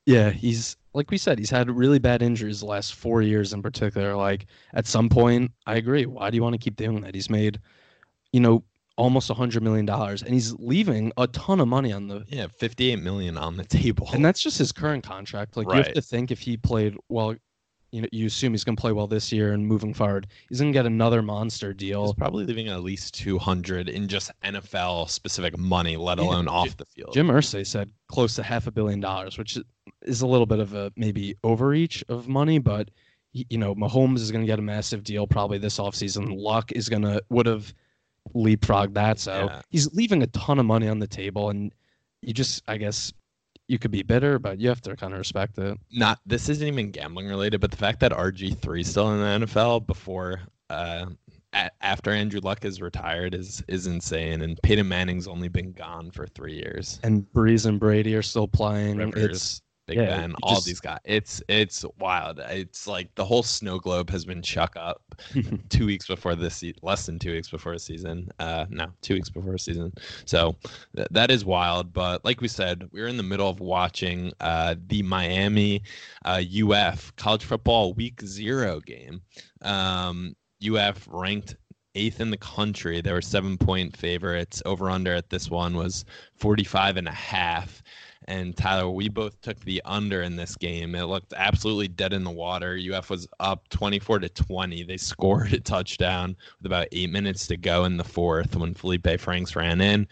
Yeah, 0.06 0.30
he's 0.30 0.76
like 0.94 1.10
we 1.10 1.18
said, 1.18 1.38
he's 1.38 1.50
had 1.50 1.70
really 1.70 1.98
bad 1.98 2.22
injuries 2.22 2.60
the 2.60 2.66
last 2.66 2.94
four 2.94 3.20
years 3.20 3.52
in 3.52 3.62
particular. 3.62 4.14
Like 4.14 4.46
at 4.74 4.86
some 4.86 5.08
point, 5.08 5.50
I 5.66 5.76
agree. 5.76 6.06
Why 6.06 6.30
do 6.30 6.36
you 6.36 6.42
want 6.42 6.54
to 6.54 6.58
keep 6.58 6.76
doing 6.76 7.00
that? 7.02 7.14
He's 7.14 7.30
made, 7.30 7.58
you 8.34 8.40
know, 8.40 8.64
almost 8.96 9.30
a 9.30 9.34
hundred 9.34 9.62
million 9.62 9.86
dollars, 9.86 10.22
and 10.22 10.34
he's 10.34 10.52
leaving 10.54 11.12
a 11.16 11.28
ton 11.28 11.60
of 11.60 11.68
money 11.68 11.92
on 11.92 12.08
the. 12.08 12.24
yeah, 12.26 12.48
58 12.58 12.96
million 12.96 13.38
on 13.38 13.56
the 13.56 13.64
table. 13.64 14.10
And 14.12 14.24
that's 14.24 14.40
just 14.42 14.58
his 14.58 14.72
current 14.72 15.04
contract. 15.04 15.56
Like 15.56 15.68
you 15.68 15.74
have 15.74 15.92
to 15.92 16.02
think 16.02 16.32
if 16.32 16.40
he 16.40 16.56
played 16.56 16.96
well, 17.08 17.36
you 17.92 18.02
know, 18.02 18.08
you 18.10 18.26
assume 18.26 18.52
he's 18.52 18.64
going 18.64 18.74
to 18.74 18.80
play 18.80 18.90
well 18.90 19.06
this 19.06 19.30
year 19.30 19.52
and 19.52 19.64
moving 19.64 19.94
forward, 19.94 20.26
he's 20.48 20.60
going 20.60 20.72
to 20.72 20.76
get 20.76 20.84
another 20.84 21.22
monster 21.22 21.68
He's 21.68 21.76
deal. 21.76 22.12
probably 22.14 22.44
leaving 22.44 22.66
at 22.66 22.82
least 22.82 23.14
200 23.14 23.88
in 23.88 24.08
just 24.08 24.32
NFL 24.42 25.08
specific 25.08 25.56
money, 25.56 25.96
let 25.96 26.18
Yeah, 26.18 26.24
alone 26.24 26.48
off 26.48 26.76
the 26.76 26.86
field. 26.86 27.14
Jim 27.14 27.28
Irsay 27.28 27.64
said 27.64 27.92
close 28.08 28.34
to 28.34 28.42
half 28.42 28.66
a 28.66 28.72
billion 28.72 28.98
dollars, 28.98 29.38
which 29.38 29.56
is 30.02 30.22
a 30.22 30.26
little 30.26 30.46
bit 30.46 30.58
of 30.58 30.74
a 30.74 30.90
maybe 30.96 31.36
overreach 31.44 32.02
of 32.08 32.26
money, 32.26 32.58
but 32.58 32.90
you 33.32 33.58
know, 33.58 33.76
Mahomes 33.76 34.18
is 34.18 34.32
going 34.32 34.42
to 34.42 34.46
get 34.46 34.58
a 34.58 34.62
massive 34.62 35.04
deal 35.04 35.28
probably 35.28 35.58
this 35.58 35.78
offseason. 35.78 36.36
Luck 36.36 36.72
is 36.72 36.88
going 36.88 37.02
to 37.02 37.22
would 37.30 37.46
have 37.46 37.72
leapfrogged 38.34 38.94
that, 38.94 39.18
so 39.18 39.46
Yeah. 39.50 39.62
he's 39.70 39.92
leaving 39.94 40.22
a 40.22 40.26
ton 40.28 40.58
of 40.58 40.66
money 40.66 40.88
on 40.88 40.98
the 40.98 41.06
table, 41.06 41.50
and 41.50 41.72
you 42.22 42.32
just, 42.32 42.62
I 42.68 42.76
guess, 42.78 43.12
you 43.68 43.78
could 43.78 43.90
be 43.90 44.02
bitter, 44.02 44.38
but 44.38 44.58
you 44.58 44.68
have 44.68 44.80
to 44.82 44.96
kind 44.96 45.12
of 45.12 45.18
respect 45.18 45.58
it. 45.58 45.78
Not 45.92 46.20
this 46.26 46.48
isn't 46.48 46.66
even 46.66 46.90
gambling 46.90 47.26
related, 47.28 47.60
but 47.60 47.70
the 47.70 47.76
fact 47.76 48.00
that 48.00 48.12
RG3 48.12 48.80
is 48.80 48.90
still 48.90 49.12
in 49.12 49.20
the 49.40 49.46
NFL 49.46 49.86
before 49.86 50.40
uh, 50.70 51.06
a- 51.52 51.70
after 51.82 52.10
Andrew 52.10 52.40
Luck 52.42 52.64
is 52.64 52.80
retired 52.80 53.34
is 53.34 53.62
is 53.68 53.86
insane, 53.86 54.42
and 54.42 54.60
Peyton 54.62 54.88
Manning's 54.88 55.26
only 55.28 55.48
been 55.48 55.72
gone 55.72 56.10
for 56.10 56.26
three 56.26 56.54
years. 56.54 56.98
And 57.02 57.24
Brees 57.32 57.66
and 57.66 57.78
Brady 57.78 58.14
are 58.16 58.22
still 58.22 58.48
playing. 58.48 58.96
Rivers, 58.98 59.30
It's 59.30 59.62
Big 59.86 59.98
yeah, 59.98 60.06
Ben, 60.16 60.34
all 60.42 60.54
just- 60.54 60.66
these 60.66 60.80
guys. 60.80 60.98
It's 61.04 61.42
it's 61.48 61.84
wild. 61.98 62.38
It's 62.48 62.86
like 62.86 63.14
the 63.16 63.24
whole 63.24 63.42
snow 63.42 63.78
globe 63.78 64.08
has 64.08 64.24
been 64.24 64.40
chuck 64.40 64.72
up 64.76 65.02
two 65.68 65.84
weeks 65.84 66.06
before 66.06 66.34
this, 66.34 66.56
se- 66.56 66.74
less 66.82 67.04
than 67.04 67.18
two 67.18 67.32
weeks 67.32 67.50
before 67.50 67.74
a 67.74 67.78
season. 67.78 68.30
Uh, 68.38 68.64
no, 68.70 68.86
two 69.02 69.12
weeks 69.14 69.28
before 69.28 69.54
a 69.54 69.58
season. 69.58 69.92
So 70.24 70.56
th- 70.96 71.08
that 71.10 71.30
is 71.30 71.44
wild. 71.44 71.92
But 71.92 72.24
like 72.24 72.40
we 72.40 72.48
said, 72.48 72.88
we're 72.92 73.08
in 73.08 73.18
the 73.18 73.22
middle 73.22 73.48
of 73.50 73.60
watching 73.60 74.32
uh, 74.40 74.76
the 74.86 75.02
Miami 75.02 75.82
uh, 76.24 76.40
UF 76.70 77.14
college 77.16 77.44
football 77.44 77.92
week 77.92 78.22
zero 78.22 78.80
game. 78.80 79.20
Um, 79.60 80.34
UF 80.66 81.06
ranked 81.10 81.56
eighth 81.94 82.20
in 82.20 82.30
the 82.30 82.38
country. 82.38 83.00
They 83.00 83.12
were 83.12 83.20
seven 83.20 83.58
point 83.58 83.96
favorites. 83.96 84.62
Over 84.64 84.88
under 84.90 85.14
at 85.14 85.30
this 85.30 85.50
one 85.50 85.76
was 85.76 86.04
45 86.36 86.96
and 86.96 87.06
a 87.08 87.12
half. 87.12 87.82
And 88.26 88.56
Tyler, 88.56 88.88
we 88.88 89.08
both 89.08 89.40
took 89.42 89.60
the 89.60 89.82
under 89.84 90.22
in 90.22 90.36
this 90.36 90.56
game. 90.56 90.94
It 90.94 91.04
looked 91.04 91.34
absolutely 91.36 91.88
dead 91.88 92.12
in 92.12 92.24
the 92.24 92.30
water. 92.30 92.78
UF 92.92 93.10
was 93.10 93.28
up 93.40 93.68
24 93.68 94.20
to 94.20 94.28
20. 94.28 94.82
They 94.84 94.96
scored 94.96 95.52
a 95.52 95.60
touchdown 95.60 96.36
with 96.58 96.66
about 96.66 96.88
eight 96.92 97.10
minutes 97.10 97.46
to 97.48 97.56
go 97.56 97.84
in 97.84 97.96
the 97.96 98.04
fourth 98.04 98.56
when 98.56 98.74
Felipe 98.74 99.20
Franks 99.20 99.54
ran 99.54 99.80
in. 99.80 100.08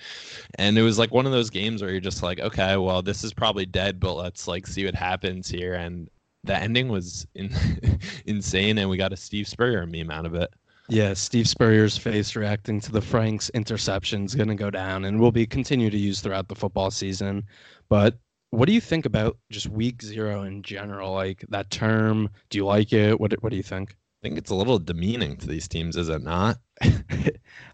And 0.56 0.76
it 0.76 0.82
was 0.82 0.98
like 0.98 1.12
one 1.12 1.26
of 1.26 1.32
those 1.32 1.50
games 1.50 1.80
where 1.80 1.90
you're 1.90 2.00
just 2.00 2.22
like, 2.22 2.40
okay, 2.40 2.76
well, 2.76 3.02
this 3.02 3.24
is 3.24 3.32
probably 3.32 3.66
dead, 3.66 3.98
but 3.98 4.14
let's 4.14 4.46
like 4.46 4.66
see 4.66 4.84
what 4.84 4.94
happens 4.94 5.48
here. 5.48 5.74
And 5.74 6.10
the 6.44 6.56
ending 6.56 6.88
was 6.88 7.26
in, 7.34 7.54
insane, 8.26 8.78
and 8.78 8.90
we 8.90 8.96
got 8.96 9.12
a 9.12 9.16
Steve 9.16 9.48
Spurrier 9.48 9.86
meme 9.86 10.10
out 10.10 10.26
of 10.26 10.34
it. 10.34 10.52
Yeah, 10.88 11.14
Steve 11.14 11.48
Spurrier's 11.48 11.96
face 11.96 12.34
reacting 12.34 12.80
to 12.80 12.92
the 12.92 13.00
Franks 13.00 13.50
interception 13.54 14.24
is 14.24 14.34
going 14.34 14.48
to 14.48 14.54
go 14.54 14.68
down 14.68 15.04
and 15.04 15.18
will 15.18 15.32
be 15.32 15.46
continue 15.46 15.90
to 15.90 15.96
use 15.96 16.20
throughout 16.20 16.48
the 16.48 16.54
football 16.54 16.90
season. 16.90 17.44
But 17.92 18.16
what 18.48 18.68
do 18.68 18.72
you 18.72 18.80
think 18.80 19.04
about 19.04 19.36
just 19.50 19.68
week 19.68 20.00
zero 20.00 20.44
in 20.44 20.62
general? 20.62 21.12
Like 21.12 21.44
that 21.50 21.68
term, 21.68 22.30
do 22.48 22.56
you 22.56 22.64
like 22.64 22.90
it? 22.94 23.20
What 23.20 23.34
What 23.42 23.50
do 23.50 23.56
you 23.56 23.62
think? 23.62 23.90
I 23.90 24.26
think 24.26 24.38
it's 24.38 24.50
a 24.50 24.54
little 24.54 24.78
demeaning 24.78 25.36
to 25.36 25.46
these 25.46 25.68
teams, 25.68 25.98
is 25.98 26.08
it 26.08 26.22
not? 26.22 26.56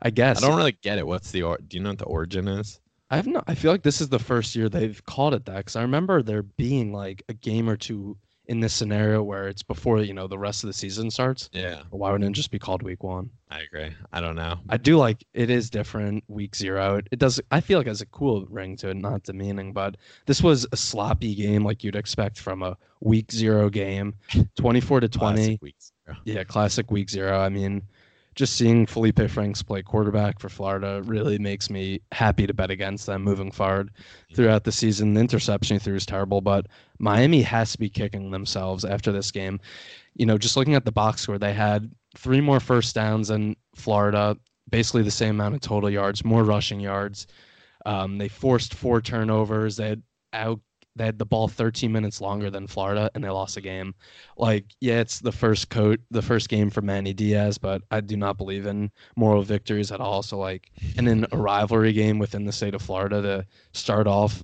I 0.02 0.10
guess 0.10 0.42
I 0.42 0.48
don't 0.48 0.56
really 0.56 0.76
get 0.82 0.98
it. 0.98 1.06
What's 1.06 1.30
the 1.30 1.44
or- 1.44 1.58
do 1.58 1.76
you 1.76 1.84
know 1.84 1.90
what 1.90 1.98
the 1.98 2.06
origin 2.06 2.48
is? 2.48 2.80
I 3.10 3.14
have 3.14 3.28
no. 3.28 3.44
I 3.46 3.54
feel 3.54 3.70
like 3.70 3.84
this 3.84 4.00
is 4.00 4.08
the 4.08 4.18
first 4.18 4.56
year 4.56 4.68
they've 4.68 5.00
called 5.04 5.34
it 5.34 5.44
that 5.44 5.58
because 5.58 5.76
I 5.76 5.82
remember 5.82 6.20
there 6.20 6.42
being 6.42 6.92
like 6.92 7.22
a 7.28 7.32
game 7.34 7.70
or 7.70 7.76
two 7.76 8.16
in 8.48 8.60
this 8.60 8.72
scenario 8.72 9.22
where 9.22 9.48
it's 9.48 9.62
before 9.62 10.00
you 10.00 10.14
know 10.14 10.26
the 10.26 10.38
rest 10.38 10.64
of 10.64 10.68
the 10.68 10.72
season 10.72 11.10
starts. 11.10 11.50
Yeah, 11.52 11.82
Why 11.90 12.10
wouldn't 12.10 12.28
it 12.30 12.32
just 12.32 12.50
be 12.50 12.58
called 12.58 12.82
week 12.82 13.02
one? 13.02 13.30
I 13.50 13.60
agree. 13.60 13.90
I 14.12 14.20
don't 14.20 14.36
know. 14.36 14.58
I 14.68 14.76
do 14.76 14.96
like 14.96 15.24
it 15.34 15.50
is 15.50 15.70
different 15.70 16.24
week 16.28 16.56
zero. 16.56 16.96
It, 16.96 17.08
it 17.12 17.18
does 17.18 17.40
I 17.50 17.60
feel 17.60 17.78
like 17.78 17.86
it 17.86 17.90
has 17.90 18.00
a 18.00 18.06
cool 18.06 18.46
ring 18.46 18.76
to 18.78 18.88
it, 18.88 18.96
not 18.96 19.22
demeaning, 19.22 19.72
but 19.72 19.96
this 20.26 20.42
was 20.42 20.66
a 20.72 20.76
sloppy 20.76 21.34
game 21.34 21.64
like 21.64 21.84
you'd 21.84 21.96
expect 21.96 22.38
from 22.38 22.62
a 22.62 22.76
week 23.00 23.30
zero 23.30 23.68
game. 23.70 24.14
Twenty 24.56 24.80
four 24.80 25.00
to 25.00 25.08
twenty. 25.08 25.58
Classic. 25.58 26.22
Yeah, 26.24 26.42
classic 26.44 26.90
week 26.90 27.10
zero. 27.10 27.38
I 27.38 27.50
mean, 27.50 27.82
just 28.38 28.54
seeing 28.54 28.86
Felipe 28.86 29.28
Franks 29.28 29.64
play 29.64 29.82
quarterback 29.82 30.38
for 30.38 30.48
Florida 30.48 31.02
really 31.04 31.40
makes 31.40 31.68
me 31.68 32.00
happy 32.12 32.46
to 32.46 32.54
bet 32.54 32.70
against 32.70 33.04
them 33.04 33.24
moving 33.24 33.50
forward 33.50 33.90
throughout 34.32 34.62
the 34.62 34.70
season. 34.70 35.12
The 35.12 35.20
interception 35.20 35.74
he 35.74 35.80
threw 35.80 35.96
is 35.96 36.06
terrible, 36.06 36.40
but 36.40 36.66
Miami 37.00 37.42
has 37.42 37.72
to 37.72 37.78
be 37.78 37.90
kicking 37.90 38.30
themselves 38.30 38.84
after 38.84 39.10
this 39.10 39.32
game. 39.32 39.58
You 40.14 40.24
know, 40.24 40.38
just 40.38 40.56
looking 40.56 40.76
at 40.76 40.84
the 40.84 40.92
box 40.92 41.22
score, 41.22 41.36
they 41.36 41.52
had 41.52 41.90
three 42.16 42.40
more 42.40 42.60
first 42.60 42.94
downs 42.94 43.26
than 43.26 43.56
Florida, 43.74 44.36
basically 44.70 45.02
the 45.02 45.10
same 45.10 45.34
amount 45.34 45.56
of 45.56 45.60
total 45.60 45.90
yards, 45.90 46.24
more 46.24 46.44
rushing 46.44 46.78
yards. 46.78 47.26
Um, 47.86 48.18
they 48.18 48.28
forced 48.28 48.72
four 48.72 49.00
turnovers. 49.00 49.76
They 49.76 49.88
had 49.88 50.02
out 50.32 50.60
they 50.98 51.04
had 51.04 51.18
the 51.18 51.26
ball 51.26 51.48
13 51.48 51.90
minutes 51.90 52.20
longer 52.20 52.50
than 52.50 52.66
Florida 52.66 53.10
and 53.14 53.22
they 53.22 53.28
lost 53.28 53.56
a 53.56 53.60
game. 53.60 53.94
Like, 54.36 54.66
yeah, 54.80 55.00
it's 55.00 55.20
the 55.20 55.32
first 55.32 55.70
coat 55.70 56.00
the 56.10 56.22
first 56.22 56.48
game 56.48 56.70
for 56.70 56.82
Manny 56.82 57.12
Diaz, 57.12 57.58
but 57.58 57.82
I 57.90 58.00
do 58.00 58.16
not 58.16 58.36
believe 58.36 58.66
in 58.66 58.90
moral 59.16 59.42
victories 59.42 59.92
at 59.92 60.00
all. 60.00 60.22
So 60.22 60.38
like 60.38 60.70
and 60.96 61.08
in 61.08 61.26
a 61.32 61.36
rivalry 61.36 61.92
game 61.92 62.18
within 62.18 62.44
the 62.44 62.52
state 62.52 62.74
of 62.74 62.82
Florida 62.82 63.22
to 63.22 63.46
start 63.72 64.06
off 64.06 64.42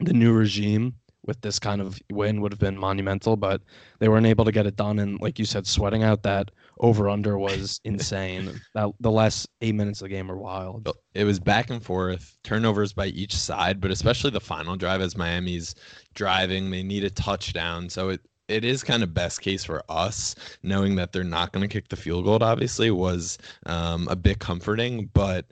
the 0.00 0.12
new 0.12 0.32
regime 0.32 0.94
with 1.26 1.40
this 1.40 1.58
kind 1.58 1.80
of 1.80 1.98
win 2.10 2.40
would 2.40 2.52
have 2.52 2.58
been 2.58 2.76
monumental, 2.76 3.36
but 3.36 3.62
they 3.98 4.08
weren't 4.08 4.26
able 4.26 4.44
to 4.44 4.52
get 4.52 4.66
it 4.66 4.76
done. 4.76 4.98
And 4.98 5.20
like 5.20 5.38
you 5.38 5.44
said, 5.44 5.66
sweating 5.66 6.02
out 6.02 6.22
that 6.22 6.50
over 6.80 7.08
under 7.08 7.38
was 7.38 7.80
insane. 7.84 8.60
That 8.74 8.90
the 9.00 9.10
last 9.10 9.48
eight 9.60 9.74
minutes 9.74 10.00
of 10.00 10.06
the 10.06 10.14
game 10.14 10.28
were 10.28 10.38
wild. 10.38 10.88
It 11.14 11.24
was 11.24 11.40
back 11.40 11.70
and 11.70 11.82
forth, 11.82 12.36
turnovers 12.44 12.92
by 12.92 13.06
each 13.06 13.34
side, 13.34 13.80
but 13.80 13.90
especially 13.90 14.30
the 14.30 14.40
final 14.40 14.76
drive 14.76 15.00
as 15.00 15.16
Miami's 15.16 15.74
driving, 16.14 16.70
they 16.70 16.82
need 16.82 17.04
a 17.04 17.10
touchdown. 17.10 17.88
So 17.88 18.10
it 18.10 18.20
it 18.48 18.62
is 18.62 18.84
kind 18.84 19.02
of 19.02 19.14
best 19.14 19.40
case 19.40 19.64
for 19.64 19.82
us, 19.88 20.34
knowing 20.62 20.96
that 20.96 21.12
they're 21.12 21.24
not 21.24 21.52
going 21.52 21.66
to 21.66 21.72
kick 21.72 21.88
the 21.88 21.96
field 21.96 22.24
goal. 22.26 22.42
Obviously, 22.42 22.90
was 22.90 23.38
um, 23.66 24.06
a 24.08 24.16
bit 24.16 24.38
comforting, 24.38 25.10
but 25.14 25.46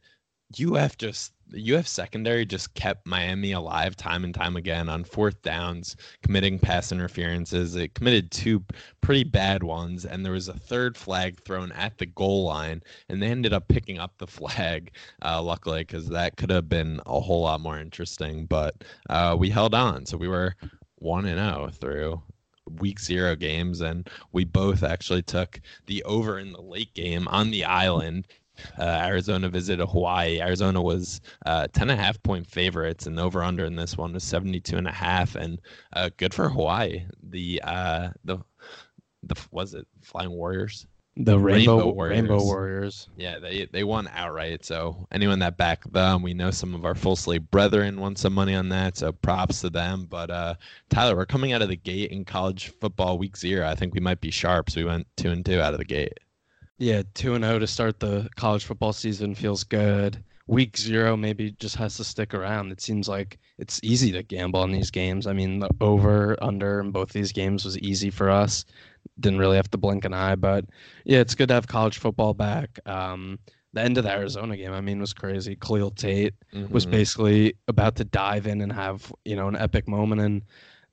UF 0.61 0.99
just 0.99 1.33
the 1.53 1.75
UF 1.75 1.87
secondary 1.87 2.47
just 2.47 2.75
kept 2.75 3.07
Miami 3.07 3.53
alive 3.53 3.97
time 3.97 4.25
and 4.25 4.35
time 4.35 4.57
again 4.57 4.89
on 4.89 5.05
fourth 5.05 5.41
downs, 5.43 5.97
committing 6.23 6.59
pass 6.59 6.93
interferences. 6.93 7.77
It 7.77 7.95
committed 7.95 8.31
two 8.31 8.65
pretty 9.03 9.25
bad 9.25 9.63
ones, 9.63 10.05
and 10.05 10.25
there 10.25 10.33
was 10.33 10.49
a 10.49 10.59
third 10.59 10.97
flag 10.97 11.41
thrown 11.45 11.71
at 11.73 11.99
the 11.99 12.07
goal 12.07 12.45
line, 12.45 12.83
and 13.09 13.23
they 13.23 13.29
ended 13.29 13.53
up 13.53 13.69
picking 13.69 13.99
up 13.99 14.17
the 14.19 14.27
flag, 14.39 14.93
uh, 15.25 15.43
luckily, 15.43 15.81
because 15.81 16.09
that 16.09 16.37
could 16.37 16.51
have 16.51 16.69
been 16.69 17.01
a 17.07 17.21
whole 17.21 17.43
lot 17.43 17.61
more 17.61 17.79
interesting. 17.79 18.47
But 18.47 18.83
uh, 19.11 19.37
we 19.39 19.51
held 19.51 19.75
on, 19.75 20.07
so 20.07 20.17
we 20.17 20.29
were 20.29 20.55
one 20.97 21.27
and 21.27 21.39
zero 21.39 21.69
through 21.71 22.23
week 22.79 23.01
zero 23.01 23.35
games, 23.37 23.81
and 23.81 24.09
we 24.33 24.45
both 24.45 24.83
actually 24.83 25.23
took 25.23 25.61
the 25.87 26.03
over 26.05 26.39
in 26.39 26.53
the 26.53 26.63
late 26.63 26.95
game 26.95 27.29
on 27.29 27.51
the 27.51 27.65
island. 27.65 28.27
Uh, 28.79 28.83
Arizona 28.85 29.49
visited 29.49 29.87
Hawaii. 29.87 30.41
Arizona 30.41 30.81
was 30.81 31.21
uh, 31.47 31.67
10 31.73 31.91
and 31.91 32.01
a 32.01 32.03
half 32.03 32.23
point 32.23 32.47
favorites, 32.47 33.07
and 33.07 33.17
the 33.17 33.23
over 33.23 33.43
under 33.43 33.65
in 33.65 33.77
this 33.77 33.97
one 33.97 34.13
was 34.13 34.25
72 34.25 34.77
and 34.77 34.89
a 34.89 34.93
half. 34.93 35.35
And 35.35 35.61
uh, 35.95 36.11
good 36.17 36.35
for 36.35 36.49
Hawaii. 36.49 37.05
The 37.23 37.61
uh, 37.65 38.11
the 38.25 38.39
the 39.23 39.37
was 39.51 39.75
it 39.75 39.87
Flying 40.03 40.33
Warriors? 40.33 40.87
The 41.15 41.39
Rainbow 41.39 41.77
Rainbow 41.77 42.03
Rainbow 42.03 42.45
Warriors. 42.45 42.47
Warriors. 42.47 43.09
Yeah, 43.17 43.39
they 43.39 43.67
they 43.67 43.85
won 43.85 44.09
outright. 44.15 44.65
So 44.65 45.07
anyone 45.13 45.41
that 45.41 45.59
backed 45.59 45.93
them, 45.93 46.23
we 46.23 46.33
know 46.33 46.51
some 46.51 46.75
of 46.75 46.87
our 46.87 46.95
full 46.95 47.17
slate 47.17 47.51
brethren 47.51 48.01
won 48.01 48.17
some 48.17 48.33
money 48.33 48.55
on 48.55 48.71
that. 48.71 48.97
So 48.97 49.13
props 49.13 49.61
to 49.61 49.69
them. 49.71 50.07
But 50.09 50.31
uh, 50.31 50.55
Tyler, 50.89 51.15
we're 51.15 51.27
coming 51.27 51.53
out 51.53 51.61
of 51.61 51.69
the 51.69 51.77
gate 51.77 52.13
in 52.13 52.25
college 52.25 52.73
football 52.81 53.19
week 53.19 53.37
zero. 53.37 53.69
I 53.69 53.75
think 53.75 53.93
we 53.93 54.01
might 54.01 54.23
be 54.23 54.31
sharps. 54.31 54.75
We 54.75 54.85
went 54.85 55.07
two 55.19 55.31
and 55.31 55.45
two 55.45 55.61
out 55.61 55.75
of 55.75 55.79
the 55.79 55.85
gate. 55.85 56.19
Yeah, 56.83 57.03
two 57.15 57.35
and 57.37 57.45
zero 57.45 57.61
to 57.61 57.67
start 57.69 58.01
the 58.01 58.29
college 58.35 58.65
football 58.65 58.93
season 58.93 59.37
feels 59.37 59.63
good. 59.63 60.25
Week 60.49 60.77
zero 60.77 61.17
maybe 61.17 61.53
just 61.61 61.77
has 61.77 61.97
to 61.99 62.03
stick 62.05 62.35
around. 62.35 62.73
It 62.73 62.81
seems 62.81 63.09
like 63.09 63.39
it's 63.57 63.79
easy 63.85 64.11
to 64.11 64.25
gamble 64.25 64.59
on 64.59 64.73
these 64.73 64.91
games. 64.91 65.29
I 65.29 65.33
mean, 65.33 65.61
the 65.61 65.71
over 65.81 66.37
under 66.43 66.81
in 66.81 66.91
both 66.91 67.11
these 67.11 67.31
games 67.31 67.65
was 67.65 67.79
easy 67.79 68.11
for 68.11 68.29
us. 68.29 68.65
Didn't 69.21 69.39
really 69.39 69.55
have 69.55 69.71
to 69.71 69.79
blink 69.79 70.05
an 70.05 70.13
eye, 70.13 70.35
but 70.35 70.65
yeah, 71.05 71.21
it's 71.21 71.37
good 71.37 71.47
to 71.51 71.55
have 71.55 71.69
college 71.69 71.99
football 71.99 72.35
back. 72.35 72.81
Um, 72.85 73.39
the 73.75 73.81
end 73.81 73.97
of 73.97 74.03
the 74.03 74.11
Arizona 74.11 74.57
game, 74.57 74.73
I 74.73 74.81
mean, 74.81 74.99
was 74.99 75.15
crazy. 75.15 75.55
Khalil 75.55 75.93
Tate 75.93 76.35
was 76.69 76.85
Mhm. 76.85 76.91
basically 76.91 77.55
about 77.69 77.95
to 77.97 78.05
dive 78.05 78.49
in 78.49 78.61
and 78.61 78.73
have 78.73 79.13
you 79.25 79.37
know 79.37 79.47
an 79.47 79.55
epic 79.57 79.87
moment 79.87 80.21
and 80.21 80.43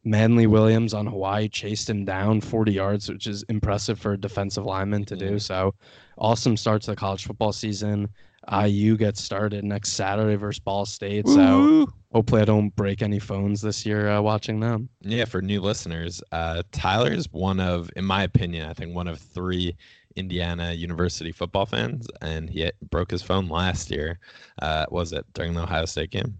Manley 0.03 0.47
Williams 0.47 0.93
on 0.93 1.05
Hawaii 1.07 1.49
chased 1.49 1.89
him 1.89 2.05
down 2.05 2.41
40 2.41 2.71
yards, 2.71 3.09
which 3.09 3.27
is 3.27 3.43
impressive 3.49 3.99
for 3.99 4.13
a 4.13 4.17
defensive 4.17 4.65
lineman 4.65 5.05
to 5.05 5.15
do. 5.15 5.31
Mhm. 5.31 5.41
So, 5.41 5.73
awesome 6.17 6.55
start 6.57 6.81
to 6.83 6.91
the 6.91 6.95
college 6.95 7.25
football 7.25 7.51
season. 7.51 8.07
IU 8.47 8.95
gets 8.97 9.21
started 9.21 9.63
next 9.63 9.93
Saturday 9.93 10.35
versus 10.35 10.59
Ball 10.59 10.85
State. 10.85 11.27
So, 11.27 11.87
hopefully, 12.13 12.41
I 12.41 12.45
don't 12.45 12.73
break 12.75 13.01
any 13.01 13.19
phones 13.19 13.61
this 13.61 13.85
year 13.85 14.09
uh, 14.09 14.21
watching 14.21 14.59
them. 14.59 14.89
Yeah, 15.01 15.25
for 15.25 15.41
new 15.41 15.61
listeners, 15.61 16.23
uh, 16.31 16.63
Tyler's 16.71 17.27
one 17.31 17.59
of, 17.59 17.91
in 17.95 18.05
my 18.05 18.23
opinion, 18.23 18.67
I 18.69 18.73
think 18.73 18.95
one 18.95 19.07
of 19.07 19.19
three 19.19 19.75
Indiana 20.15 20.71
University 20.73 21.31
football 21.31 21.65
fans, 21.65 22.07
and 22.21 22.49
he 22.49 22.71
broke 22.89 23.11
his 23.11 23.21
phone 23.21 23.47
last 23.49 23.91
year. 23.91 24.19
Uh, 24.61 24.85
was 24.89 25.13
it 25.13 25.25
during 25.33 25.53
the 25.53 25.63
Ohio 25.63 25.85
State 25.85 26.09
game? 26.11 26.37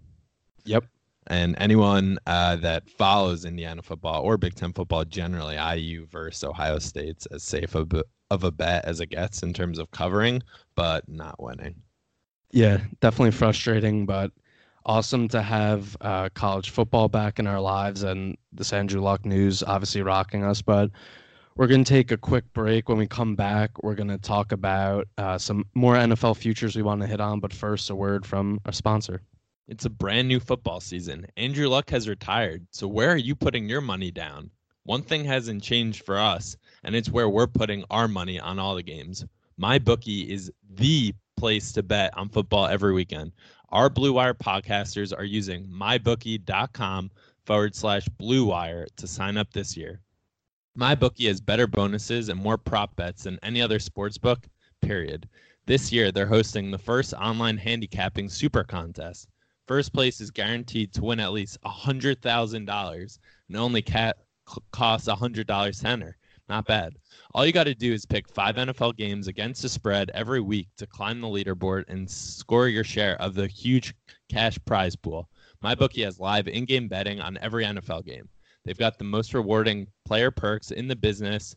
Yep. 0.64 0.84
And 1.26 1.54
anyone 1.58 2.18
uh, 2.26 2.56
that 2.56 2.88
follows 2.90 3.44
Indiana 3.44 3.82
football 3.82 4.22
or 4.22 4.38
Big 4.38 4.54
Ten 4.54 4.72
football 4.72 5.04
generally, 5.04 5.56
IU 5.56 6.06
versus 6.06 6.44
Ohio 6.44 6.78
State's 6.78 7.26
as 7.26 7.42
safe 7.42 7.74
of 7.74 7.92
a, 7.92 8.04
of 8.30 8.44
a 8.44 8.50
bet 8.50 8.84
as 8.84 9.00
it 9.00 9.10
gets 9.10 9.42
in 9.42 9.52
terms 9.52 9.78
of 9.78 9.90
covering, 9.90 10.42
but 10.74 11.08
not 11.08 11.40
winning. 11.42 11.74
Yeah, 12.52 12.78
definitely 13.00 13.30
frustrating, 13.32 14.06
but 14.06 14.32
awesome 14.86 15.28
to 15.28 15.42
have 15.42 15.96
uh, 16.00 16.30
college 16.34 16.70
football 16.70 17.08
back 17.08 17.38
in 17.38 17.46
our 17.46 17.60
lives 17.60 18.02
and 18.02 18.36
this 18.52 18.72
Andrew 18.72 19.00
Luck 19.00 19.24
news 19.26 19.62
obviously 19.62 20.02
rocking 20.02 20.42
us. 20.42 20.62
But 20.62 20.90
We're 21.56 21.66
going 21.66 21.84
to 21.84 21.88
take 21.92 22.10
a 22.12 22.16
quick 22.16 22.50
break. 22.54 22.88
When 22.88 22.98
we 22.98 23.06
come 23.06 23.36
back, 23.36 23.82
we're 23.82 23.94
going 23.94 24.08
to 24.08 24.18
talk 24.18 24.52
about 24.52 25.06
uh, 25.18 25.36
some 25.38 25.64
more 25.74 25.94
NFL 25.94 26.36
futures 26.38 26.74
we 26.76 26.82
want 26.82 27.02
to 27.02 27.06
hit 27.06 27.20
on. 27.20 27.40
But 27.40 27.52
first, 27.52 27.90
a 27.90 27.94
word 27.94 28.24
from 28.24 28.60
our 28.64 28.72
sponsor. 28.72 29.22
It's 29.70 29.84
a 29.84 29.90
brand 29.90 30.26
new 30.26 30.40
football 30.40 30.80
season. 30.80 31.28
Andrew 31.36 31.68
Luck 31.68 31.90
has 31.90 32.08
retired. 32.08 32.66
So, 32.72 32.88
where 32.88 33.12
are 33.12 33.16
you 33.16 33.36
putting 33.36 33.68
your 33.68 33.80
money 33.80 34.10
down? 34.10 34.50
One 34.82 35.00
thing 35.00 35.24
hasn't 35.24 35.62
changed 35.62 36.04
for 36.04 36.18
us, 36.18 36.56
and 36.82 36.96
it's 36.96 37.08
where 37.08 37.28
we're 37.28 37.46
putting 37.46 37.84
our 37.88 38.08
money 38.08 38.40
on 38.40 38.58
all 38.58 38.74
the 38.74 38.82
games. 38.82 39.24
My 39.56 39.78
bookie 39.78 40.28
is 40.28 40.50
the 40.70 41.14
place 41.36 41.70
to 41.74 41.84
bet 41.84 42.18
on 42.18 42.30
football 42.30 42.66
every 42.66 42.92
weekend. 42.92 43.30
Our 43.68 43.88
Blue 43.88 44.12
Wire 44.12 44.34
podcasters 44.34 45.16
are 45.16 45.22
using 45.22 45.68
mybookie.com 45.68 47.12
forward 47.44 47.76
slash 47.76 48.08
Blue 48.18 48.46
Wire 48.46 48.88
to 48.96 49.06
sign 49.06 49.36
up 49.36 49.52
this 49.52 49.76
year. 49.76 50.00
MyBookie 50.76 51.28
has 51.28 51.40
better 51.40 51.68
bonuses 51.68 52.28
and 52.28 52.42
more 52.42 52.58
prop 52.58 52.96
bets 52.96 53.22
than 53.22 53.38
any 53.44 53.62
other 53.62 53.78
sports 53.78 54.18
book, 54.18 54.48
period. 54.82 55.28
This 55.66 55.92
year, 55.92 56.10
they're 56.10 56.26
hosting 56.26 56.72
the 56.72 56.78
first 56.78 57.14
online 57.14 57.56
handicapping 57.56 58.28
super 58.28 58.64
contest. 58.64 59.28
First 59.70 59.92
place 59.92 60.20
is 60.20 60.32
guaranteed 60.32 60.92
to 60.94 61.04
win 61.04 61.20
at 61.20 61.30
least 61.30 61.56
$100,000 61.64 63.18
and 63.48 63.56
only 63.56 63.82
cat 63.82 64.16
costs 64.72 65.06
$100 65.06 65.80
to 65.80 65.88
enter. 65.88 66.16
Not 66.48 66.66
bad. 66.66 66.94
All 67.34 67.46
you 67.46 67.52
got 67.52 67.68
to 67.68 67.74
do 67.76 67.92
is 67.92 68.04
pick 68.04 68.28
five 68.28 68.56
NFL 68.56 68.96
games 68.96 69.28
against 69.28 69.62
the 69.62 69.68
spread 69.68 70.10
every 70.12 70.40
week 70.40 70.66
to 70.78 70.88
climb 70.88 71.20
the 71.20 71.28
leaderboard 71.28 71.84
and 71.86 72.10
score 72.10 72.66
your 72.66 72.82
share 72.82 73.14
of 73.22 73.34
the 73.34 73.46
huge 73.46 73.94
cash 74.28 74.58
prize 74.64 74.96
pool. 74.96 75.28
MyBookie 75.62 76.04
has 76.04 76.18
live 76.18 76.48
in 76.48 76.64
game 76.64 76.88
betting 76.88 77.20
on 77.20 77.38
every 77.38 77.64
NFL 77.64 78.04
game. 78.04 78.28
They've 78.64 78.76
got 78.76 78.98
the 78.98 79.04
most 79.04 79.34
rewarding 79.34 79.86
player 80.04 80.32
perks 80.32 80.72
in 80.72 80.88
the 80.88 80.96
business. 80.96 81.54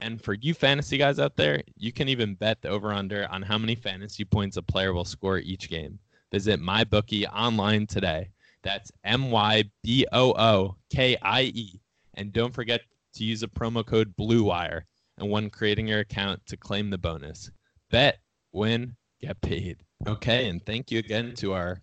And 0.00 0.20
for 0.20 0.34
you 0.34 0.52
fantasy 0.52 0.98
guys 0.98 1.20
out 1.20 1.36
there, 1.36 1.62
you 1.76 1.92
can 1.92 2.08
even 2.08 2.34
bet 2.34 2.60
the 2.60 2.70
over 2.70 2.92
under 2.92 3.28
on 3.30 3.42
how 3.42 3.56
many 3.56 3.76
fantasy 3.76 4.24
points 4.24 4.56
a 4.56 4.62
player 4.62 4.92
will 4.92 5.04
score 5.04 5.38
each 5.38 5.70
game. 5.70 6.00
Visit 6.34 6.60
MyBookie 6.60 7.32
online 7.32 7.86
today. 7.86 8.28
That's 8.64 8.90
M 9.04 9.30
Y 9.30 9.62
B 9.84 10.04
O 10.10 10.32
O 10.32 10.74
K 10.90 11.16
I 11.22 11.42
E. 11.42 11.80
And 12.14 12.32
don't 12.32 12.52
forget 12.52 12.80
to 13.14 13.22
use 13.22 13.44
a 13.44 13.46
promo 13.46 13.86
code 13.86 14.12
BLUEWIRE 14.16 14.82
and 15.18 15.30
when 15.30 15.48
creating 15.48 15.86
your 15.86 16.00
account 16.00 16.44
to 16.46 16.56
claim 16.56 16.90
the 16.90 16.98
bonus. 16.98 17.52
Bet, 17.92 18.18
win, 18.50 18.96
get 19.20 19.40
paid. 19.42 19.84
Okay, 20.08 20.48
and 20.48 20.60
thank 20.66 20.90
you 20.90 20.98
again 20.98 21.34
to 21.36 21.52
our 21.52 21.80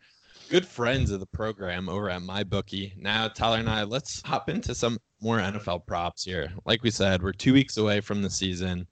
good 0.50 0.66
friends 0.66 1.12
of 1.12 1.22
the 1.22 1.28
program 1.28 1.88
over 1.88 2.10
at 2.10 2.22
MyBookie. 2.22 2.98
Now, 2.98 3.30
Tyler 3.30 3.60
and 3.60 3.70
I, 3.70 3.84
let's 3.84 4.22
hop 4.26 4.50
into 4.50 4.76
some 4.76 5.00
more 5.22 5.38
NFL 5.38 5.86
props 5.86 6.26
here. 6.26 6.52
Like 6.66 6.84
we 6.84 6.92
said, 6.92 7.24
we're 7.24 7.32
two 7.32 7.54
weeks 7.54 7.78
away 7.78 8.02
from 8.02 8.22
the 8.22 8.30
season, 8.30 8.86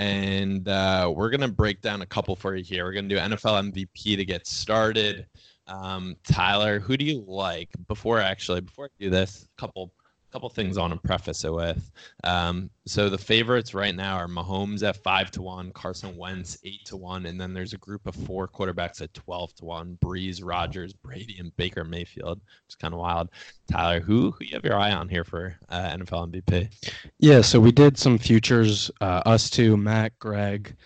and 0.00 0.66
uh, 0.66 1.12
we're 1.14 1.28
going 1.28 1.42
to 1.42 1.48
break 1.48 1.82
down 1.82 2.00
a 2.00 2.06
couple 2.06 2.34
for 2.34 2.56
you 2.56 2.64
here. 2.64 2.84
We're 2.86 2.92
going 2.92 3.06
to 3.10 3.14
do 3.14 3.20
NFL 3.20 3.70
MVP 3.70 4.16
to 4.16 4.24
get 4.24 4.46
started. 4.46 5.26
Um, 5.66 6.16
Tyler, 6.24 6.80
who 6.80 6.96
do 6.96 7.04
you 7.04 7.22
like? 7.26 7.68
Before 7.86 8.18
actually, 8.18 8.62
before 8.62 8.86
I 8.86 8.88
do 8.98 9.10
this, 9.10 9.44
a 9.44 9.60
couple 9.60 9.92
couple 10.30 10.48
things 10.48 10.78
on 10.78 10.90
to 10.90 10.96
preface 10.96 11.44
it 11.44 11.52
with. 11.52 11.90
Um, 12.24 12.70
so 12.86 13.08
the 13.08 13.18
favorites 13.18 13.74
right 13.74 13.94
now 13.94 14.16
are 14.16 14.28
Mahomes 14.28 14.82
at 14.82 14.96
five 14.96 15.30
to 15.32 15.42
one, 15.42 15.72
Carson 15.72 16.16
Wentz 16.16 16.58
eight 16.64 16.84
to 16.86 16.96
one, 16.96 17.26
and 17.26 17.40
then 17.40 17.52
there's 17.52 17.72
a 17.72 17.78
group 17.78 18.06
of 18.06 18.14
four 18.14 18.48
quarterbacks 18.48 19.00
at 19.00 19.12
twelve 19.14 19.54
to 19.56 19.64
one: 19.64 19.98
Brees, 20.04 20.40
Rodgers, 20.42 20.92
Brady, 20.92 21.36
and 21.38 21.54
Baker 21.56 21.84
Mayfield. 21.84 22.40
It's 22.66 22.74
kind 22.74 22.94
of 22.94 23.00
wild. 23.00 23.30
Tyler, 23.70 24.00
who 24.00 24.30
who 24.32 24.44
you 24.44 24.54
have 24.54 24.64
your 24.64 24.78
eye 24.78 24.92
on 24.92 25.08
here 25.08 25.24
for 25.24 25.56
uh, 25.68 25.90
NFL 25.90 26.32
MVP? 26.32 26.70
Yeah, 27.18 27.40
so 27.40 27.60
we 27.60 27.72
did 27.72 27.98
some 27.98 28.18
futures. 28.18 28.90
Uh, 29.00 29.22
us 29.26 29.50
two, 29.50 29.76
Matt, 29.76 30.18
Greg 30.18 30.76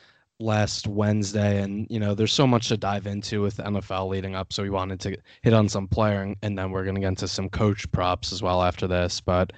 last 0.40 0.86
Wednesday, 0.86 1.62
and 1.62 1.86
you 1.90 2.00
know, 2.00 2.14
there's 2.14 2.32
so 2.32 2.46
much 2.46 2.68
to 2.68 2.76
dive 2.76 3.06
into 3.06 3.42
with 3.42 3.56
NFL 3.58 4.08
leading 4.08 4.34
up. 4.34 4.52
So 4.52 4.62
we 4.62 4.70
wanted 4.70 5.00
to 5.00 5.16
hit 5.42 5.52
on 5.52 5.68
some 5.68 5.88
player, 5.88 6.34
and 6.42 6.58
then 6.58 6.70
we're 6.70 6.84
gonna 6.84 7.00
get 7.00 7.08
into 7.08 7.28
some 7.28 7.48
coach 7.48 7.90
props 7.92 8.32
as 8.32 8.42
well 8.42 8.62
after 8.62 8.86
this. 8.86 9.20
But 9.20 9.52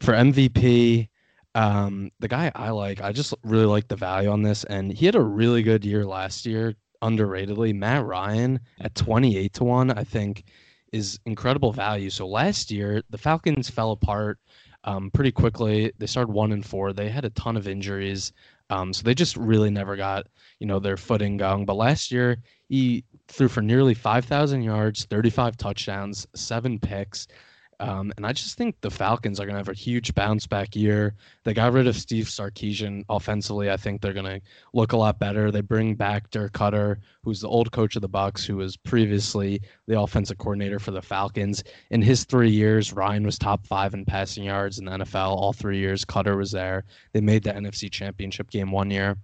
for 0.00 0.14
MVP, 0.14 1.08
um, 1.54 2.10
the 2.20 2.28
guy 2.28 2.52
I 2.54 2.70
like, 2.70 3.00
I 3.00 3.12
just 3.12 3.34
really 3.44 3.66
like 3.66 3.88
the 3.88 3.96
value 3.96 4.30
on 4.30 4.42
this, 4.42 4.64
and 4.64 4.92
he 4.92 5.06
had 5.06 5.14
a 5.14 5.20
really 5.20 5.62
good 5.62 5.84
year 5.84 6.04
last 6.04 6.46
year, 6.46 6.74
underratedly. 7.02 7.74
Matt 7.74 8.04
Ryan 8.04 8.60
at 8.80 8.94
28 8.94 9.52
to 9.54 9.64
one, 9.64 9.90
I 9.90 10.04
think, 10.04 10.44
is 10.92 11.18
incredible 11.26 11.72
value. 11.72 12.10
So 12.10 12.26
last 12.26 12.70
year, 12.70 13.02
the 13.10 13.18
Falcons 13.18 13.70
fell 13.70 13.92
apart. 13.92 14.38
Um, 14.84 15.10
pretty 15.10 15.30
quickly. 15.30 15.92
They 15.98 16.06
started 16.06 16.32
one 16.32 16.52
and 16.52 16.64
four. 16.64 16.94
They 16.94 17.10
had 17.10 17.26
a 17.26 17.30
ton 17.30 17.58
of 17.58 17.68
injuries. 17.68 18.32
Um, 18.70 18.92
so 18.92 19.02
they 19.02 19.14
just 19.14 19.36
really 19.36 19.70
never 19.70 19.96
got, 19.96 20.26
you 20.60 20.66
know, 20.66 20.78
their 20.78 20.96
footing 20.96 21.36
going. 21.36 21.66
But 21.66 21.74
last 21.74 22.10
year, 22.10 22.38
he 22.68 23.04
threw 23.28 23.48
for 23.48 23.62
nearly 23.62 23.94
5,000 23.94 24.62
yards, 24.62 25.04
35 25.04 25.56
touchdowns, 25.56 26.26
seven 26.34 26.78
picks. 26.78 27.26
Um, 27.80 28.12
and 28.18 28.26
I 28.26 28.32
just 28.34 28.58
think 28.58 28.78
the 28.82 28.90
Falcons 28.90 29.40
are 29.40 29.44
going 29.44 29.54
to 29.54 29.58
have 29.58 29.70
a 29.70 29.72
huge 29.72 30.14
bounce 30.14 30.46
back 30.46 30.76
year. 30.76 31.14
They 31.44 31.54
got 31.54 31.72
rid 31.72 31.86
of 31.86 31.96
Steve 31.96 32.26
Sarkisian 32.26 33.04
offensively. 33.08 33.70
I 33.70 33.78
think 33.78 34.02
they're 34.02 34.12
going 34.12 34.26
to 34.26 34.40
look 34.74 34.92
a 34.92 34.98
lot 34.98 35.18
better. 35.18 35.50
They 35.50 35.62
bring 35.62 35.94
back 35.94 36.30
Dirk 36.30 36.52
Koetter, 36.52 36.96
who's 37.24 37.40
the 37.40 37.48
old 37.48 37.72
coach 37.72 37.96
of 37.96 38.02
the 38.02 38.08
Bucs, 38.08 38.44
who 38.44 38.56
was 38.56 38.76
previously 38.76 39.62
the 39.86 39.98
offensive 39.98 40.36
coordinator 40.36 40.78
for 40.78 40.90
the 40.90 41.00
Falcons. 41.00 41.64
In 41.90 42.02
his 42.02 42.24
three 42.24 42.50
years, 42.50 42.92
Ryan 42.92 43.24
was 43.24 43.38
top 43.38 43.66
five 43.66 43.94
in 43.94 44.04
passing 44.04 44.44
yards 44.44 44.78
in 44.78 44.84
the 44.84 44.92
NFL. 44.92 45.30
All 45.30 45.54
three 45.54 45.78
years, 45.78 46.04
Koetter 46.04 46.36
was 46.36 46.52
there. 46.52 46.84
They 47.14 47.22
made 47.22 47.42
the 47.42 47.52
NFC 47.52 47.90
Championship 47.90 48.50
game 48.50 48.70
one 48.70 48.90
year. 48.90 49.16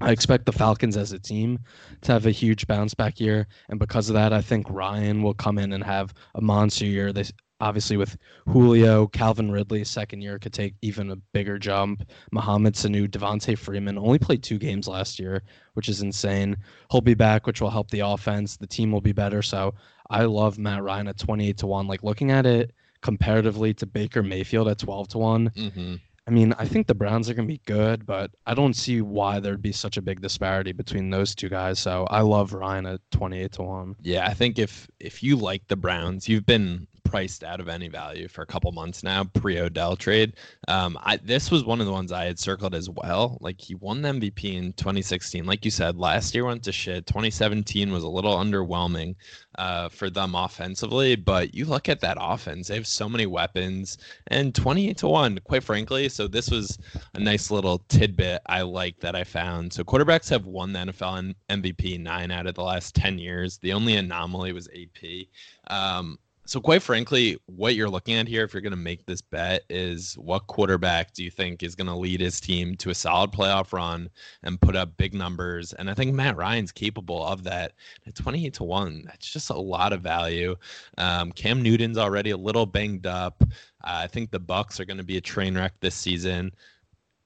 I 0.00 0.10
expect 0.10 0.46
the 0.46 0.52
Falcons 0.52 0.96
as 0.96 1.12
a 1.12 1.18
team 1.20 1.60
to 2.02 2.12
have 2.12 2.26
a 2.26 2.32
huge 2.32 2.66
bounce 2.66 2.92
back 2.92 3.20
year, 3.20 3.46
and 3.68 3.78
because 3.78 4.08
of 4.08 4.14
that, 4.14 4.32
I 4.32 4.42
think 4.42 4.66
Ryan 4.68 5.22
will 5.22 5.34
come 5.34 5.58
in 5.58 5.72
and 5.72 5.84
have 5.84 6.12
a 6.34 6.40
monster 6.40 6.84
year. 6.84 7.12
They 7.12 7.22
obviously 7.60 7.96
with 7.96 8.16
Julio, 8.46 9.06
Calvin 9.06 9.50
Ridley, 9.50 9.84
second 9.84 10.20
year 10.20 10.38
could 10.38 10.52
take 10.52 10.74
even 10.82 11.10
a 11.10 11.16
bigger 11.16 11.58
jump. 11.58 12.08
Mohamed 12.32 12.74
Sanu, 12.74 13.08
Devonta 13.08 13.56
Freeman 13.56 13.98
only 13.98 14.18
played 14.18 14.42
two 14.42 14.58
games 14.58 14.88
last 14.88 15.18
year, 15.18 15.42
which 15.74 15.88
is 15.88 16.02
insane. 16.02 16.56
He'll 16.90 17.00
be 17.00 17.14
back, 17.14 17.46
which 17.46 17.60
will 17.60 17.70
help 17.70 17.90
the 17.90 18.00
offense. 18.00 18.56
The 18.56 18.66
team 18.66 18.92
will 18.92 19.00
be 19.00 19.12
better. 19.12 19.42
So 19.42 19.74
I 20.10 20.24
love 20.24 20.58
Matt 20.58 20.82
Ryan 20.82 21.08
at 21.08 21.18
28 21.18 21.58
to 21.58 21.66
1. 21.66 21.86
Like 21.86 22.02
looking 22.02 22.30
at 22.30 22.46
it 22.46 22.72
comparatively 23.02 23.72
to 23.74 23.86
Baker 23.86 24.22
Mayfield 24.22 24.68
at 24.68 24.78
12 24.78 25.08
to 25.08 25.18
one 25.18 25.50
Mm-hmm. 25.50 25.94
I 26.28 26.32
mean, 26.32 26.54
I 26.58 26.66
think 26.66 26.88
the 26.88 26.94
Browns 26.94 27.30
are 27.30 27.34
going 27.34 27.46
to 27.46 27.54
be 27.54 27.60
good, 27.66 28.04
but 28.04 28.32
I 28.46 28.54
don't 28.54 28.74
see 28.74 29.00
why 29.00 29.38
there'd 29.38 29.62
be 29.62 29.70
such 29.70 29.96
a 29.96 30.02
big 30.02 30.20
disparity 30.20 30.72
between 30.72 31.10
those 31.10 31.36
two 31.36 31.48
guys. 31.48 31.78
So 31.78 32.04
I 32.10 32.22
love 32.22 32.52
Ryan 32.52 32.86
at 32.86 33.00
28 33.12 33.52
to 33.52 33.62
1. 33.62 33.96
Yeah, 34.02 34.26
I 34.26 34.34
think 34.34 34.58
if 34.58 34.88
if 34.98 35.22
you 35.22 35.36
like 35.36 35.62
the 35.68 35.76
Browns, 35.76 36.28
you've 36.28 36.44
been 36.44 36.88
priced 37.08 37.44
out 37.44 37.60
of 37.60 37.68
any 37.68 37.88
value 37.88 38.28
for 38.28 38.42
a 38.42 38.46
couple 38.46 38.70
months 38.72 39.02
now 39.02 39.24
pre 39.24 39.58
Odell 39.58 39.96
trade. 39.96 40.34
Um, 40.68 40.98
I 41.02 41.16
this 41.16 41.50
was 41.50 41.64
one 41.64 41.80
of 41.80 41.86
the 41.86 41.92
ones 41.92 42.12
I 42.12 42.24
had 42.24 42.38
circled 42.38 42.74
as 42.74 42.90
well. 42.90 43.38
Like 43.40 43.60
he 43.60 43.74
won 43.74 44.02
the 44.02 44.10
MVP 44.10 44.54
in 44.54 44.72
2016. 44.74 45.44
Like 45.46 45.64
you 45.64 45.70
said, 45.70 45.96
last 45.96 46.34
year 46.34 46.44
went 46.44 46.62
to 46.64 46.72
shit. 46.72 47.06
2017 47.06 47.92
was 47.92 48.04
a 48.04 48.08
little 48.08 48.36
underwhelming 48.36 49.14
uh, 49.58 49.88
for 49.88 50.10
them 50.10 50.34
offensively, 50.34 51.16
but 51.16 51.54
you 51.54 51.64
look 51.64 51.88
at 51.88 52.00
that 52.00 52.18
offense; 52.20 52.68
they 52.68 52.74
have 52.74 52.86
so 52.86 53.08
many 53.08 53.26
weapons 53.26 53.98
and 54.28 54.54
28 54.54 54.96
to 54.98 55.08
one. 55.08 55.38
Quite 55.44 55.64
frankly, 55.64 56.08
so 56.08 56.28
this 56.28 56.50
was 56.50 56.78
a 57.14 57.20
nice 57.20 57.50
little 57.50 57.78
tidbit 57.88 58.42
I 58.46 58.62
like 58.62 59.00
that 59.00 59.14
I 59.14 59.24
found. 59.24 59.72
So 59.72 59.84
quarterbacks 59.84 60.28
have 60.30 60.46
won 60.46 60.72
the 60.72 60.80
NFL 60.80 61.34
MVP 61.50 62.00
nine 62.00 62.30
out 62.30 62.46
of 62.46 62.54
the 62.54 62.62
last 62.62 62.94
10 62.94 63.18
years. 63.18 63.58
The 63.58 63.72
only 63.72 63.96
anomaly 63.96 64.52
was 64.52 64.68
AP. 64.68 65.26
Um, 65.68 66.18
so, 66.46 66.60
quite 66.60 66.82
frankly, 66.82 67.36
what 67.46 67.74
you're 67.74 67.90
looking 67.90 68.14
at 68.14 68.28
here, 68.28 68.44
if 68.44 68.54
you're 68.54 68.60
going 68.60 68.70
to 68.70 68.76
make 68.76 69.04
this 69.04 69.20
bet, 69.20 69.64
is 69.68 70.14
what 70.14 70.46
quarterback 70.46 71.12
do 71.12 71.24
you 71.24 71.30
think 71.30 71.62
is 71.62 71.74
going 71.74 71.88
to 71.88 71.94
lead 71.96 72.20
his 72.20 72.40
team 72.40 72.76
to 72.76 72.90
a 72.90 72.94
solid 72.94 73.32
playoff 73.32 73.72
run 73.72 74.08
and 74.44 74.60
put 74.60 74.76
up 74.76 74.96
big 74.96 75.12
numbers? 75.12 75.72
And 75.72 75.90
I 75.90 75.94
think 75.94 76.14
Matt 76.14 76.36
Ryan's 76.36 76.70
capable 76.70 77.26
of 77.26 77.42
that. 77.44 77.72
At 78.06 78.14
28 78.14 78.54
to 78.54 78.64
1, 78.64 79.02
that's 79.06 79.30
just 79.30 79.50
a 79.50 79.58
lot 79.58 79.92
of 79.92 80.02
value. 80.02 80.54
Um, 80.98 81.32
Cam 81.32 81.62
Newton's 81.62 81.98
already 81.98 82.30
a 82.30 82.36
little 82.36 82.66
banged 82.66 83.06
up. 83.06 83.42
Uh, 83.42 83.46
I 83.82 84.06
think 84.06 84.30
the 84.30 84.40
Bucs 84.40 84.78
are 84.78 84.84
going 84.84 84.98
to 84.98 85.04
be 85.04 85.16
a 85.16 85.20
train 85.20 85.56
wreck 85.56 85.74
this 85.80 85.96
season. 85.96 86.52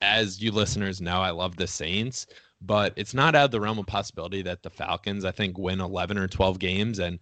As 0.00 0.40
you 0.40 0.50
listeners 0.50 1.02
know, 1.02 1.20
I 1.20 1.30
love 1.30 1.56
the 1.56 1.66
Saints 1.66 2.26
but 2.62 2.92
it's 2.96 3.14
not 3.14 3.34
out 3.34 3.46
of 3.46 3.50
the 3.50 3.60
realm 3.60 3.78
of 3.78 3.86
possibility 3.86 4.42
that 4.42 4.62
the 4.62 4.70
Falcons, 4.70 5.24
I 5.24 5.30
think, 5.30 5.56
win 5.56 5.80
11 5.80 6.18
or 6.18 6.28
12 6.28 6.58
games. 6.58 6.98
And 6.98 7.18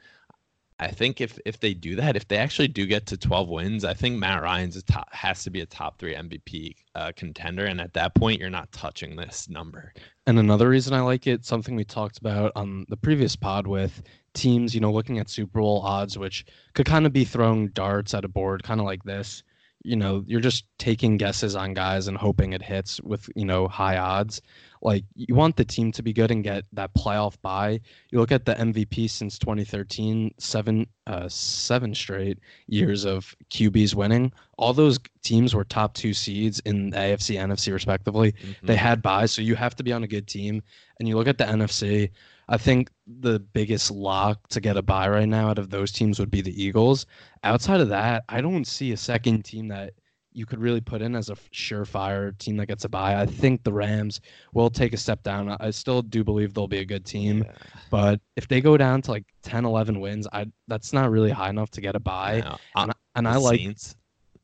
I 0.81 0.89
think 0.89 1.21
if 1.21 1.39
if 1.45 1.59
they 1.61 1.75
do 1.75 1.97
that, 1.97 2.17
if 2.17 2.29
they 2.29 2.37
actually 2.37 2.69
do 2.69 2.87
get 2.87 3.07
to 3.07 3.17
12 3.17 3.49
wins, 3.49 3.85
I 3.85 3.95
think 3.95 4.17
Matt 4.19 4.43
Ryan's 4.43 4.81
top, 4.85 5.13
has 5.13 5.43
to 5.45 5.51
be 5.51 5.61
a 5.61 5.67
top 5.67 5.99
three 5.99 6.15
MVP 6.15 6.75
uh, 6.95 7.13
contender. 7.17 7.65
And 7.67 7.81
at 7.81 7.95
that 7.95 8.15
point, 8.15 8.41
you're 8.41 8.51
not 8.51 8.71
touching 8.73 9.17
this 9.17 9.49
number. 9.49 9.93
And 10.27 10.39
another 10.39 10.69
reason 10.69 10.95
I 10.95 11.01
like 11.01 11.27
it, 11.27 11.45
something 11.45 11.75
we 11.75 11.85
talked 11.85 12.19
about 12.19 12.53
on 12.55 12.87
the 12.89 12.97
previous 12.97 13.35
pod 13.35 13.67
with 13.67 14.03
teams, 14.35 14.75
you 14.75 14.81
know, 14.81 14.93
looking 14.93 15.19
at 15.19 15.29
Super 15.31 15.61
Bowl 15.61 15.81
odds, 15.85 16.17
which 16.17 16.45
could 16.75 16.87
kind 16.87 17.07
of 17.07 17.13
be 17.13 17.25
throwing 17.25 17.69
darts 17.69 18.15
at 18.15 18.25
a 18.25 18.29
board, 18.29 18.63
kind 18.63 18.79
of 18.81 18.87
like 18.87 19.03
this. 19.03 19.43
you 19.85 19.97
know, 19.97 20.25
you're 20.27 20.41
just 20.41 20.65
taking 20.79 21.17
guesses 21.17 21.55
on 21.57 21.75
guys 21.75 22.09
and 22.09 22.17
hoping 22.17 22.53
it 22.53 22.63
hits 22.63 23.01
with, 23.03 23.29
you 23.35 23.45
know, 23.45 23.69
high 23.69 23.97
odds. 23.97 24.43
Like 24.83 25.05
you 25.15 25.35
want 25.35 25.57
the 25.57 25.65
team 25.65 25.93
to 25.93 26.03
be 26.03 26.13
good 26.13 26.31
and 26.31 26.45
get 26.45 26.65
that 26.73 26.95
playoff 26.95 27.41
bye. 27.43 27.81
You 28.11 28.19
look 28.19 28.33
at 28.33 28.45
the 28.45 28.55
MVP 28.55 29.11
since 29.11 29.39
2013, 29.39 30.35
seven 30.39 30.87
uh, 31.07 31.29
seven 31.29 31.95
straight 31.95 32.39
years 32.67 33.05
of 33.05 33.35
QBs 33.51 33.95
winning. 33.95 34.33
All 34.57 34.73
those 34.73 34.99
teams 35.23 35.55
were 35.55 35.65
top 35.65 35.95
two 35.95 36.13
seeds 36.13 36.61
in 36.61 36.91
the 36.91 36.97
AFC, 36.97 37.37
NFC 37.37 37.73
respectively. 37.73 38.33
Mm-hmm. 38.33 38.67
They 38.67 38.77
had 38.77 39.03
byes, 39.03 39.33
so 39.33 39.43
you 39.43 39.55
have 39.55 39.75
to 39.77 39.83
be 39.83 39.93
on 39.93 40.05
a 40.05 40.09
good 40.09 40.27
team. 40.27 40.63
And 40.99 41.09
you 41.09 41.17
look 41.17 41.29
at 41.29 41.39
the 41.39 41.45
NFC. 41.45 42.11
I 42.51 42.57
think 42.57 42.91
the 43.07 43.39
biggest 43.39 43.91
lock 43.91 44.49
to 44.49 44.61
get 44.61 44.79
a 44.79 44.83
bye 44.83 45.09
right 45.09 45.29
now 45.29 45.51
out 45.51 45.59
of 45.59 45.69
those 45.69 45.93
teams 45.93 46.19
would 46.19 46.31
be 46.31 46.41
the 46.41 46.63
Eagles. 46.63 47.05
Outside 47.45 47.81
of 47.81 47.91
that, 47.91 48.25
I 48.29 48.41
don't 48.41 48.67
see 48.67 48.93
a 48.93 48.97
second 48.97 49.45
team 49.45 49.69
that 49.69 49.93
you 50.39 50.47
could 50.47 50.61
really 50.61 50.81
put 50.81 51.03
in 51.03 51.17
as 51.17 51.29
a 51.31 51.35
surefire 51.53 52.37
team 52.39 52.57
that 52.59 52.67
gets 52.67 52.85
a 52.85 52.89
bye. 52.89 53.21
I 53.21 53.27
think 53.27 53.65
the 53.65 53.73
Rams 53.73 54.21
will 54.55 54.71
take 54.71 54.93
a 54.93 54.97
step 54.97 55.23
down. 55.25 55.55
I 55.59 55.71
still 55.71 56.01
do 56.01 56.23
believe 56.23 56.55
they'll 56.55 56.69
be 56.69 56.79
a 56.79 56.85
good 56.85 57.05
team, 57.05 57.43
Yeah. 57.45 57.53
but 57.91 58.21
if 58.37 58.47
they 58.47 58.61
go 58.61 58.77
down 58.77 59.03
to 59.03 59.11
like 59.11 59.25
10, 59.43 59.65
11 59.65 59.99
wins, 60.01 60.29
I 60.33 60.47
that's 60.69 60.93
not 60.93 61.11
really 61.11 61.31
high 61.31 61.51
enough 61.51 61.71
to 61.73 61.81
get 61.81 61.97
a 61.97 62.01
bye. 62.01 62.41
No, 62.45 62.57
And, 62.77 62.91
uh, 62.93 62.95
and 63.17 63.27
I 63.27 63.37
like 63.37 63.59
Saints, 63.59 63.97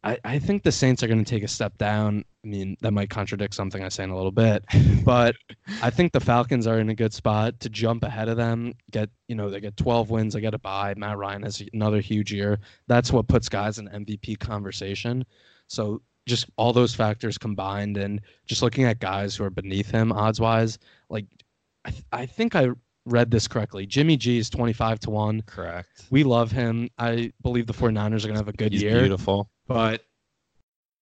I, 0.05 0.19
I 0.23 0.39
think 0.39 0.63
the 0.63 0.71
Saints 0.71 1.03
are 1.03 1.09
going 1.09 1.25
to 1.25 1.29
take 1.29 1.43
a 1.43 1.49
step 1.49 1.79
down. 1.79 2.25
I 2.45 2.47
mean, 2.47 2.77
that 2.83 2.93
might 2.93 3.09
contradict 3.09 3.55
something 3.55 3.83
I 3.83 3.89
say 3.89 4.05
in 4.05 4.11
a 4.11 4.17
little 4.17 4.31
bit, 4.31 4.63
but 5.05 5.35
I 5.83 5.89
think 5.89 6.13
the 6.13 6.21
Falcons 6.21 6.67
are 6.67 6.79
in 6.79 6.91
a 6.91 6.95
good 6.95 7.15
spot 7.15 7.59
to 7.61 7.71
jump 7.71 8.05
ahead 8.05 8.29
of 8.29 8.37
them. 8.37 8.75
Get 8.91 9.09
you 9.29 9.35
know 9.35 9.49
they 9.49 9.61
get 9.61 9.79
12 9.79 10.11
wins, 10.11 10.35
they 10.35 10.43
get 10.43 10.53
a 10.53 10.59
bye. 10.59 10.95
Matt 10.97 11.17
Ryan 11.17 11.43
has 11.43 11.63
another 11.73 12.01
huge 12.01 12.33
year. 12.33 12.61
That's 12.87 13.13
what 13.13 13.29
puts 13.29 13.49
guys 13.49 13.79
in 13.79 13.89
MVP 13.89 14.39
conversation. 14.39 15.25
So 15.69 16.03
just 16.27 16.51
all 16.57 16.75
those 16.75 16.95
factors 16.95 17.39
combined, 17.39 17.97
and 17.97 18.21
just 18.47 18.61
looking 18.61 18.85
at 18.85 19.01
guys 19.01 19.35
who 19.35 19.45
are 19.45 19.51
beneath 19.51 19.91
him 19.91 20.13
odds 20.13 20.39
wise, 20.39 20.79
like 21.09 21.27
I, 21.87 21.91
th- 21.91 22.05
I 22.13 22.27
think 22.27 22.55
I 22.55 22.69
read 23.07 23.31
this 23.31 23.49
correctly. 23.49 23.87
Jimmy 23.87 24.19
G 24.19 24.39
is 24.39 24.51
25 24.51 25.01
to 25.01 25.11
one. 25.11 25.43
correct. 25.43 26.07
We 26.11 26.25
love 26.25 26.51
him. 26.51 26.91
I 26.99 27.33
believe 27.43 27.67
the 27.67 27.75
49ers 27.75 28.25
are 28.25 28.29
going 28.29 28.33
to 28.33 28.37
have 28.37 28.49
a 28.49 28.53
good 28.53 28.73
He's 28.73 28.83
year 28.83 29.01
beautiful. 29.01 29.51
But 29.67 30.03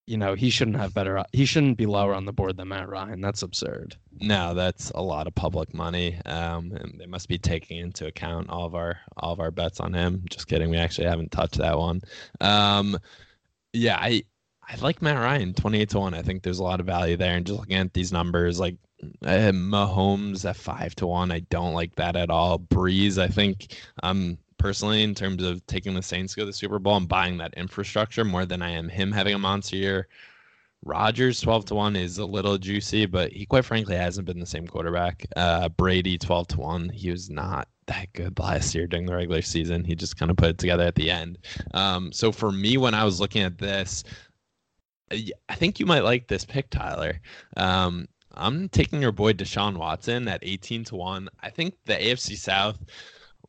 you 0.06 0.16
know 0.16 0.34
he 0.34 0.50
shouldn't 0.50 0.76
have 0.76 0.92
better 0.92 1.24
he 1.32 1.44
shouldn't 1.44 1.78
be 1.78 1.86
lower 1.86 2.12
on 2.12 2.24
the 2.24 2.32
board 2.32 2.56
than 2.56 2.66
matt 2.68 2.88
ryan 2.88 3.20
that's 3.20 3.42
absurd 3.42 3.96
No, 4.20 4.52
that's 4.54 4.90
a 4.90 5.00
lot 5.02 5.26
of 5.26 5.34
public 5.34 5.74
money. 5.74 6.18
Um, 6.26 6.72
and 6.72 6.94
they 6.98 7.06
must 7.06 7.28
be 7.28 7.38
taking 7.38 7.78
into 7.78 8.06
account 8.06 8.50
all 8.50 8.66
of 8.66 8.74
our 8.74 8.98
all 9.16 9.32
of 9.32 9.40
our 9.40 9.50
bets 9.50 9.80
on 9.80 9.92
him. 9.94 10.22
Just 10.30 10.46
kidding. 10.46 10.70
We 10.70 10.76
actually 10.76 11.08
haven't 11.08 11.32
touched 11.32 11.58
that 11.58 11.78
one. 11.78 12.02
Um, 12.40 12.98
yeah, 13.72 13.96
I 13.98 14.22
I 14.68 14.76
like 14.76 15.02
Matt 15.02 15.16
Ryan, 15.18 15.54
twenty 15.54 15.80
eight 15.80 15.90
to 15.90 15.98
one. 15.98 16.14
I 16.14 16.22
think 16.22 16.42
there's 16.42 16.60
a 16.60 16.62
lot 16.64 16.78
of 16.80 16.86
value 16.86 17.16
there. 17.16 17.34
And 17.36 17.46
just 17.46 17.58
looking 17.58 17.76
at 17.76 17.94
these 17.94 18.12
numbers, 18.12 18.60
like 18.60 18.76
Mahomes 19.24 20.48
at 20.48 20.56
five 20.56 20.94
to 20.96 21.06
one, 21.06 21.32
I 21.32 21.40
don't 21.40 21.74
like 21.74 21.96
that 21.96 22.14
at 22.16 22.30
all. 22.30 22.58
Brees, 22.60 23.18
I 23.18 23.28
think, 23.28 23.76
um, 24.02 24.38
personally, 24.62 25.02
in 25.02 25.12
terms 25.12 25.42
of 25.42 25.66
taking 25.66 25.92
the 25.92 26.02
Saints 26.02 26.32
to 26.32 26.36
go 26.36 26.42
to 26.42 26.46
the 26.46 26.52
Super 26.52 26.78
Bowl 26.78 26.96
and 26.96 27.08
buying 27.08 27.36
that 27.38 27.52
infrastructure 27.54 28.24
more 28.24 28.46
than 28.46 28.62
I 28.62 28.70
am 28.70 28.88
him 28.88 29.10
having 29.10 29.34
a 29.34 29.38
monster 29.38 29.76
year. 29.76 30.08
Rodgers 30.84 31.40
12 31.40 31.66
to 31.66 31.74
1 31.74 31.96
is 31.96 32.18
a 32.18 32.24
little 32.24 32.58
juicy, 32.58 33.06
but 33.06 33.32
he 33.32 33.44
quite 33.44 33.64
frankly 33.64 33.96
hasn't 33.96 34.26
been 34.26 34.38
the 34.38 34.46
same 34.46 34.68
quarterback. 34.68 35.26
Uh, 35.34 35.68
Brady 35.68 36.16
12 36.16 36.48
to 36.48 36.60
1, 36.60 36.88
he 36.90 37.10
was 37.10 37.28
not 37.28 37.68
that 37.86 38.12
good 38.12 38.38
last 38.38 38.72
year 38.74 38.86
during 38.86 39.06
the 39.06 39.14
regular 39.14 39.42
season. 39.42 39.84
He 39.84 39.96
just 39.96 40.16
kind 40.16 40.30
of 40.30 40.36
put 40.36 40.50
it 40.50 40.58
together 40.58 40.84
at 40.84 40.94
the 40.94 41.10
end. 41.10 41.38
Um, 41.74 42.12
so 42.12 42.30
for 42.30 42.52
me, 42.52 42.76
when 42.76 42.94
I 42.94 43.04
was 43.04 43.20
looking 43.20 43.42
at 43.42 43.58
this, 43.58 44.04
I 45.10 45.28
I 45.48 45.56
think 45.56 45.80
you 45.80 45.86
might 45.86 46.04
like 46.04 46.28
this 46.28 46.44
pick, 46.44 46.70
Tyler. 46.70 47.20
Um, 47.56 48.06
I'm 48.34 48.68
taking 48.68 49.02
your 49.02 49.12
boy 49.12 49.32
Deshaun 49.32 49.76
Watson 49.76 50.28
at 50.28 50.40
18 50.42 50.84
to 50.84 50.96
1. 50.96 51.28
I 51.40 51.50
think 51.50 51.74
the 51.84 51.94
AFC 51.94 52.36
South 52.36 52.78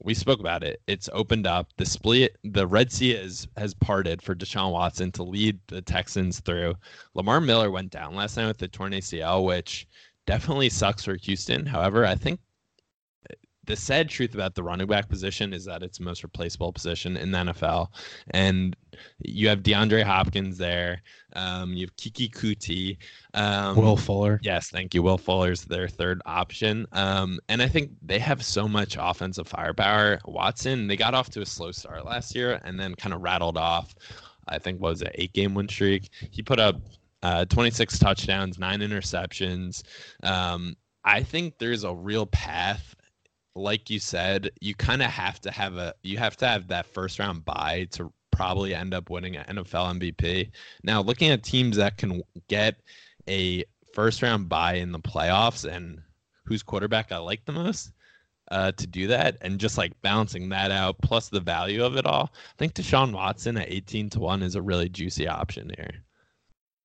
we 0.04 0.13
spoke 0.13 0.39
about 0.39 0.63
it. 0.63 0.82
It's 0.86 1.10
opened 1.13 1.48
up. 1.48 1.70
The 1.78 1.86
split, 1.86 2.38
the 2.44 2.68
Red 2.68 2.92
Sea 2.92 3.12
is 3.12 3.48
has 3.58 3.74
parted 3.74 4.22
for 4.22 4.36
Deshaun 4.36 4.72
Watson 4.72 5.12
to 5.13 5.24
lead 5.24 5.60
the 5.68 5.82
Texans 5.82 6.42
through. 6.42 6.76
Lamar 7.16 7.39
Miller 7.39 7.72
went 7.72 7.89
down 7.89 8.13
last 8.13 8.38
night 8.38 8.48
with 8.48 8.58
the 8.58 8.68
torn 8.68 8.92
ACL, 8.92 9.46
which 9.46 9.88
definitely 10.28 10.70
sucks 10.70 11.06
for 11.06 11.16
Houston. 11.16 11.66
However, 11.66 12.06
I 12.06 12.16
think 12.16 12.39
the 13.66 13.76
sad 13.78 14.10
truth 14.10 14.34
about 14.34 14.56
the 14.56 14.63
running 14.63 14.88
back 14.88 15.08
position 15.08 15.54
is 15.54 15.63
that 15.66 15.84
it's 15.84 15.98
the 15.98 16.04
most 16.04 16.24
replaceable 16.24 16.74
position 16.74 17.16
in 17.16 17.32
the 17.32 17.38
NFL. 17.38 17.88
And 18.32 18.76
you 19.19 19.47
have 19.49 19.63
DeAndre 19.63 20.03
Hopkins 20.03 20.58
there. 20.58 21.01
Um, 21.36 21.73
you 21.73 21.86
have 21.86 21.95
Keke 21.95 22.32
Coutee. 22.32 22.97
Um, 23.34 23.75
will 23.75 23.97
fuller 23.97 24.39
Yes, 24.43 24.69
thank 24.69 24.93
you. 24.93 25.01
Will 25.01 25.17
Fuller's 25.17 25.65
their 25.65 25.88
third 25.88 26.21
option. 26.25 26.86
Um, 26.91 27.39
and 27.49 27.62
I 27.62 27.67
think 27.67 27.91
they 28.01 28.19
have 28.19 28.43
so 28.43 28.67
much 28.67 28.97
offensive 28.99 29.47
firepower. 29.47 30.19
Watson, 30.25 30.88
they 30.88 30.95
got 30.95 31.13
off 31.13 31.29
to 31.32 31.41
a 31.41 31.45
slow 31.45 31.71
start 31.71 32.06
last 32.06 32.36
year 32.36 32.60
and 32.63 32.79
then 32.79 32.95
kind 32.95 33.13
of 33.13 33.21
rattled 33.21 33.58
off, 33.58 33.95
I 34.47 34.60
think, 34.60 34.82
was 34.82 35.01
it, 35.01 35.12
eight 35.15 35.34
game 35.34 35.53
win 35.53 35.67
streak. 35.67 36.10
He 36.32 36.41
put 36.41 36.60
up 36.60 36.75
uh, 37.23 37.45
26 37.45 37.97
touchdowns, 37.99 38.60
nine 38.60 38.82
interceptions. 38.82 39.84
Um, 40.23 40.75
I 41.06 41.23
think 41.23 41.58
there's 41.58 41.84
a 41.84 41.93
real 41.93 42.25
path. 42.27 42.95
Like 43.56 43.89
you 43.89 43.99
said, 43.99 44.49
you 44.62 44.73
kind 44.75 45.01
of 45.01 45.10
have 45.10 45.39
to 45.41 45.51
have 45.51 45.77
a 45.77 45.93
you 46.01 46.17
have 46.17 46.36
to 46.38 46.47
have 46.47 46.67
that 46.69 46.88
first 46.88 47.19
round 47.19 47.45
bye 47.45 47.88
to 47.91 48.12
probably 48.34 48.76
end 48.76 48.93
up 48.93 49.10
winning 49.10 49.38
an 49.38 49.58
NFL 49.58 50.00
MVP. 50.00 50.52
Now, 50.84 51.02
looking 51.02 51.30
at 51.32 51.43
teams 51.43 51.78
that 51.78 51.98
can 51.98 52.22
get 52.50 52.76
a 53.30 53.63
first 53.93 54.22
round 54.22 54.50
bye 54.50 54.74
in 54.74 54.91
the 54.91 55.00
playoffs 55.00 55.63
and 55.72 56.02
whose 56.46 56.63
quarterback 56.63 57.12
I 57.13 57.17
like 57.17 57.46
the 57.46 57.54
most 57.54 57.93
uh, 58.52 58.72
to 58.74 58.88
do 58.88 59.08
that 59.08 59.38
and 59.41 59.60
just 59.60 59.78
like 59.78 59.93
balancing 60.02 60.50
that 60.50 60.72
out 60.72 60.98
plus 61.02 61.30
the 61.30 61.39
value 61.39 61.84
of 61.84 61.96
it 61.96 62.06
all. 62.06 62.34
I 62.34 62.56
think 62.58 62.74
Deshaun 62.74 63.13
Watson 63.13 63.56
at 63.58 63.72
18 63.72 64.10
to 64.12 64.19
1 64.19 64.43
is 64.43 64.56
a 64.56 64.62
really 64.62 64.89
juicy 64.89 65.28
option 65.28 65.72
here. 65.78 66.04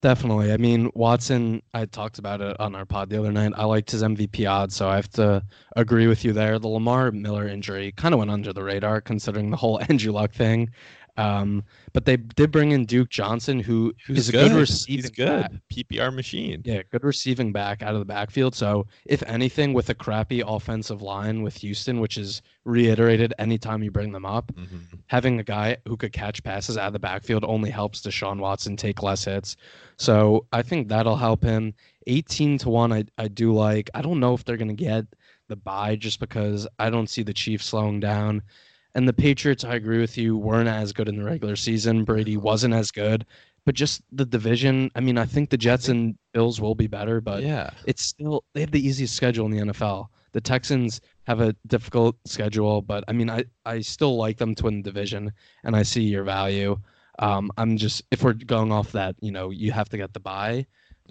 definitely 0.00 0.52
i 0.52 0.56
mean 0.56 0.90
watson 0.94 1.60
i 1.74 1.84
talked 1.84 2.18
about 2.20 2.40
it 2.40 2.58
on 2.60 2.74
our 2.74 2.84
pod 2.86 3.10
the 3.10 3.18
other 3.18 3.32
night 3.32 3.52
i 3.56 3.64
liked 3.64 3.90
his 3.90 4.02
mvp 4.02 4.48
odds 4.48 4.76
so 4.76 4.88
i 4.88 4.94
have 4.94 5.10
to 5.10 5.42
agree 5.76 6.06
with 6.06 6.24
you 6.24 6.32
there 6.32 6.58
the 6.58 6.68
lamar 6.68 7.10
miller 7.10 7.48
injury 7.48 7.90
kind 7.96 8.14
of 8.14 8.18
went 8.18 8.30
under 8.30 8.52
the 8.52 8.62
radar 8.62 9.00
considering 9.00 9.50
the 9.50 9.56
whole 9.56 9.80
andrew 9.88 10.12
luck 10.12 10.32
thing 10.32 10.70
um, 11.18 11.62
but 11.92 12.04
they 12.06 12.16
did 12.16 12.50
bring 12.50 12.70
in 12.72 12.86
duke 12.86 13.10
johnson 13.10 13.58
who 13.60 13.92
who 14.06 14.14
is 14.14 14.28
a 14.28 14.32
good 14.32 14.52
receiving 14.52 15.02
He's 15.02 15.10
good. 15.10 15.42
back. 15.42 15.52
PPR 15.70 16.14
machine. 16.14 16.62
Yeah, 16.64 16.82
good 16.90 17.04
receiving 17.04 17.52
back 17.52 17.82
out 17.82 17.92
of 17.94 17.98
the 18.00 18.04
backfield. 18.06 18.54
So, 18.54 18.86
if 19.04 19.22
anything, 19.24 19.72
with 19.74 19.90
a 19.90 19.94
crappy 19.94 20.42
offensive 20.46 21.02
line 21.02 21.42
with 21.42 21.56
Houston, 21.58 22.00
which 22.00 22.16
is 22.16 22.40
reiterated 22.64 23.34
anytime 23.38 23.82
you 23.82 23.90
bring 23.90 24.12
them 24.12 24.24
up, 24.24 24.50
Mhm. 24.56 24.80
having 25.08 25.38
a 25.40 25.44
guy 25.44 25.76
who 25.86 25.96
could 25.96 26.12
catch 26.12 26.42
passes 26.42 26.76
out 26.78 26.86
of 26.88 26.92
the 26.94 26.98
backfield 26.98 27.44
only 27.44 27.70
helps 27.70 28.00
Deshaun 28.02 28.38
Watson 28.38 28.76
take 28.76 29.02
less 29.02 29.24
hits. 29.24 29.56
So, 29.98 30.46
I 30.52 30.62
think 30.62 30.88
that'll 30.88 31.16
help 31.16 31.42
him. 31.42 31.74
18 32.06 32.58
to 32.58 32.70
1, 32.70 32.92
I, 32.92 33.04
I 33.18 33.28
do 33.28 33.52
like. 33.52 33.90
I 33.94 34.00
don't 34.02 34.20
know 34.20 34.34
if 34.34 34.44
they're 34.44 34.56
going 34.56 34.68
to 34.76 34.84
get 34.84 35.04
the 35.48 35.56
bye 35.56 35.96
just 35.96 36.20
because 36.20 36.66
I 36.78 36.90
don't 36.90 37.08
see 37.10 37.22
the 37.22 37.34
Chiefs 37.34 37.66
slowing 37.66 38.00
down. 38.00 38.42
And 38.94 39.06
the 39.06 39.12
Patriots, 39.12 39.64
I 39.64 39.74
agree 39.74 40.00
with 40.00 40.16
you, 40.18 40.36
weren't 40.36 40.68
as 40.68 40.92
good 40.92 41.08
in 41.08 41.16
the 41.18 41.24
regular 41.24 41.56
season. 41.56 42.04
Brady 42.04 42.36
wasn't 42.36 42.74
as 42.74 42.90
good. 42.90 43.26
But 43.64 43.74
just 43.74 44.00
the 44.12 44.24
division, 44.24 44.90
I 44.94 45.00
mean, 45.00 45.18
I 45.18 45.26
think 45.26 45.50
the 45.50 45.58
Jets 45.58 45.88
and 45.88 46.16
Bills 46.32 46.60
will 46.60 46.74
be 46.74 46.86
better, 46.86 47.20
but 47.20 47.42
yeah. 47.42 47.70
it's 47.84 48.02
still 48.02 48.44
they 48.54 48.62
have 48.62 48.70
the 48.70 48.84
easiest 48.86 49.14
schedule 49.14 49.44
in 49.44 49.52
the 49.52 49.72
NFL. 49.72 50.06
The 50.32 50.40
Texans 50.40 51.00
have 51.26 51.40
a 51.40 51.54
difficult 51.66 52.16
schedule, 52.24 52.80
but 52.80 53.04
I 53.08 53.12
mean, 53.12 53.28
I 53.28 53.44
I 53.66 53.80
still 53.80 54.16
like 54.16 54.38
them 54.38 54.54
to 54.54 54.64
win 54.64 54.76
the 54.76 54.82
division, 54.90 55.32
and 55.64 55.76
I 55.76 55.82
see 55.82 56.02
your 56.02 56.24
value. 56.24 56.78
Um, 57.18 57.50
I'm 57.58 57.76
just 57.76 58.02
if 58.10 58.22
we're 58.22 58.32
going 58.32 58.72
off 58.72 58.90
that, 58.92 59.16
you 59.20 59.32
know, 59.32 59.50
you 59.50 59.70
have 59.72 59.90
to 59.90 59.98
get 59.98 60.14
the 60.14 60.20
bye 60.20 60.66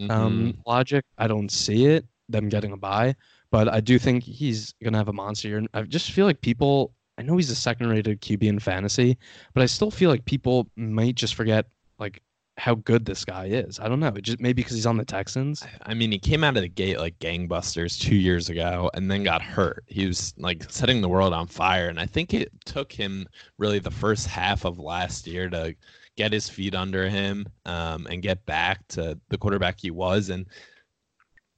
um, 0.10 0.54
Mhm. 0.54 0.58
logic. 0.66 1.06
I 1.18 1.28
don't 1.28 1.52
see 1.52 1.86
it 1.86 2.06
them 2.30 2.50
getting 2.50 2.72
a 2.74 2.78
bye, 2.78 3.16
but 3.52 3.70
I 3.70 3.80
do 3.80 3.98
think 4.00 4.24
he's 4.24 4.74
gonna 4.84 4.98
have 4.98 5.08
a 5.10 5.14
monster 5.14 5.48
year. 5.48 5.58
And 5.60 5.70
I 5.74 5.84
just 5.84 6.12
feel 6.12 6.26
like 6.26 6.42
people. 6.42 6.94
I 7.18 7.24
know 7.24 7.38
he's 7.38 7.50
a 7.50 7.56
second-rated 7.56 8.22
QB 8.22 8.44
in 8.44 8.60
fantasy, 8.60 9.18
but 9.54 9.64
I 9.64 9.66
still 9.66 9.92
feel 9.92 10.10
like 10.10 10.26
people 10.26 10.70
might 10.76 11.16
just 11.16 11.36
forget 11.36 11.66
like 12.00 12.22
how 12.58 12.76
good 12.76 13.06
this 13.06 13.24
guy 13.24 13.46
is. 13.46 13.80
I 13.80 13.88
don't 13.88 14.00
know. 14.00 14.08
It 14.08 14.22
just 14.22 14.40
maybe 14.40 14.62
because 14.62 14.76
he's 14.76 14.86
on 14.86 14.98
the 14.98 15.06
Texans. 15.06 15.64
I 15.84 15.94
mean, 15.94 16.12
he 16.12 16.20
came 16.20 16.44
out 16.44 16.58
of 16.58 16.64
the 16.64 16.70
gate 16.70 17.00
like 17.00 17.18
gangbusters 17.20 18.00
two 18.00 18.16
years 18.16 18.50
ago 18.50 18.90
and 18.94 19.10
then 19.10 19.24
got 19.24 19.42
hurt. 19.42 19.84
He 19.88 20.08
was 20.08 20.34
like 20.38 20.64
setting 20.70 21.02
the 21.02 21.10
world 21.10 21.34
on 21.34 21.48
fire. 21.48 21.88
And 21.88 22.00
I 22.00 22.08
think 22.08 22.34
it 22.34 22.52
took 22.66 22.92
him 22.92 23.28
really 23.58 23.80
the 23.80 23.92
first 23.92 24.28
half 24.28 24.66
of 24.66 24.80
last 24.80 25.28
year 25.28 25.50
to 25.50 25.76
get 26.16 26.34
his 26.34 26.50
feet 26.50 26.74
under 26.74 27.08
him 27.08 27.46
um, 27.66 28.08
and 28.10 28.24
get 28.24 28.44
back 28.48 28.88
to 28.90 29.20
the 29.30 29.38
quarterback 29.38 29.80
he 29.80 29.92
was. 29.92 30.30
And 30.30 30.48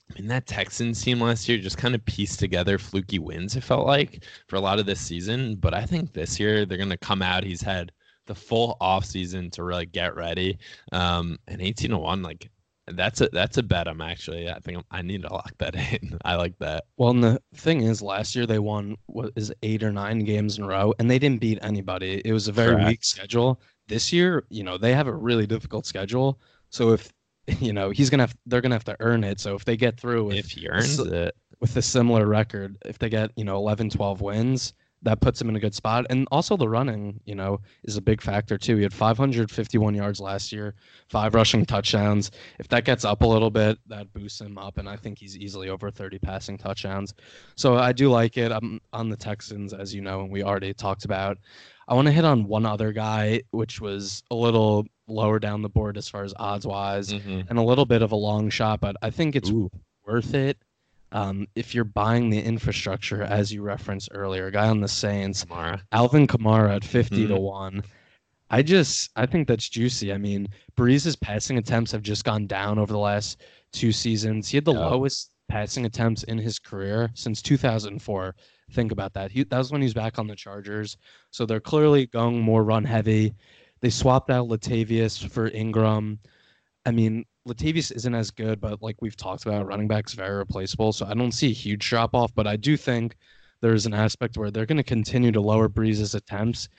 I 0.10 0.19
mean, 0.19 0.28
that 0.28 0.48
Texans 0.48 1.04
team 1.04 1.22
last 1.22 1.48
year 1.48 1.58
just 1.60 1.78
kind 1.78 1.93
of 1.95 2.04
pieced 2.06 2.39
together 2.39 2.78
fluky 2.78 3.19
wins, 3.19 3.56
it 3.56 3.63
felt 3.63 3.86
like, 3.86 4.24
for 4.48 4.56
a 4.56 4.62
lot 4.62 4.80
of 4.80 4.86
this 4.86 5.00
season. 5.00 5.56
But 5.56 5.74
I 5.74 5.86
think 5.86 6.13
this 6.13 6.39
year 6.39 6.65
they're 6.65 6.78
going 6.78 6.89
to 6.89 6.98
come 6.98 7.22
out. 7.22 7.43
He's 7.43 7.62
had 7.62 7.91
the 8.26 8.36
full 8.36 8.78
offseason 8.82 9.52
to 9.54 9.63
really 9.63 9.86
get 9.86 10.15
ready. 10.15 10.58
Um, 10.91 11.38
and 11.48 11.62
18 11.62 11.91
to 11.91 11.98
one, 11.98 12.22
like 12.22 12.50
that's 12.93 13.22
a 13.22 13.30
that's 13.32 13.58
a 13.58 13.63
bet. 13.63 13.88
I'm 13.88 14.02
actually 14.02 14.50
I 14.50 14.60
think 14.60 14.78
I'm, 14.78 14.84
i 14.91 15.02
need 15.02 15.22
to 15.24 15.34
lock 15.34 15.54
that 15.60 15.76
in. 15.93 16.17
I 16.26 16.36
like 16.36 16.58
that. 16.60 16.86
Well, 16.98 17.12
and 17.12 17.24
the 17.24 17.41
thing 17.56 17.82
is, 17.82 18.02
last 18.02 18.36
year 18.36 18.45
they 18.45 18.60
won 18.60 18.95
what 19.08 19.32
is 19.36 19.54
eight 19.63 19.84
or 19.84 19.91
nine 19.91 20.19
games 20.19 20.58
in 20.58 20.63
a 20.63 20.67
row, 20.67 20.93
and 21.00 21.10
they 21.10 21.19
didn't 21.19 21.41
beat 21.41 21.60
anybody. 21.62 22.22
It 22.26 22.34
was 22.34 22.48
a 22.48 22.52
very 22.52 22.76
Correct. 22.76 22.88
weak 22.88 23.04
schedule. 23.04 23.62
This 23.88 24.13
year, 24.13 24.45
you 24.50 24.63
know, 24.63 24.78
they 24.78 24.93
have 24.93 25.08
a 25.08 25.13
really 25.13 25.48
difficult 25.48 25.86
schedule. 25.86 26.39
So 26.69 26.91
if 26.91 27.12
you 27.60 27.74
know 27.74 27.90
he's 27.90 28.10
gonna 28.10 28.24
have, 28.24 28.36
they're 28.46 28.62
gonna 28.62 28.76
have 28.76 28.84
to 28.86 28.98
earn 29.00 29.24
it. 29.24 29.40
So 29.40 29.56
if 29.56 29.66
they 29.66 29.78
get 29.78 30.00
through 30.00 30.26
with 30.26 30.38
If 30.38 30.52
he 30.52 30.68
earns 30.68 31.00
it, 31.00 31.36
with 31.60 31.76
a 31.76 31.82
similar 31.82 32.26
record, 32.26 32.78
if 32.86 33.00
they 33.00 33.10
get, 33.10 33.32
you 33.36 33.44
know, 33.44 33.58
11, 33.58 33.90
12 33.90 34.22
wins, 34.22 34.74
that 35.02 35.22
puts 35.22 35.42
him 35.42 35.50
in 35.50 35.56
a 35.56 35.60
good 35.60 35.74
spot. 35.74 36.06
And 36.10 36.28
also 36.32 36.58
the 36.58 36.68
running, 36.68 37.20
you 37.26 37.36
know, 37.36 37.62
is 37.84 37.96
a 37.96 38.02
big 38.02 38.22
factor 38.22 38.58
too. 38.58 38.76
He 38.76 38.84
had 38.84 38.94
551 38.94 39.96
yards 39.96 40.20
last 40.20 40.52
year, 40.52 40.76
five 41.08 41.36
rushing 41.36 41.66
touchdowns. 41.66 42.32
If 42.60 42.68
that 42.70 42.84
gets 42.84 43.06
up 43.06 43.22
a 43.22 43.26
little 43.26 43.50
bit, 43.50 43.78
that 43.88 44.12
boosts 44.14 44.42
him 44.42 44.58
up. 44.58 44.78
And 44.78 44.90
I 44.90 44.98
think 44.98 45.18
he's 45.18 45.38
easily 45.38 45.70
over 45.70 45.90
30 45.90 46.20
passing 46.20 46.58
touchdowns. 46.58 47.14
So 47.56 47.78
I 47.78 47.94
do 47.94 48.10
like 48.10 48.38
it. 48.38 48.52
I'm 48.52 48.82
on 48.92 49.10
the 49.10 49.18
Texans, 49.18 49.74
as 49.74 49.94
you 49.94 50.02
know, 50.02 50.22
and 50.22 50.32
we 50.32 50.44
already 50.44 50.74
talked 50.74 51.06
about. 51.06 51.38
I 51.88 51.94
want 51.94 52.08
to 52.08 52.12
hit 52.12 52.26
on 52.26 52.46
one 52.46 52.66
other 52.66 52.92
guy, 52.92 53.42
which 53.52 53.82
was 53.82 54.22
a 54.30 54.36
little 54.36 54.86
lower 55.10 55.39
down 55.39 55.62
the 55.62 55.69
board 55.69 55.98
as 55.98 56.08
far 56.08 56.24
as 56.24 56.34
odds 56.38 56.65
wise 56.65 57.13
Mhm. 57.13 57.50
and 57.50 57.60
a 57.60 57.63
little 57.63 57.86
bit 57.86 58.02
of 58.02 58.12
a 58.12 58.15
long 58.15 58.50
shot, 58.50 58.80
but 58.80 58.95
I 59.02 59.10
think 59.10 59.36
it's 59.36 59.52
worth 60.06 60.34
it 60.34 60.58
um, 61.12 61.48
if 61.56 61.74
you're 61.74 61.84
buying 61.86 62.30
the 62.30 62.39
infrastructure, 62.41 63.24
as 63.24 63.52
you 63.52 63.63
referenced 63.63 64.10
earlier. 64.12 64.45
A 64.48 64.52
guy 64.52 64.67
on 64.69 64.80
the 64.80 64.88
Saints, 64.88 65.43
Kamara. 65.45 65.82
Alvin 65.91 66.28
Kamara 66.28 66.76
at 66.76 66.84
50 66.84 67.26
to 67.28 67.34
Mhm. 67.34 67.41
1. 67.41 67.84
I 68.52 68.62
just, 68.62 69.10
I 69.15 69.26
think 69.26 69.48
that's 69.48 69.67
juicy. 69.69 70.13
I 70.13 70.17
mean, 70.17 70.48
Brees's 70.76 71.15
passing 71.15 71.58
attempts 71.58 71.91
have 71.93 72.02
just 72.04 72.26
gone 72.26 72.45
down 72.48 72.78
over 72.80 72.91
the 72.93 73.00
last 73.00 73.41
two 73.74 73.91
seasons. 73.91 74.50
He 74.50 74.58
had 74.58 74.65
the 74.65 74.74
lowest 74.74 75.32
passing 75.48 75.86
attempts 75.86 76.24
in 76.24 76.38
his 76.38 76.60
career 76.60 77.10
since 77.15 77.41
2004. 77.41 78.36
Think 78.72 78.91
about 78.91 79.13
that. 79.13 79.32
He, 79.32 79.43
that 79.43 79.58
was 79.58 79.72
when 79.72 79.82
he 79.82 79.86
was 79.86 79.93
back 79.95 80.19
on 80.19 80.28
the 80.28 80.36
Chargers. 80.36 80.95
So 81.32 81.45
they're 81.45 81.60
clearly 81.60 82.06
going 82.06 82.39
more 82.39 82.63
run 82.63 82.84
heavy. 82.84 83.34
They 83.82 83.89
swapped 83.89 84.30
out 84.30 84.48
Latavius 84.48 85.26
for 85.28 85.48
Ingram. 85.50 86.20
I 86.86 86.92
mean, 86.92 87.26
Latavius 87.48 87.96
isn't 87.96 88.15
as 88.15 88.32
good, 88.32 88.60
but 88.60 88.82
like 88.82 89.02
we've 89.02 89.15
talked 89.15 89.46
about, 89.46 89.68
running 89.68 89.88
back's 89.88 90.13
very 90.13 90.38
replaceable. 90.38 90.92
So 90.92 91.06
I 91.06 91.13
don't 91.13 91.32
see 91.32 91.50
a 91.50 91.54
huge 91.54 91.88
drop 91.88 92.13
off, 92.13 92.34
but 92.36 92.48
I 92.48 92.56
do 92.56 92.78
think 92.78 93.15
there's 93.62 93.86
an 93.86 93.94
aspect 93.94 94.38
where 94.38 94.52
they're 94.52 94.65
going 94.65 94.78
to 94.78 94.84
continue 94.84 95.32
to 95.32 95.42
lower 95.42 95.68
Brees's 95.70 96.15
attempts, 96.15 96.70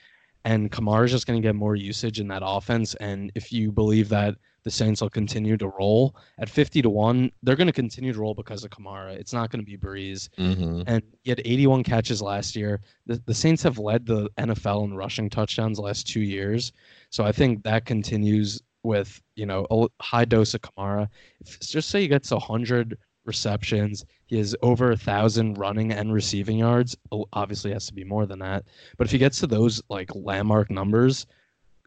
and 0.45 0.71
Kamara 0.71 1.05
is 1.05 1.11
just 1.11 1.27
going 1.27 1.41
to 1.41 1.47
get 1.47 1.55
more 1.55 1.75
usage 1.75 2.19
in 2.19 2.27
that 2.29 2.41
offense. 2.45 2.95
And 2.95 3.31
if 3.35 3.51
you 3.51 3.71
believe 3.71 4.09
that 4.09 4.35
the 4.63 4.71
Saints 4.71 5.01
will 5.01 5.09
continue 5.09 5.57
to 5.57 5.67
roll 5.69 6.15
at 6.37 6.49
50 6.49 6.81
to 6.83 6.89
1, 6.89 7.31
they're 7.43 7.55
going 7.55 7.67
to 7.67 7.73
continue 7.73 8.13
to 8.13 8.19
roll 8.19 8.33
because 8.33 8.63
of 8.63 8.69
Kamara. 8.69 9.13
It's 9.13 9.33
not 9.33 9.49
going 9.49 9.63
to 9.63 9.65
be 9.65 9.77
Brees. 9.77 10.29
Mhm. 10.37 10.83
And 10.87 11.01
he 11.23 11.31
had 11.31 11.41
81 11.45 11.83
catches 11.83 12.21
last 12.21 12.55
year. 12.55 12.81
The, 13.07 13.21
the 13.25 13.33
Saints 13.33 13.63
have 13.63 13.77
led 13.79 14.05
the 14.05 14.29
NFL 14.37 14.85
in 14.85 14.95
rushing 14.95 15.29
touchdowns 15.29 15.77
the 15.77 15.83
last 15.83 16.07
two 16.07 16.21
years. 16.21 16.73
So 17.09 17.23
I 17.23 17.31
think 17.31 17.63
that 17.63 17.85
continues 17.85 18.61
with, 18.83 19.21
you 19.35 19.45
know, 19.45 19.65
a 19.69 19.87
high 20.01 20.25
dose 20.25 20.53
of 20.53 20.61
Kamara. 20.61 21.07
If, 21.39 21.59
just 21.59 21.89
say 21.89 22.01
he 22.01 22.07
gets 22.07 22.31
100 22.31 22.97
receptions, 23.25 24.05
he 24.25 24.37
has 24.37 24.55
over 24.61 24.91
a 24.91 24.97
thousand 24.97 25.57
running 25.57 25.91
and 25.91 26.13
receiving 26.13 26.57
yards. 26.57 26.95
Oh, 27.11 27.25
obviously, 27.33 27.71
it 27.71 27.75
has 27.75 27.87
to 27.87 27.93
be 27.93 28.03
more 28.03 28.25
than 28.25 28.39
that. 28.39 28.65
But 28.97 29.07
if 29.07 29.11
he 29.11 29.17
gets 29.17 29.39
to 29.39 29.47
those 29.47 29.81
like 29.89 30.09
landmark 30.15 30.71
numbers 30.71 31.25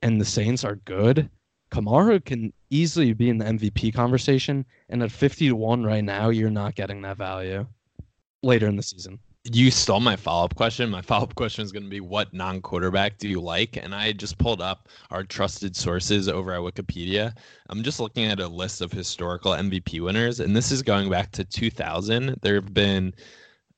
and 0.02 0.20
the 0.20 0.24
Saints 0.24 0.64
are 0.64 0.76
good, 0.76 1.28
Kamara 1.70 2.24
can 2.24 2.52
easily 2.70 3.12
be 3.12 3.30
in 3.30 3.38
the 3.38 3.46
MVP 3.46 3.94
conversation. 3.94 4.64
And 4.88 5.02
at 5.02 5.10
50 5.10 5.48
to 5.48 5.56
1 5.56 5.82
right 5.82 6.04
now, 6.04 6.28
you're 6.28 6.50
not 6.50 6.74
getting 6.74 7.02
that 7.02 7.16
value 7.16 7.66
later 8.42 8.68
in 8.68 8.76
the 8.76 8.82
season. 8.82 9.18
You 9.52 9.70
stole 9.70 10.00
my 10.00 10.16
follow 10.16 10.46
up 10.46 10.54
question. 10.54 10.88
My 10.88 11.02
follow 11.02 11.24
up 11.24 11.34
question 11.34 11.64
is 11.64 11.72
going 11.72 11.82
to 11.82 11.90
be 11.90 12.00
what 12.00 12.32
non 12.32 12.62
quarterback 12.62 13.18
do 13.18 13.28
you 13.28 13.40
like? 13.40 13.76
And 13.76 13.94
I 13.94 14.12
just 14.12 14.38
pulled 14.38 14.62
up 14.62 14.88
our 15.10 15.22
trusted 15.22 15.76
sources 15.76 16.28
over 16.28 16.52
at 16.52 16.60
Wikipedia. 16.60 17.36
I'm 17.68 17.82
just 17.82 18.00
looking 18.00 18.24
at 18.24 18.40
a 18.40 18.48
list 18.48 18.80
of 18.80 18.90
historical 18.90 19.52
MVP 19.52 20.00
winners, 20.00 20.40
and 20.40 20.56
this 20.56 20.72
is 20.72 20.82
going 20.82 21.10
back 21.10 21.30
to 21.32 21.44
2000. 21.44 22.38
There 22.40 22.54
have 22.54 22.72
been 22.72 23.14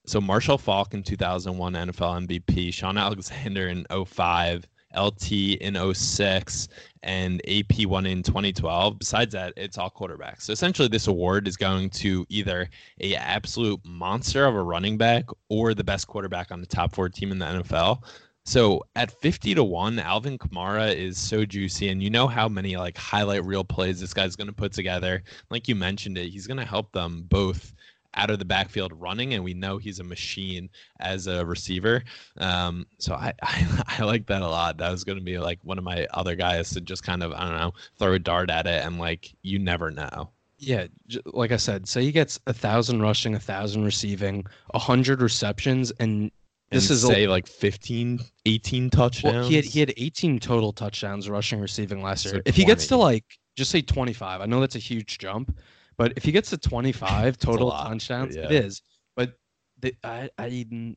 so 0.07 0.21
Marshall 0.21 0.57
Faulk 0.57 0.95
in 0.95 1.03
2001 1.03 1.73
NFL 1.73 2.27
MVP, 2.29 2.73
Shaun 2.73 2.97
Alexander 2.97 3.67
in 3.67 3.85
05, 4.07 4.69
LT 4.95 5.33
in 5.33 5.95
06, 5.95 6.69
and 7.03 7.41
AP1 7.47 8.11
in 8.11 8.23
2012. 8.23 8.99
Besides 8.99 9.33
that, 9.33 9.53
it's 9.57 9.79
all 9.79 9.91
quarterbacks. 9.91 10.43
So 10.43 10.53
essentially, 10.53 10.89
this 10.89 11.07
award 11.07 11.47
is 11.47 11.57
going 11.57 11.91
to 11.91 12.27
either 12.29 12.69
a 13.01 13.15
absolute 13.15 13.81
monster 13.85 14.45
of 14.45 14.55
a 14.55 14.63
running 14.63 14.99
back 14.99 15.25
or 15.49 15.73
the 15.73 15.85
best 15.85 16.07
quarterback 16.07 16.51
on 16.51 16.61
the 16.61 16.67
top 16.67 16.95
four 16.95 17.09
team 17.09 17.31
in 17.33 17.39
the 17.39 17.47
NFL. 17.47 18.03
So 18.45 18.85
at 18.95 19.11
50 19.11 19.57
to 19.57 19.65
1, 19.65 19.99
Alvin 19.99 20.39
Kamara 20.39 20.95
is 20.95 21.19
so 21.19 21.45
juicy. 21.45 21.89
And 21.89 22.01
you 22.01 22.11
know 22.11 22.29
how 22.29 22.49
many 22.49 22.77
like 22.77 22.97
highlight 22.97 23.45
reel 23.45 23.65
plays 23.65 24.01
this 24.01 24.15
guy's 24.15 24.37
going 24.37 24.47
to 24.47 24.53
put 24.53 24.73
together. 24.73 25.25
Like 25.51 25.67
you 25.67 25.75
mentioned 25.75 26.17
it, 26.17 26.29
he's 26.29 26.47
going 26.47 26.59
to 26.59 26.65
help 26.65 26.93
them 26.93 27.25
both 27.29 27.75
out 28.17 28.31
of 28.31 28.39
the 28.39 28.45
backfield 28.45 28.93
running, 28.95 29.35
and 29.35 29.45
we 29.45 29.55
know 29.55 29.79
he's 29.79 30.01
a 30.01 30.05
machine 30.05 30.69
as 31.01 31.27
a 31.27 31.45
receiver. 31.45 32.03
Um, 32.39 32.87
so 32.99 33.15
I, 33.15 33.33
I 33.43 33.83
I 33.99 34.05
like 34.05 34.27
that 34.27 34.43
a 34.43 34.49
lot. 34.49 34.79
That 34.79 34.91
was 34.91 35.05
going 35.05 35.19
to 35.19 35.25
be 35.25 35.39
like 35.39 35.59
one 35.63 35.79
of 35.79 35.85
my 35.85 36.07
other 36.13 36.35
guys 36.35 36.71
to 36.71 36.81
just 36.81 37.03
kind 37.03 37.23
of 37.23 37.33
I 37.33 37.49
don't 37.49 37.59
know 37.59 37.73
throw 37.99 38.13
a 38.15 38.19
dart 38.19 38.51
at 38.51 38.67
it, 38.67 38.85
and 38.85 38.99
like 38.99 39.35
you 39.43 39.59
never 39.59 39.91
know. 39.91 40.31
Yeah, 40.59 40.87
like 41.27 41.53
I 41.53 41.57
said, 41.57 41.87
say 41.87 42.03
he 42.03 42.13
gets 42.13 42.41
a 42.47 42.53
thousand 42.53 43.03
rushing, 43.03 43.35
a 43.35 43.39
thousand 43.39 43.85
receiving, 43.85 44.45
a 44.73 44.79
hundred 44.79 45.21
receptions, 45.21 45.93
and 46.01 46.31
this 46.71 46.91
is 46.91 47.05
a- 47.05 47.09
say 47.09 47.27
like 47.27 47.47
15, 47.47 48.21
18 48.47 48.91
touchdowns. 48.91 49.35
well, 49.35 49.49
he 49.49 49.57
had 49.57 49.65
he 49.67 49.81
had 49.81 49.93
18 49.97 50.39
total 50.41 50.73
touchdowns 50.73 51.29
rushing, 51.29 51.61
receiving 51.61 52.03
last 52.03 52.25
year. 52.25 52.37
So 52.37 52.41
if 52.47 52.57
he 52.57 52.65
gets 52.65 52.87
to 52.87 52.97
like 52.97 53.25
just 53.55 53.71
say 53.71 53.83
25, 53.83 54.41
I 54.41 54.47
know 54.47 54.61
that's 54.61 54.77
a 54.77 54.81
huge 54.81 55.19
jump, 55.19 55.57
but 55.99 56.13
if 56.17 56.25
he 56.25 56.33
gets 56.33 56.51
to 56.51 56.59
25 56.59 57.39
total 57.39 57.71
touchdowns, 57.71 58.37
it 58.37 58.51
yeah. 58.51 58.59
is. 58.59 58.83
But 59.15 59.35
the, 59.81 59.95
I 60.05 60.31
I 60.39 60.95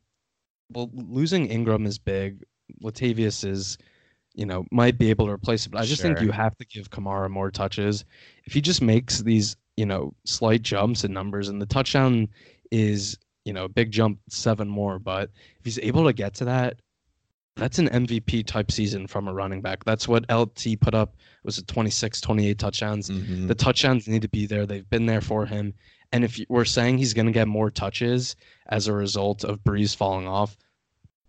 well 0.72 0.90
losing 0.94 1.48
Ingram 1.48 1.86
is 1.86 1.98
big. 1.98 2.44
Latavius 2.84 3.48
is, 3.48 3.78
you 4.36 4.46
know, 4.46 4.66
might 4.72 4.98
be 4.98 5.10
able 5.10 5.26
to 5.26 5.32
replace 5.32 5.66
it, 5.66 5.72
but 5.72 5.82
I 5.82 5.86
just 5.86 6.02
think 6.02 6.22
you 6.22 6.32
have 6.32 6.56
to 6.58 6.66
give 6.66 6.90
Kamara 6.90 7.30
more 7.30 7.50
touches. 7.50 8.06
If 8.46 8.54
he 8.54 8.62
just 8.62 8.82
makes 8.82 9.20
these, 9.20 9.58
you 9.76 9.86
know, 9.86 10.14
slight 10.26 10.62
jumps 10.62 11.04
in 11.04 11.14
numbers, 11.14 11.50
and 11.50 11.62
the 11.62 11.66
touchdown 11.66 12.28
is, 12.72 13.18
you 13.46 13.54
know, 13.54 13.66
a 13.66 13.70
big 13.70 13.92
jump, 13.92 14.20
seven 14.30 14.68
more, 14.68 15.00
but 15.00 15.32
if 15.60 15.66
he's 15.66 15.80
able 15.80 16.06
to 16.06 16.14
get 16.14 16.36
to 16.36 16.46
that, 16.46 16.80
that's 17.60 17.78
an 17.80 17.90
MVP 17.90 18.46
type 18.48 18.72
season 18.72 19.06
from 19.08 19.28
a 19.28 19.34
running 19.34 19.62
back. 19.62 19.84
That's 19.86 20.08
what 20.08 20.26
LT 20.32 20.80
put 20.80 20.96
up. 20.96 21.16
Was 21.44 21.58
it 21.58 21.68
26, 21.68 22.22
28 22.22 22.58
touchdowns? 22.58 23.10
Mhm. 23.10 23.48
The 23.48 23.56
touchdowns 23.56 24.08
need 24.08 24.22
to 24.24 24.30
be 24.30 24.46
there. 24.46 24.66
They've 24.66 24.90
been 24.90 25.06
there 25.06 25.22
for 25.22 25.46
him. 25.46 25.74
And 26.12 26.24
if 26.24 26.40
we're 26.50 26.66
saying 26.66 26.98
he's 26.98 27.14
going 27.14 27.28
to 27.28 27.32
get 27.32 27.48
more 27.48 27.70
touches 27.70 28.36
as 28.70 28.88
a 28.88 28.94
result 28.94 29.44
of 29.44 29.64
Brees 29.64 29.96
falling 29.96 30.28
off, 30.28 30.58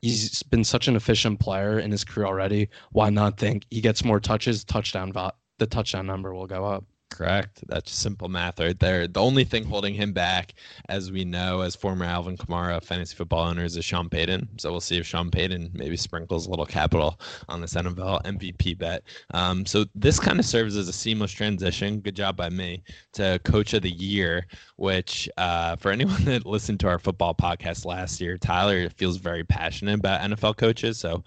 he's 0.01 0.43
been 0.45 0.65
such 0.65 0.89
an 0.89 0.97
efficient 0.97 1.41
player 1.41 1.79
in 1.79 1.91
his 1.91 2.05
career 2.05 2.27
already. 2.27 2.69
Why 2.93 3.11
not 3.11 3.39
think 3.39 3.67
he 3.71 3.83
gets 3.83 4.05
more 4.05 4.21
touches? 4.21 4.65
Touchdown, 4.65 5.13
the 5.59 5.67
touchdown 5.67 6.07
number 6.07 6.35
will 6.35 6.47
go 6.47 6.65
up. 6.65 6.85
Correct. 7.11 7.65
That's 7.67 7.93
simple 7.93 8.29
math 8.29 8.61
right 8.61 8.79
there. 8.79 9.07
The 9.09 9.21
only 9.21 9.45
thing 9.45 9.65
holding 9.65 9.95
him 9.95 10.13
back, 10.13 10.55
as 10.89 11.11
we 11.11 11.25
know, 11.25 11.61
as 11.61 11.75
former 11.75 12.05
Alvin 12.05 12.37
Kamara 12.37 12.83
fantasy 12.83 13.17
football 13.17 13.49
owners, 13.49 13.77
is 13.77 13.85
Sean 13.85 14.09
Payton. 14.09 14.49
So 14.59 14.71
we'll 14.71 14.81
see 14.81 14.97
if 14.97 15.07
Sean 15.07 15.31
Payton 15.31 15.73
maybe 15.75 15.97
sprinkles 15.97 16.47
a 16.47 16.51
little 16.51 16.65
capital 16.65 17.21
on 17.49 17.61
this 17.61 17.75
NFL 17.75 18.23
MVP 18.23 18.79
bet. 18.79 19.03
Um, 19.35 19.67
so 19.67 19.85
this 19.95 20.21
kind 20.21 20.39
of 20.39 20.47
serves 20.47 20.77
as 20.77 20.89
a 20.89 20.93
seamless 20.93 21.33
transition. 21.33 22.01
Good 22.01 22.17
job 22.17 22.37
by 22.37 22.49
me 22.49 22.85
to 23.15 23.41
Coach 23.45 23.75
of 23.75 23.83
the 23.83 23.91
Year, 23.91 24.47
which 24.77 25.29
uh, 25.37 25.77
for 25.77 25.91
anyone 25.91 26.25
that 26.27 26.47
listened 26.47 26.79
to 26.81 26.89
our 26.89 27.01
football 27.01 27.35
podcast 27.35 27.85
last 27.85 28.21
year, 28.21 28.39
Tyler 28.39 28.89
feels 28.91 29.17
very 29.17 29.45
passionate 29.45 29.99
about 29.99 30.21
NFL 30.23 30.57
coaches. 30.57 30.99
So 30.99 31.25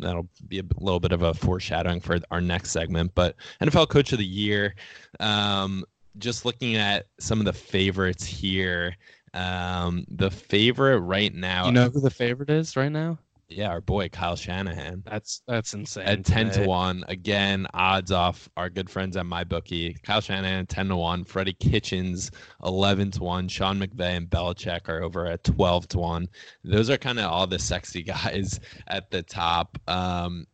that'll 0.00 0.28
be 0.48 0.58
a 0.58 0.64
little 0.78 1.00
bit 1.00 1.12
of 1.12 1.22
a 1.22 1.34
foreshadowing 1.34 2.00
for 2.00 2.18
our 2.30 2.40
next 2.40 2.70
segment. 2.70 3.12
But 3.14 3.36
NFL 3.62 3.88
Coach 3.88 4.12
of 4.12 4.18
the 4.18 4.24
Year, 4.24 4.74
um, 5.20 5.84
just 6.18 6.44
looking 6.44 6.76
at 6.76 7.06
some 7.18 7.38
of 7.38 7.44
the 7.44 7.52
favorites 7.52 8.24
here. 8.24 8.96
Um, 9.32 10.04
the 10.08 10.30
favorite 10.30 10.98
right 11.00 11.32
now, 11.32 11.66
You 11.66 11.72
know 11.72 11.88
who 11.88 12.00
the 12.00 12.10
favorite 12.10 12.50
is 12.50 12.76
right 12.76 12.90
now? 12.90 13.18
Yeah, 13.50 13.68
our 13.68 13.80
boy 13.80 14.08
Kyle 14.08 14.36
Shanahan 14.36 15.02
That's 15.04 15.42
that's 15.48 15.74
insane. 15.74 16.06
at 16.06 16.24
10 16.24 16.50
to 16.52 16.66
1 16.66 17.04
again 17.08 17.66
odds 17.74 18.12
off 18.12 18.48
our 18.56 18.70
good 18.70 18.88
friends 18.88 19.16
at 19.16 19.24
MyBookie. 19.26 20.00
kyle 20.02 20.20
shanahan 20.20 20.66
10 20.66 20.88
to 20.88 20.96
1 20.96 21.24
freddie 21.24 21.52
kitchens 21.54 22.30
11 22.64 23.10
to 23.12 23.22
1 23.24 23.48
sean 23.48 23.80
mcvay 23.80 24.16
and 24.16 24.30
belichick 24.30 24.88
are 24.88 25.02
over 25.02 25.26
at 25.26 25.42
12 25.44 25.88
to 25.88 25.98
1 25.98 26.28
those 26.64 26.88
are 26.90 26.96
kind 26.96 27.18
of 27.18 27.26
all 27.26 27.46
the 27.46 27.58
sexy 27.58 28.02
guys 28.04 28.60
at 28.86 29.10
the 29.10 29.22
top 29.22 29.76
um 29.88 30.46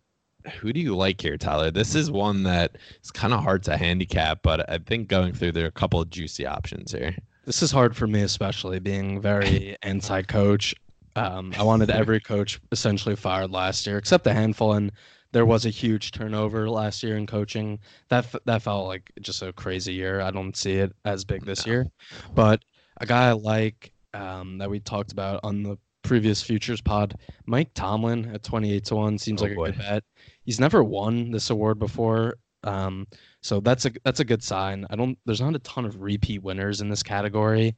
who 0.61 0.73
do 0.73 0.79
you 0.79 0.95
like 0.95 1.21
here, 1.21 1.37
Tyler? 1.37 1.73
This 1.73 1.97
is 1.97 2.09
one 2.09 2.45
that 2.45 2.77
is 3.03 3.11
kind 3.11 3.35
of 3.35 3.43
hard 3.43 3.65
to 3.65 3.77
handicap, 3.77 4.43
but 4.45 4.71
I 4.71 4.79
think 4.79 5.09
going 5.09 5.33
through 5.33 5.51
there 5.51 5.65
are 5.65 5.69
a 5.69 5.73
couple 5.73 6.01
of 6.01 6.09
juicy 6.09 6.47
options 6.47 6.93
here. 6.93 7.17
This 7.47 7.65
is 7.65 7.73
hard 7.73 7.97
for 7.97 8.07
me, 8.07 8.23
especially 8.23 8.79
being 8.79 9.21
very 9.21 9.77
anti-coach. 9.83 10.73
Um, 11.17 11.53
I 11.59 11.63
wanted 11.63 11.91
every 11.91 12.21
coach 12.21 12.61
essentially 12.73 13.17
fired 13.17 13.51
last 13.51 13.87
year, 13.87 13.97
except 13.99 14.27
a 14.27 14.35
handful, 14.35 14.75
and 14.75 14.93
there 15.33 15.47
was 15.47 15.67
a 15.67 15.71
huge 15.71 16.13
turnover 16.13 16.69
last 16.71 17.03
year 17.03 17.17
in 17.17 17.27
coaching. 17.27 17.79
That 18.09 18.27
that 18.45 18.63
felt 18.63 18.87
like 18.87 19.11
just 19.21 19.43
a 19.43 19.53
crazy 19.53 19.95
year. 19.95 20.21
I 20.21 20.31
don't 20.31 20.57
see 20.57 20.75
it 20.75 20.93
as 21.05 21.25
big 21.25 21.45
this 21.45 21.67
No. 21.67 21.73
year, 21.73 21.87
but 22.35 22.63
a 23.01 23.07
guy 23.07 23.29
I 23.29 23.33
like 23.33 23.93
um, 24.15 24.59
that 24.59 24.71
we 24.71 24.79
talked 24.81 25.13
about 25.13 25.41
on 25.43 25.63
the 25.63 25.77
previous 26.03 26.41
futures 26.43 26.81
pod, 26.81 27.19
Mike 27.47 27.71
Tomlin 27.75 28.31
at 28.35 28.43
twenty 28.43 28.73
eight 28.73 28.85
to 28.87 28.97
one 28.97 29.19
seems 29.19 29.43
Oh, 29.43 29.47
like 29.47 29.57
boy. 29.57 29.65
a 29.65 29.73
good 29.73 29.79
bet. 29.79 30.05
He's 30.45 30.61
never 30.61 30.85
won 30.85 31.31
this 31.31 31.51
award 31.51 31.79
before, 31.79 32.37
um, 32.65 33.07
so 33.43 33.61
that's 33.61 33.85
a 33.87 33.91
that's 34.05 34.21
a 34.21 34.25
good 34.25 34.43
sign. 34.43 34.87
I 34.91 34.97
don't. 34.97 35.19
There's 35.27 35.41
not 35.41 35.57
a 35.57 35.61
ton 35.61 35.85
of 35.87 36.01
repeat 36.01 36.43
winners 36.43 36.81
in 36.81 36.89
this 36.89 37.03
category. 37.03 37.75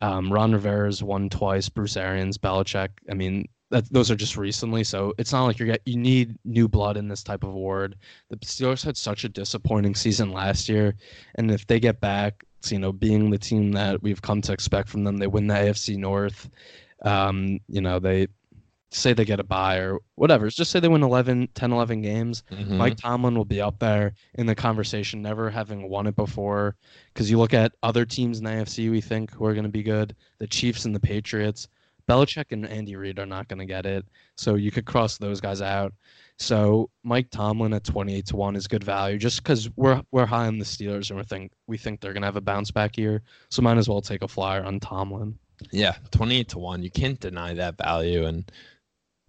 Um, 0.00 0.32
Ron 0.32 0.52
Rivera's 0.52 1.02
won 1.02 1.28
twice. 1.28 1.68
Bruce 1.68 1.96
Arians, 1.96 2.38
Belichick. 2.38 2.90
I 3.10 3.14
mean, 3.14 3.48
that 3.70 3.90
those 3.92 4.10
are 4.10 4.16
just 4.16 4.36
recently, 4.36 4.84
so 4.84 5.12
it's 5.18 5.32
not 5.32 5.44
like 5.44 5.58
you're 5.58 5.66
get 5.66 5.82
you 5.84 5.96
need 5.96 6.36
new 6.44 6.68
blood 6.68 6.96
in 6.96 7.08
this 7.08 7.22
type 7.22 7.44
of 7.44 7.50
award. 7.50 7.96
The 8.30 8.36
Steelers 8.38 8.84
had 8.84 8.96
such 8.96 9.24
a 9.24 9.28
disappointing 9.28 9.94
season 9.94 10.32
last 10.32 10.68
year, 10.68 10.94
and 11.34 11.50
if 11.50 11.66
they 11.66 11.78
get 11.78 12.00
back, 12.00 12.44
you 12.68 12.78
know, 12.78 12.92
being 12.92 13.30
the 13.30 13.38
team 13.38 13.72
that 13.72 14.02
we've 14.02 14.22
come 14.22 14.40
to 14.42 14.52
expect 14.52 14.88
from 14.88 15.04
them, 15.04 15.18
they 15.18 15.26
win 15.26 15.46
the 15.46 15.54
AFC 15.54 15.96
North. 15.96 16.48
Um, 17.04 17.60
you 17.68 17.80
know, 17.80 17.98
they 17.98 18.28
say 18.90 19.12
they 19.12 19.24
get 19.24 19.40
a 19.40 19.44
bye 19.44 19.76
or 19.76 19.98
whatever. 20.14 20.48
Just 20.48 20.70
say 20.70 20.80
they 20.80 20.88
win 20.88 21.02
11, 21.02 21.48
10, 21.54 21.72
11 21.72 22.00
games. 22.00 22.42
Mhm. 22.50 22.70
Mike 22.70 22.96
Tomlin 22.96 23.34
will 23.34 23.44
be 23.44 23.60
up 23.60 23.78
there 23.78 24.14
in 24.34 24.46
the 24.46 24.54
conversation, 24.54 25.20
never 25.20 25.50
having 25.50 25.88
won 25.88 26.06
it 26.06 26.16
before. 26.16 26.76
Because 27.12 27.30
you 27.30 27.38
look 27.38 27.52
at 27.52 27.72
other 27.82 28.04
teams 28.04 28.38
in 28.38 28.44
the 28.44 28.50
AFC, 28.50 28.90
we 28.90 29.00
think 29.00 29.30
who 29.32 29.44
are 29.44 29.52
going 29.54 29.64
to 29.64 29.70
be 29.70 29.82
good, 29.82 30.16
the 30.38 30.46
Chiefs 30.46 30.84
and 30.84 30.94
the 30.94 31.00
Patriots. 31.00 31.68
Belichick 32.08 32.46
and 32.52 32.66
Andy 32.66 32.96
Reid 32.96 33.18
are 33.18 33.26
not 33.26 33.48
going 33.48 33.58
to 33.58 33.66
get 33.66 33.84
it, 33.84 34.06
so 34.34 34.54
you 34.54 34.70
could 34.70 34.86
cross 34.86 35.18
those 35.18 35.42
guys 35.42 35.60
out. 35.60 35.92
So 36.38 36.88
Mike 37.02 37.28
Tomlin 37.30 37.74
at 37.74 37.84
twenty 37.84 38.14
eight 38.14 38.24
to 38.28 38.36
one 38.36 38.56
is 38.56 38.66
good 38.66 38.82
value, 38.84 39.18
just 39.18 39.42
because 39.42 39.68
we're 39.76 40.00
we're 40.10 40.24
high 40.24 40.46
on 40.46 40.56
the 40.58 40.64
Steelers 40.64 41.10
and 41.10 41.18
we 41.18 41.24
think 41.24 41.52
we 41.66 41.76
think 41.76 42.00
they're 42.00 42.14
going 42.14 42.22
to 42.22 42.26
have 42.28 42.36
a 42.36 42.40
bounce 42.40 42.70
back 42.70 42.96
year. 42.96 43.20
So 43.50 43.60
might 43.60 43.76
as 43.76 43.90
well 43.90 44.00
take 44.00 44.22
a 44.22 44.28
flyer 44.28 44.64
on 44.64 44.80
Tomlin. 44.80 45.38
Yeah, 45.70 45.96
twenty-eight 46.10 46.48
to 46.50 46.58
one. 46.58 46.82
You 46.82 46.90
can't 46.90 47.20
deny 47.20 47.52
that 47.54 47.76
value, 47.76 48.24
and 48.24 48.50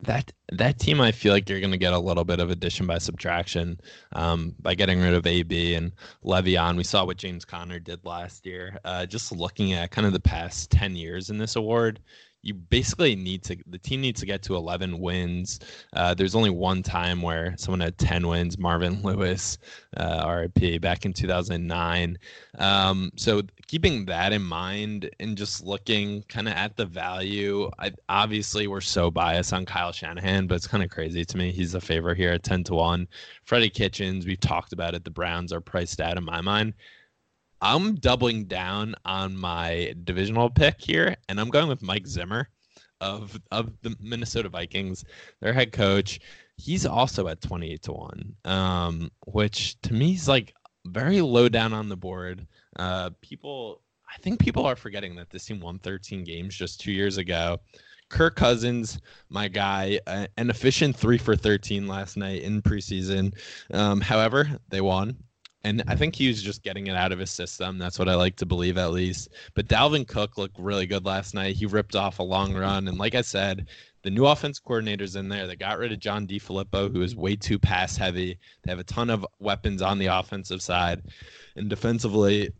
that 0.01 0.31
that 0.51 0.79
team. 0.79 1.01
I 1.01 1.11
feel 1.11 1.33
like 1.33 1.49
you're 1.49 1.59
going 1.59 1.71
to 1.71 1.77
get 1.77 1.93
a 1.93 1.99
little 1.99 2.23
bit 2.23 2.39
of 2.39 2.49
addition 2.49 2.87
by 2.87 2.97
subtraction 2.97 3.79
um, 4.13 4.55
by 4.59 4.75
getting 4.75 4.99
rid 5.01 5.13
of 5.13 5.27
AB 5.27 5.75
and 5.75 5.91
Le'Veon. 6.23 6.77
We 6.77 6.83
saw 6.83 7.05
what 7.05 7.17
James 7.17 7.45
Conner 7.45 7.79
did 7.79 8.05
last 8.05 8.45
year. 8.45 8.79
Uh, 8.85 9.05
just 9.05 9.31
looking 9.31 9.73
at 9.73 9.91
kind 9.91 10.07
of 10.07 10.13
the 10.13 10.19
past 10.19 10.71
ten 10.71 10.95
years 10.95 11.29
in 11.29 11.37
this 11.37 11.55
award. 11.55 11.99
You 12.41 12.53
basically 12.53 13.15
need 13.15 13.43
to. 13.43 13.57
The 13.67 13.77
team 13.77 14.01
needs 14.01 14.19
to 14.21 14.25
get 14.25 14.41
to 14.43 14.55
11 14.55 14.99
wins. 14.99 15.59
Uh, 15.93 16.13
there's 16.13 16.35
only 16.35 16.49
one 16.49 16.81
time 16.83 17.21
where 17.21 17.53
someone 17.57 17.81
had 17.81 17.97
10 17.97 18.27
wins. 18.27 18.57
Marvin 18.57 19.01
Lewis, 19.03 19.57
uh, 19.97 20.25
RIP, 20.27 20.81
back 20.81 21.05
in 21.05 21.13
2009. 21.13 22.17
Um, 22.57 23.11
so 23.15 23.41
keeping 23.67 24.05
that 24.05 24.31
in 24.33 24.41
mind 24.41 25.09
and 25.19 25.37
just 25.37 25.65
looking 25.65 26.23
kind 26.23 26.47
of 26.47 26.53
at 26.53 26.75
the 26.77 26.85
value, 26.85 27.69
I 27.77 27.91
obviously 28.07 28.67
we're 28.67 28.81
so 28.81 29.11
biased 29.11 29.53
on 29.53 29.65
Kyle 29.65 29.91
Shanahan, 29.91 30.47
but 30.47 30.55
it's 30.55 30.67
kind 30.67 30.83
of 30.83 30.89
crazy 30.89 31.25
to 31.25 31.37
me. 31.37 31.51
He's 31.51 31.75
a 31.75 31.81
favorite 31.81 32.17
here 32.17 32.31
at 32.31 32.43
10 32.43 32.63
to 32.65 32.73
1. 32.75 33.07
Freddie 33.43 33.69
Kitchens, 33.69 34.25
we've 34.25 34.39
talked 34.39 34.73
about 34.73 34.95
it. 34.95 35.03
The 35.03 35.11
Browns 35.11 35.51
are 35.51 35.61
priced 35.61 35.99
out 35.99 36.17
in 36.17 36.23
my 36.23 36.41
mind. 36.41 36.73
I'm 37.61 37.95
doubling 37.95 38.45
down 38.45 38.95
on 39.05 39.35
my 39.35 39.93
divisional 40.03 40.49
pick 40.49 40.75
here, 40.79 41.15
and 41.27 41.39
I'm 41.39 41.49
going 41.49 41.67
with 41.67 41.81
Mike 41.81 42.07
Zimmer 42.07 42.49
of 43.01 43.39
of 43.51 43.71
the 43.81 43.95
Minnesota 43.99 44.49
Vikings, 44.49 45.03
their 45.41 45.53
head 45.53 45.71
coach. 45.71 46.19
He's 46.57 46.85
also 46.85 47.27
at 47.27 47.41
28 47.41 47.81
to 47.83 47.93
1, 47.93 48.35
um, 48.45 49.11
which 49.27 49.79
to 49.81 49.93
me 49.93 50.13
is 50.13 50.27
like 50.27 50.53
very 50.85 51.21
low 51.21 51.47
down 51.49 51.73
on 51.73 51.87
the 51.87 51.95
board. 51.95 52.45
Uh, 52.77 53.11
people, 53.21 53.81
I 54.13 54.21
think 54.21 54.39
people 54.39 54.65
are 54.65 54.75
forgetting 54.75 55.15
that 55.15 55.29
this 55.29 55.45
team 55.45 55.61
won 55.61 55.79
13 55.79 56.23
games 56.23 56.55
just 56.55 56.81
two 56.81 56.91
years 56.91 57.17
ago. 57.17 57.59
Kirk 58.09 58.35
Cousins, 58.35 58.99
my 59.29 59.47
guy, 59.47 59.99
an 60.07 60.49
efficient 60.49 60.95
three 60.95 61.17
for 61.17 61.35
13 61.35 61.87
last 61.87 62.17
night 62.17 62.41
in 62.41 62.61
preseason. 62.61 63.33
Um, 63.71 64.01
however, 64.01 64.49
they 64.69 64.81
won. 64.81 65.15
And 65.63 65.83
I 65.87 65.95
think 65.95 66.15
he 66.15 66.27
was 66.27 66.41
just 66.41 66.63
getting 66.63 66.87
it 66.87 66.95
out 66.95 67.11
of 67.11 67.19
his 67.19 67.31
system. 67.31 67.77
That's 67.77 67.99
what 67.99 68.07
I 68.07 68.15
like 68.15 68.37
to 68.37 68.45
believe, 68.45 68.77
at 68.77 68.91
least. 68.91 69.29
But 69.55 69.67
Dalvin 69.67 70.07
Cook 70.07 70.37
looked 70.37 70.57
really 70.57 70.85
good 70.85 71.05
last 71.05 71.33
night. 71.33 71.55
He 71.55 71.65
ripped 71.65 71.95
off 71.95 72.19
a 72.19 72.23
long 72.23 72.53
run. 72.53 72.87
And 72.87 72.97
like 72.97 73.13
I 73.13 73.21
said, 73.21 73.67
the 74.03 74.09
new 74.09 74.25
offense 74.25 74.61
coordinators 74.61 75.17
in 75.17 75.27
there, 75.27 75.47
they 75.47 75.57
got 75.57 75.77
rid 75.77 75.91
of 75.91 75.99
John 75.99 76.25
DeFilippo, 76.25 76.91
who 76.91 77.01
is 77.01 77.15
way 77.15 77.35
too 77.35 77.59
pass 77.59 77.97
heavy. 77.97 78.39
They 78.63 78.71
have 78.71 78.79
a 78.79 78.85
ton 78.85 79.09
of 79.09 79.25
weapons 79.39 79.81
on 79.81 79.99
the 79.99 80.07
offensive 80.07 80.61
side. 80.61 81.03
And 81.57 81.69
defensively, 81.69 82.51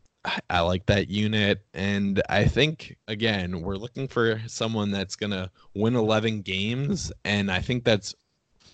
I- 0.50 0.60
like 0.60 0.86
that 0.88 1.08
unit. 1.08 1.64
And 1.74 2.22
I 2.28 2.44
think, 2.44 2.98
again, 3.08 3.62
we're 3.62 3.78
looking 3.78 4.10
for 4.10 4.42
someone 4.48 4.92
that's 4.92 5.16
going 5.16 5.32
to 5.32 5.50
win 5.74 5.96
11 5.96 6.42
games. 6.42 7.14
And 7.24 7.50
I 7.50 7.62
think 7.62 7.86
that's 7.86 8.14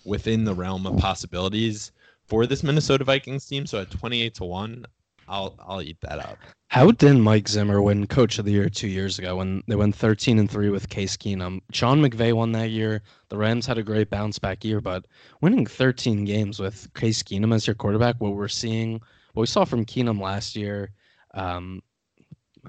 within 0.04 0.44
the 0.44 0.54
realm 0.54 0.86
of 0.86 0.96
possibilities 0.98 1.92
for 2.26 2.46
this 2.46 2.62
Minnesota 2.62 3.04
Vikings 3.04 3.46
team. 3.46 3.66
So 3.66 3.80
at 3.80 3.90
28 3.90 4.34
to 4.34 4.44
1, 4.44 4.86
I'll 5.28 5.54
I'll 5.66 5.82
eat 5.82 6.00
that 6.02 6.18
up. 6.18 6.38
How 6.68 6.90
did 6.90 7.16
Mike 7.16 7.48
Zimmer 7.48 7.80
win 7.80 8.06
Coach 8.06 8.38
of 8.38 8.44
the 8.44 8.52
Year 8.52 8.68
two 8.68 8.88
years 8.88 9.18
ago 9.18 9.36
when 9.36 9.62
they 9.68 9.76
went 9.76 9.94
13 9.94 10.38
and 10.38 10.50
three 10.50 10.68
with 10.68 10.88
Case 10.88 11.16
Keenum? 11.16 11.60
Sean 11.72 12.02
McVay 12.02 12.32
won 12.32 12.52
that 12.52 12.70
year. 12.70 13.02
The 13.28 13.36
Rams 13.36 13.66
had 13.66 13.78
a 13.78 13.82
great 13.82 14.10
bounce 14.10 14.38
back 14.38 14.64
year, 14.64 14.80
but 14.80 15.06
winning 15.40 15.64
13 15.64 16.24
games 16.24 16.58
with 16.58 16.92
Case 16.94 17.22
Keenum 17.22 17.54
as 17.54 17.66
your 17.66 17.74
quarterback, 17.74 18.16
what 18.18 18.34
we're 18.34 18.48
seeing, 18.48 18.94
what 19.34 19.42
we 19.42 19.46
saw 19.46 19.64
from 19.64 19.84
Keenum 19.84 20.20
last 20.20 20.56
year, 20.56 20.90
um, 21.34 21.82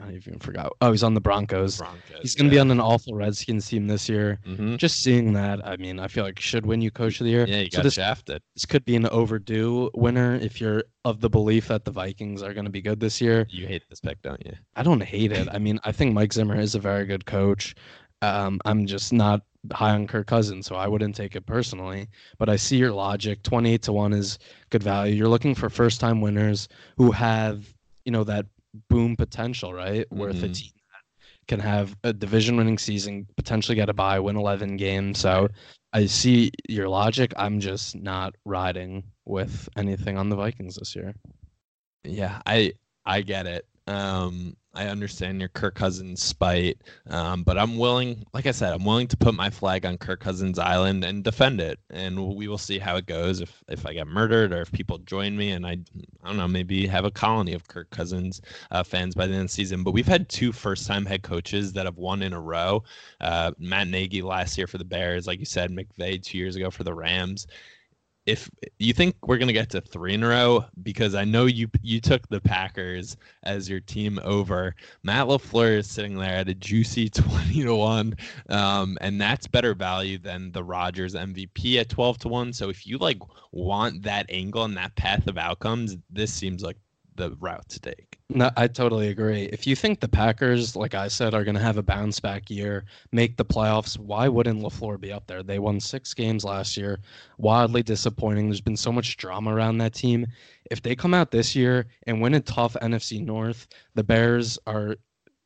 I 0.02 0.14
even 0.14 0.40
forgot. 0.40 0.72
Oh, 0.82 0.92
he's 0.92 1.04
on 1.04 1.14
the 1.14 1.22
Broncos. 1.22 1.78
Broncos. 1.78 2.20
He's 2.22 2.36
going 2.36 2.50
to 2.50 2.54
be 2.54 2.60
on 2.60 2.70
an 2.72 2.80
awful 2.80 3.16
Redskins 3.16 3.68
team 3.68 3.88
this 3.88 4.08
year. 4.08 4.40
hmm 4.46 4.76
Just 4.78 5.02
seeing 5.02 5.34
that, 5.34 5.66
I 5.66 5.78
mean, 5.78 6.00
I 6.00 6.08
feel 6.08 6.24
like 6.24 6.40
should 6.40 6.66
win 6.66 6.82
you 6.82 6.92
Coach 6.92 7.20
of 7.20 7.26
the 7.26 7.32
Year. 7.32 7.46
Yeah, 7.48 7.60
you 7.60 7.70
So 7.72 7.78
got 7.78 7.84
this, 7.84 7.94
shafted. 7.96 8.42
this 8.56 8.66
could 8.66 8.86
be 8.86 8.96
an 8.96 9.08
overdue 9.08 9.90
winner 9.94 10.36
if 10.36 10.60
you're 10.62 10.84
of 11.06 11.22
the 11.22 11.30
belief 11.30 11.68
that 11.70 11.86
the 11.86 11.92
Vikings 11.92 12.42
are 12.44 12.54
going 12.54 12.66
to 12.66 12.72
be 12.72 12.82
good 12.82 13.00
this 13.00 13.20
year. 13.22 13.48
You 13.50 13.68
hate 13.68 13.84
this 13.90 14.00
pick, 14.00 14.22
don't 14.22 14.44
you? 14.46 14.54
I 14.76 14.84
don't 14.84 15.02
hate 15.04 15.32
it. 15.32 15.48
I 15.52 15.58
mean, 15.60 15.80
I 15.84 15.92
think 15.92 16.14
Mike 16.14 16.34
Zimmer 16.34 16.60
is 16.60 16.76
a 16.76 16.80
very 16.80 17.06
good 17.06 17.26
coach. 17.26 17.76
Um, 18.22 18.60
I'm 18.66 18.86
just 18.88 19.14
not 19.14 19.42
high 19.74 19.92
on 19.92 20.08
Kirk 20.08 20.28
Cousins, 20.28 20.66
so 20.66 20.76
I 20.76 20.88
wouldn't 20.88 21.16
take 21.16 21.36
it 21.36 21.46
personally. 21.46 22.08
But 22.40 22.50
I 22.50 22.56
see 22.56 22.78
your 22.78 22.92
logic. 22.92 23.44
28 23.44 23.82
to 23.84 23.94
1 23.94 24.14
is 24.14 24.40
good 24.70 24.82
value. 24.84 25.14
You're 25.16 25.28
looking 25.28 25.54
for 25.56 25.70
first 25.70 26.00
time 26.00 26.22
winners 26.22 26.68
who 26.98 27.12
have, 27.12 27.74
you 28.06 28.12
know, 28.12 28.24
that 28.24 28.46
boom 28.90 29.16
potential, 29.16 29.74
right? 29.74 30.06
Where 30.12 30.32
Mhm. 30.32 30.54
team 30.54 30.72
that 30.92 31.48
can 31.48 31.60
have 31.60 31.96
a 32.04 32.14
division 32.14 32.58
winning 32.58 32.78
season, 32.78 33.28
potentially 33.36 33.76
get 33.76 33.90
a 33.90 33.94
bye, 33.94 34.20
win 34.20 34.36
11 34.38 34.78
games. 34.78 35.20
So 35.20 35.50
I 35.94 36.06
see 36.06 36.52
your 36.70 36.90
logic. 36.90 37.34
I'm 37.38 37.60
just 37.60 37.96
not 37.96 38.36
riding 38.46 39.04
with 39.26 39.70
anything 39.78 40.18
on 40.18 40.30
the 40.30 40.36
Vikings 40.36 40.76
this 40.76 40.96
year. 40.96 41.16
Yeah, 42.04 42.42
I 42.46 42.74
I 43.06 43.22
get 43.22 43.48
it. 43.48 43.68
Um, 43.88 44.56
I 44.78 44.90
understand 44.90 45.40
your 45.40 45.50
Kirk 45.50 45.74
Cousins 45.74 46.22
spite, 46.22 46.78
um, 47.10 47.42
but 47.42 47.58
I'm 47.58 47.78
willing, 47.78 48.24
like 48.32 48.46
I 48.46 48.52
said, 48.52 48.74
I'm 48.74 48.86
willing 48.86 49.08
to 49.08 49.18
put 49.18 49.34
my 49.34 49.50
flag 49.50 49.88
on 49.88 49.98
Kirk 49.98 50.20
Cousins 50.20 50.60
Island 50.60 51.04
and 51.04 51.24
defend 51.24 51.60
it, 51.60 51.80
and 51.90 52.36
we 52.36 52.48
will 52.48 52.60
see 52.60 52.78
how 52.78 52.96
it 52.96 53.08
goes. 53.08 53.42
If 53.42 53.64
if 53.68 53.88
I 53.88 53.94
get 53.94 54.06
murdered 54.06 54.54
or 54.54 54.62
if 54.62 54.72
people 54.72 55.00
join 55.00 55.36
me, 55.36 55.50
and 55.50 55.66
I 55.66 55.80
I 56.24 56.28
don't 56.28 56.38
know, 56.38 56.48
maybe 56.48 56.86
have 56.86 57.06
a 57.06 57.12
colony 57.12 57.54
of 57.54 57.68
Kirk 57.68 57.90
Cousins 57.90 58.40
uh, 58.70 58.84
fans 58.84 59.16
by 59.16 59.26
the 59.26 59.34
end 59.34 59.42
of 59.42 59.48
the 59.48 59.54
season. 59.54 59.84
But 59.84 59.96
we've 59.96 60.08
had 60.08 60.30
two 60.30 60.52
first-time 60.52 61.08
head 61.08 61.24
coaches 61.24 61.74
that 61.74 61.86
have 61.88 61.98
won 61.98 62.22
in 62.22 62.34
a 62.34 62.40
row. 62.40 62.84
Uh, 63.20 63.54
Matt 63.58 63.88
Nagy 63.88 64.22
last 64.22 64.60
year 64.60 64.68
for 64.68 64.78
the 64.78 64.86
Bears, 64.86 65.26
like 65.26 65.40
you 65.40 65.46
said, 65.46 65.72
McVay 65.72 66.22
two 66.22 66.38
years 66.38 66.56
ago 66.56 66.70
for 66.70 66.84
the 66.84 66.94
Rams 66.94 67.48
if 68.28 68.50
you 68.78 68.94
think 68.94 69.16
we're 69.26 69.38
gonna 69.38 69.54
get 69.54 69.70
to 69.70 69.80
three 69.80 70.14
in 70.14 70.22
a 70.22 70.28
row, 70.28 70.66
because 70.84 71.16
I 71.16 71.24
know 71.24 71.46
you 71.46 71.70
you 71.82 72.02
took 72.02 72.28
the 72.28 72.42
Packers 72.42 73.16
as 73.44 73.70
your 73.70 73.80
team 73.80 74.20
over. 74.22 74.76
Matt 75.02 75.28
Lafleur 75.28 75.78
is 75.78 75.90
sitting 75.90 76.16
there 76.16 76.36
at 76.36 76.50
a 76.50 76.54
juicy 76.54 77.10
twenty 77.10 77.64
to 77.64 77.74
one, 77.74 78.16
um, 78.50 78.98
and 79.00 79.20
that's 79.20 79.48
better 79.48 79.74
value 79.74 80.18
than 80.18 80.52
the 80.52 80.64
Rodgers 80.64 81.16
MVP 81.16 81.80
at 81.80 81.90
twelve 81.90 82.18
to 82.20 82.28
one. 82.28 82.52
So 82.52 82.70
if 82.70 82.86
you 82.86 82.98
like 82.98 83.20
want 83.54 84.04
that 84.04 84.26
angle 84.30 84.66
and 84.66 84.76
that 84.76 84.96
path 84.96 85.28
of 85.28 85.38
outcomes, 85.38 85.96
this 86.10 86.34
seems 86.34 86.62
like 86.62 86.78
the 87.16 87.32
route 87.40 87.68
to 87.70 87.80
take. 87.80 88.17
No, 88.30 88.52
I 88.58 88.68
totally 88.68 89.08
agree. 89.08 89.44
If 89.44 89.66
you 89.66 89.74
think 89.76 90.02
the 90.02 90.08
Packers, 90.10 90.76
like 90.76 90.94
I 90.94 91.08
said, 91.08 91.34
are 91.34 91.46
going 91.46 91.56
to 91.56 91.62
have 91.62 91.78
a 91.78 91.84
bounce 91.84 92.20
back 92.20 92.50
year, 92.50 92.84
make 93.14 93.38
the 93.38 93.46
playoffs, 93.46 93.98
why 93.98 94.28
wouldn't 94.28 94.62
LaFleur 94.62 95.00
be 95.00 95.14
up 95.14 95.28
there? 95.28 95.44
They 95.44 95.60
won 95.60 95.80
six 95.80 96.14
games 96.14 96.44
last 96.44 96.76
year. 96.76 97.00
Wildly 97.38 97.84
disappointing. 97.84 98.50
There's 98.50 98.60
been 98.60 98.76
so 98.76 98.92
much 98.92 99.16
drama 99.16 99.56
around 99.56 99.78
that 99.78 99.94
team. 99.94 100.28
If 100.70 100.82
they 100.82 100.94
come 100.94 101.14
out 101.14 101.32
this 101.32 101.56
year 101.56 101.88
and 102.06 102.22
win 102.22 102.34
a 102.34 102.42
tough 102.42 102.76
NFC 102.82 103.24
North, 103.24 103.66
the 103.96 104.04
Bears 104.04 104.60
are 104.68 104.98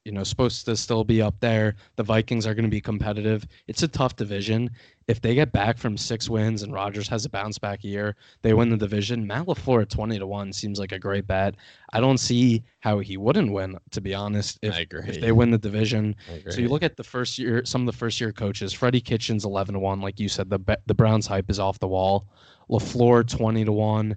you 0.06 0.12
know 0.12 0.24
supposed 0.24 0.66
to 0.66 0.76
still 0.76 1.04
be 1.04 1.22
up 1.22 1.40
there. 1.40 1.76
The 1.96 2.04
Vikings 2.04 2.48
are 2.48 2.54
going 2.54 2.66
to 2.66 2.72
be 2.72 2.82
competitive. 2.82 3.46
It's 3.68 3.84
a 3.84 3.88
tough 3.88 4.16
division. 4.16 4.70
If 5.08 5.22
they 5.22 5.36
get 5.36 5.52
back 5.52 5.78
from 5.78 5.98
six 5.98 6.30
wins 6.30 6.64
and 6.64 6.74
Rodgers 6.74 7.08
has 7.10 7.26
a 7.26 7.30
bounce 7.30 7.58
back 7.58 7.84
year, 7.84 8.16
they 8.42 8.54
win 8.54 8.70
the 8.70 8.78
division. 8.78 9.28
Matt 9.28 9.46
Lafleur 9.46 9.82
at 9.84 9.90
twenty 9.90 10.18
to 10.18 10.26
one 10.26 10.54
seems 10.54 10.80
like 10.80 10.92
a 10.92 11.00
great 11.00 11.28
bet. 11.28 11.56
I 11.94 12.00
don't 12.00 12.18
see 12.18 12.64
how 12.80 13.00
he 13.00 13.18
wouldn't 13.18 13.52
win. 13.52 13.78
To 13.92 14.02
be 14.02 14.14
honest, 14.14 14.58
if, 14.62 14.74
I 14.74 14.80
agree. 14.80 15.04
if 15.08 15.22
they 15.22 15.32
win 15.32 15.52
the 15.52 15.58
division. 15.58 16.16
So 16.50 16.62
you 16.62 16.70
look 16.70 16.84
at 16.84 16.98
the 16.98 17.04
first 17.04 17.38
year, 17.38 17.64
some 17.66 17.82
of 17.82 17.88
the 17.88 17.98
first 17.98 18.20
year 18.22 18.32
coaches. 18.32 18.74
Freddie 18.74 19.02
Kitchens 19.02 19.46
eleven 19.46 19.74
to 19.74 19.80
one, 19.80 20.02
like 20.02 20.20
you 20.20 20.30
said. 20.30 20.50
The 20.50 20.78
the 20.86 20.96
Browns 20.96 21.28
hype 21.28 21.50
is 21.50 21.60
off 21.60 21.80
the 21.80 21.88
wall. 21.88 22.28
Lafleur 22.70 23.28
twenty 23.28 23.66
to 23.66 23.72
one. 23.72 24.16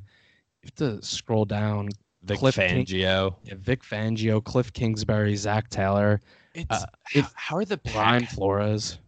You 0.63 0.69
have 0.69 0.75
to 0.77 1.03
scroll 1.05 1.45
down. 1.45 1.91
Vic 2.25 2.39
Cliff 2.39 2.55
King- 2.57 2.85
Fangio. 2.87 3.35
Yeah, 3.45 3.55
Vic 3.59 3.83
Fangio, 3.83 4.43
Cliff 4.43 4.73
Kingsbury, 4.73 5.37
Zac 5.37 5.69
Taylor, 5.71 6.21
It's, 6.55 6.67
Uh, 6.71 6.87
how, 7.03 7.19
if- 7.21 7.33
how 7.35 7.57
are 7.57 7.65
the 7.65 7.79
Brian 7.79 8.23
Pack, 8.27 8.35
Flores. 8.35 8.99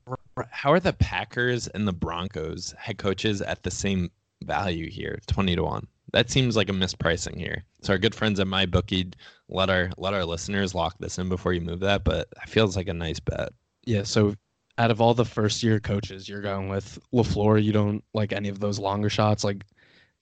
how 0.51 0.73
are 0.73 0.81
the 0.81 0.93
Packers 0.95 1.69
and 1.69 1.87
the 1.87 1.93
Broncos 1.93 2.75
head 2.77 2.99
coaches 2.99 3.41
at 3.41 3.63
the 3.63 3.71
same 3.71 4.11
value 4.43 4.91
here, 4.91 5.19
twenty 5.29 5.55
to 5.55 5.63
one? 5.63 5.87
That 6.13 6.29
seems 6.31 6.57
like 6.57 6.69
a 6.69 6.73
mispricing 6.73 7.37
here. 7.37 7.65
So 7.83 7.93
our 7.93 7.99
good 7.99 8.15
friends 8.17 8.41
at 8.41 8.47
MyBookie 8.49 9.15
let 9.49 9.71
our 9.71 9.91
let 9.97 10.13
our 10.13 10.25
listeners 10.25 10.75
lock 10.75 10.97
this 10.99 11.19
in 11.19 11.29
before 11.29 11.53
you 11.53 11.61
move 11.61 11.81
that, 11.81 12.03
but 12.05 12.27
it 12.43 12.49
feels 12.49 12.77
like 12.77 12.89
a 12.89 12.95
nice 12.95 13.21
bet. 13.21 13.51
Yeah, 13.85 14.03
so 14.03 14.35
out 14.79 14.91
of 14.91 15.01
all 15.01 15.15
the 15.15 15.25
first 15.25 15.63
year 15.63 15.79
coaches, 15.79 16.29
you're 16.29 16.43
going 16.43 16.69
with 16.69 16.99
LaFleur. 17.15 17.63
You 17.63 17.73
don't 17.73 18.03
like 18.13 18.33
any 18.33 18.49
of 18.49 18.59
those 18.59 18.79
longer 18.81 19.09
shots. 19.09 19.45
Like 19.45 19.65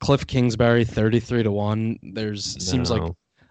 Cliff 0.00 0.26
Kingsbury, 0.26 0.84
33 0.84 1.44
to 1.44 1.50
1. 1.50 1.98
There's 2.02 2.44
seems 2.64 2.90
like 2.90 3.02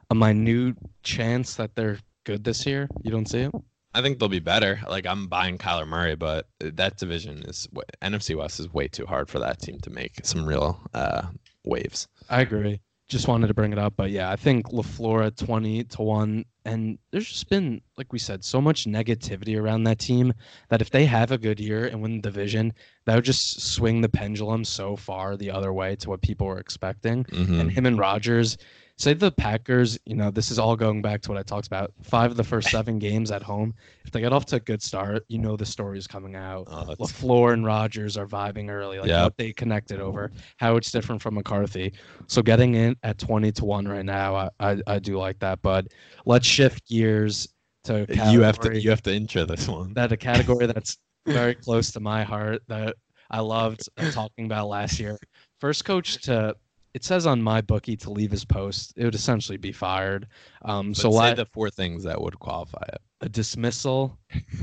a 0.10 0.16
minute 0.16 0.76
chance 1.04 1.56
that 1.56 1.76
they're 1.76 2.00
good 2.26 2.44
this 2.44 2.66
year. 2.66 2.88
You 3.02 3.12
don't 3.12 3.28
see 3.28 3.40
it? 3.40 3.52
I 3.96 4.02
think 4.02 4.18
they'll 4.20 4.30
be 4.30 4.40
better. 4.40 4.80
Like 4.88 5.06
I'm 5.06 5.28
buying 5.28 5.58
Kyler 5.58 5.88
Murray, 5.88 6.16
but 6.16 6.48
that 6.60 6.98
division 6.98 7.44
is 7.44 7.68
NFC 8.02 8.36
West 8.36 8.60
is 8.60 8.74
way 8.74 8.88
too 8.88 9.06
hard 9.06 9.30
for 9.30 9.40
that 9.40 9.60
team 9.62 9.80
to 9.82 9.90
make 9.90 10.26
some 10.26 10.46
real 10.46 10.82
uh, 10.94 11.28
waves. 11.64 12.08
I 12.30 12.42
agree. 12.42 12.82
Just 13.10 13.28
wanted 13.28 13.48
to 13.48 13.54
bring 13.54 13.74
it 13.74 13.78
up, 13.78 13.94
but 13.98 14.12
yeah, 14.12 14.32
I 14.32 14.36
think 14.38 14.68
LaFleur 14.68 15.26
at 15.26 15.38
20 15.38 15.84
to 15.84 16.02
1 16.02 16.46
and 16.66 16.98
there's 17.12 17.28
just 17.28 17.50
been 17.50 17.82
like 17.98 18.14
we 18.14 18.18
said 18.20 18.44
so 18.44 18.62
much 18.62 18.86
negativity 18.86 19.60
around 19.60 19.84
that 19.84 20.00
team 20.00 20.34
that 20.70 20.82
if 20.82 20.90
they 20.90 21.06
have 21.06 21.32
a 21.32 21.38
good 21.38 21.60
year 21.60 21.86
and 21.86 22.02
win 22.02 22.16
the 22.16 22.22
division, 22.22 22.74
that 23.06 23.16
would 23.16 23.26
just 23.26 23.60
swing 23.62 24.00
the 24.00 24.08
pendulum 24.08 24.64
so 24.64 24.96
far 24.96 25.36
the 25.36 25.52
other 25.52 25.74
way 25.74 25.96
to 25.98 26.10
what 26.10 26.22
people 26.22 26.48
were 26.48 26.60
expecting. 26.60 27.26
Mhm. 27.26 27.60
and 27.60 27.72
him 27.72 27.86
and 27.86 28.00
Rodgers. 28.00 28.58
Say 29.04 29.14
the 29.14 29.32
Packers, 29.34 30.00
you 30.06 30.16
know, 30.16 30.32
this 30.32 30.50
is 30.50 30.58
all 30.58 30.78
going 30.78 31.02
back 31.02 31.22
to 31.24 31.30
what 31.30 31.38
I 31.38 31.44
talked 31.44 31.68
about. 31.68 31.92
Five 32.04 32.32
of 32.32 32.38
the 32.38 32.44
first 32.46 32.70
seven 32.70 33.00
games 33.00 33.32
at 33.32 33.44
home. 33.44 33.74
If 34.06 34.12
they 34.12 34.22
get 34.22 34.32
off 34.32 34.46
to 34.46 34.56
a 34.56 34.60
good 34.62 34.82
start, 34.82 35.26
you 35.28 35.40
know 35.40 35.58
the 35.58 35.66
story 35.66 35.98
is 35.98 36.08
coming 36.08 36.38
out. 36.38 36.70
Oh, 36.72 36.96
LaFleur 36.98 37.52
and 37.52 37.66
Rodgers 37.66 38.16
are 38.16 38.26
vibing 38.26 38.70
early, 38.70 39.00
like 39.00 39.10
Yep. 39.10 39.24
what 39.26 39.36
they 39.36 39.52
connected 39.52 40.00
over, 40.00 40.32
how 40.56 40.78
it's 40.78 40.90
different 40.90 41.22
from 41.22 41.34
McCarthy. 41.34 41.92
So 42.28 42.42
getting 42.42 42.76
in 42.76 42.96
at 43.04 43.18
20 43.18 43.52
to 43.52 43.66
1 43.66 43.90
right 43.90 44.06
now, 44.06 44.36
I, 44.38 44.50
I, 44.62 44.78
I 44.88 45.00
do 45.00 45.18
like 45.18 45.38
that. 45.40 45.62
But 45.62 45.88
let's 46.26 46.48
shift 46.48 46.88
gears 46.88 47.50
to 47.84 48.06
you 48.32 48.40
have 48.40 48.58
to 48.60 48.82
you 48.82 48.90
have 48.90 49.02
to 49.02 49.14
intro 49.14 49.44
this 49.44 49.68
one. 49.68 49.94
that 49.96 50.14
a 50.14 50.18
category 50.18 50.66
that's 50.68 50.98
very 51.26 51.56
close 51.56 51.92
to 51.92 52.00
my 52.00 52.24
heart 52.24 52.62
that 52.70 52.96
I 53.30 53.42
loved 53.42 53.90
uh, 53.98 54.12
talking 54.12 54.46
about 54.46 54.70
last 54.70 54.98
year. 54.98 55.18
First 55.60 55.84
coach 55.84 56.22
to 56.24 56.56
it 56.94 57.04
says 57.04 57.26
on 57.26 57.42
MyBookie 57.42 58.00
to 58.02 58.12
leave 58.12 58.32
his 58.32 58.46
post, 58.46 58.94
it 58.96 59.04
would 59.06 59.16
essentially 59.16 59.58
be 59.58 59.72
fired. 59.72 60.28
Um, 60.64 60.94
so 60.94 61.10
la- 61.10 61.34
the 61.34 61.46
four 61.46 61.70
things 61.70 62.04
that 62.04 62.22
would 62.22 62.38
qualify 62.40 62.84
it. 62.90 63.02
a 63.22 63.30
dismissal, 63.30 64.18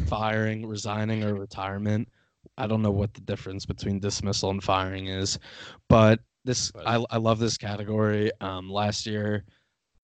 firing, 0.06 0.66
resigning, 0.66 1.24
or 1.24 1.34
retirement. 1.34 2.08
I 2.58 2.66
don't 2.66 2.82
know 2.82 2.90
what 2.90 3.14
the 3.14 3.20
difference 3.22 3.64
between 3.66 4.00
dismissal 4.00 4.50
and 4.50 4.62
firing 4.62 5.06
is, 5.08 5.38
but 5.88 6.20
this 6.44 6.70
But- 6.70 6.86
I, 6.86 7.04
I 7.10 7.16
love 7.18 7.38
this 7.38 7.56
category. 7.56 8.30
Um, 8.40 8.70
last 8.70 9.06
year, 9.06 9.44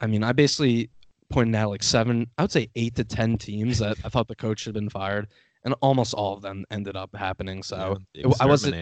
I 0.01 0.07
mean, 0.07 0.23
I 0.23 0.33
basically 0.33 0.91
pointed 1.29 1.55
out 1.57 1.71
like 1.71 1.83
seven, 1.83 2.29
I 2.39 2.43
would 2.43 2.53
say 2.53 2.69
eight 2.77 2.95
to 2.97 3.05
ten 3.05 3.37
teams 3.39 3.79
that 3.79 3.97
I 4.05 4.09
thought 4.09 4.29
the 4.29 4.37
coach 4.37 4.61
should 4.61 4.75
have 4.75 4.83
been 4.83 4.91
fired, 4.91 5.29
and 5.65 5.75
almost 5.81 6.15
all 6.15 6.35
of 6.35 6.43
them 6.43 6.65
ended 6.71 6.97
up 6.97 7.15
happening. 7.15 7.63
So 7.63 7.99
Yeah, 8.15 8.27
it- 8.29 8.37
I 8.41 8.47
wasn't 8.47 8.75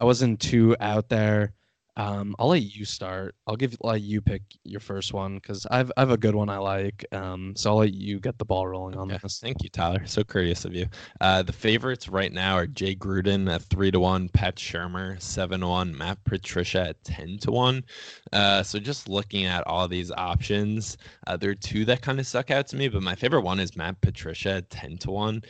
I 0.00 0.04
wasn't 0.04 0.40
too 0.40 0.74
out 0.80 1.08
there. 1.08 1.52
Um, 1.96 2.34
I'll 2.38 2.48
let 2.48 2.62
you 2.62 2.84
start. 2.86 3.34
I'll 3.46 3.56
give 3.56 3.76
let 3.82 4.00
you 4.00 4.22
pick 4.22 4.42
your 4.64 4.80
first 4.80 5.12
one 5.12 5.34
because 5.36 5.66
I've 5.70 5.92
I 5.96 6.00
have 6.00 6.10
a 6.10 6.16
good 6.16 6.34
one 6.34 6.48
I 6.48 6.56
like. 6.58 7.04
Um, 7.12 7.54
so 7.54 7.70
I'll 7.70 7.76
let 7.78 7.92
you 7.92 8.18
get 8.18 8.38
the 8.38 8.46
ball 8.46 8.66
rolling 8.66 8.96
on 8.96 9.10
Okay, 9.10 9.18
this. 9.22 9.38
Thank 9.40 9.62
you, 9.62 9.68
Tyler. 9.68 10.06
So 10.06 10.24
courteous 10.24 10.64
of 10.64 10.74
you. 10.74 10.86
Uh, 11.20 11.42
the 11.42 11.52
favorites 11.52 12.08
right 12.08 12.32
now 12.32 12.54
are 12.54 12.66
Jay 12.66 12.94
Gruden 12.94 13.52
at 13.52 13.62
three 13.62 13.90
to 13.90 14.00
one, 14.00 14.28
Pat 14.30 14.56
Shurmur 14.56 15.20
seven 15.20 15.60
to 15.60 15.68
one, 15.68 15.96
Matt 15.96 16.22
Patricia 16.24 16.88
at 16.88 17.04
ten 17.04 17.36
to 17.42 17.50
one. 17.50 17.84
Uh, 18.32 18.62
so 18.62 18.78
just 18.78 19.08
looking 19.08 19.44
at 19.44 19.66
all 19.66 19.86
these 19.86 20.10
options, 20.12 20.96
uh, 21.26 21.36
there 21.36 21.50
are 21.50 21.54
two 21.54 21.84
that 21.84 22.00
kind 22.00 22.18
of 22.18 22.26
stuck 22.26 22.50
out 22.50 22.66
to 22.68 22.76
me, 22.76 22.88
but 22.88 23.02
my 23.02 23.14
favorite 23.14 23.42
one 23.42 23.60
is 23.60 23.76
Matt 23.76 24.00
Patricia 24.00 24.54
at 24.54 24.70
ten 24.70 24.96
to 24.98 25.10
one. 25.10 25.42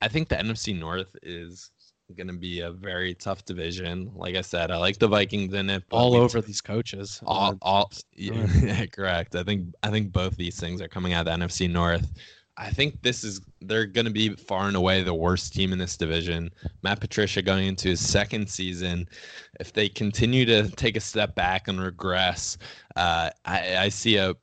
I 0.00 0.08
think 0.08 0.28
the 0.28 0.36
NFC 0.36 0.78
North 0.78 1.14
is 1.22 1.70
going 2.16 2.28
to 2.28 2.32
be 2.32 2.60
a 2.60 2.70
very 2.70 3.14
tough 3.14 3.44
division. 3.44 4.10
Like 4.14 4.34
I 4.34 4.40
said, 4.40 4.70
I 4.70 4.76
like 4.78 4.98
the 4.98 5.08
Vikings 5.08 5.52
in 5.54 5.68
it. 5.70 5.84
All 5.90 6.14
over 6.14 6.40
these 6.40 6.60
coaches. 6.60 7.20
all, 7.26 7.58
all 7.62 7.90
Yeah. 8.14 8.46
yeah, 8.60 8.86
correct. 8.86 9.34
I 9.34 9.42
think 9.42 9.74
I 9.82 9.90
think 9.90 10.12
both 10.12 10.36
these 10.36 10.58
things 10.58 10.80
are 10.80 10.88
coming 10.88 11.12
out 11.12 11.28
of 11.28 11.38
the 11.38 11.46
NFC 11.46 11.70
North. 11.70 12.10
I 12.56 12.70
think 12.70 13.00
this 13.02 13.22
is 13.22 13.40
they're 13.60 13.86
going 13.86 14.06
to 14.06 14.12
be 14.12 14.30
far 14.30 14.66
and 14.66 14.76
away 14.76 15.02
the 15.02 15.14
worst 15.14 15.54
team 15.54 15.72
in 15.72 15.78
this 15.78 15.96
division. 15.96 16.50
Matt 16.82 17.00
Patricia 17.00 17.40
going 17.40 17.68
into 17.68 17.88
his 17.88 18.00
second 18.00 18.48
season, 18.48 19.08
if 19.60 19.72
they 19.72 19.88
continue 19.88 20.44
to 20.46 20.68
take 20.70 20.96
a 20.96 21.00
step 21.00 21.36
back 21.36 21.68
and 21.68 21.80
regress, 21.80 22.58
uh, 22.96 23.30
I, 23.44 23.76
I 23.76 23.88
see 23.88 24.16
a 24.16 24.34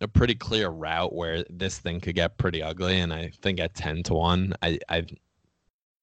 a 0.00 0.08
pretty 0.08 0.34
clear 0.34 0.70
route 0.70 1.14
where 1.14 1.44
this 1.50 1.78
thing 1.78 2.00
could 2.00 2.14
get 2.14 2.38
pretty 2.38 2.62
ugly. 2.62 3.00
And 3.00 3.12
I 3.12 3.30
think 3.42 3.60
at 3.60 3.74
ten 3.74 4.02
to 4.04 4.14
one, 4.14 4.52
I 4.62 4.78
I 4.88 5.06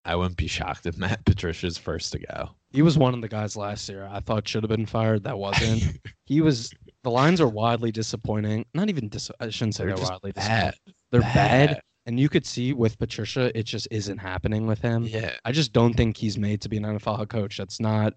I 0.05 0.15
wouldn't 0.15 0.37
be 0.37 0.47
shocked 0.47 0.85
if 0.85 0.97
Matt 0.97 1.25
Patricia's 1.25 1.77
first 1.77 2.11
to 2.13 2.19
go. 2.19 2.49
he 2.71 2.81
was 2.81 2.97
one 2.97 3.13
of 3.13 3.21
the 3.21 3.27
guys 3.27 3.55
last 3.55 3.89
year 3.89 4.07
I 4.11 4.19
thought 4.19 4.47
should 4.47 4.63
have 4.63 4.69
been 4.69 4.85
fired. 4.85 5.23
That 5.23 5.37
wasn't. 5.37 5.83
he 6.25 6.41
was. 6.41 6.71
The 7.03 7.11
Lions 7.11 7.39
are 7.41 7.47
wildly 7.47 7.91
disappointing. 7.91 8.65
Not 8.73 8.89
even 8.89 9.09
dis. 9.09 9.29
I 9.39 9.49
shouldn't 9.49 9.75
say 9.75 9.85
They're 9.85 9.95
they're, 9.95 10.05
widely 10.05 10.31
bad. 10.31 10.71
disappointing. 10.73 10.93
They're 11.11 11.21
bad. 11.21 11.67
Bad. 11.69 11.81
and 12.07 12.19
you 12.19 12.29
could 12.29 12.45
see 12.45 12.73
with 12.73 12.97
Patricia, 12.97 13.57
it 13.57 13.63
just 13.63 13.87
isn't 13.91 14.17
happening 14.17 14.65
with 14.67 14.79
him. 14.81 15.03
Yeah. 15.05 15.31
I 15.45 15.51
just 15.51 15.71
don't 15.73 15.93
think 15.93 16.17
he's 16.17 16.37
made 16.37 16.61
to 16.61 16.69
be 16.69 16.77
an 16.77 16.83
NFL 16.83 17.17
head 17.19 17.29
coach. 17.29 17.57
That's 17.57 17.79
not 17.79 18.13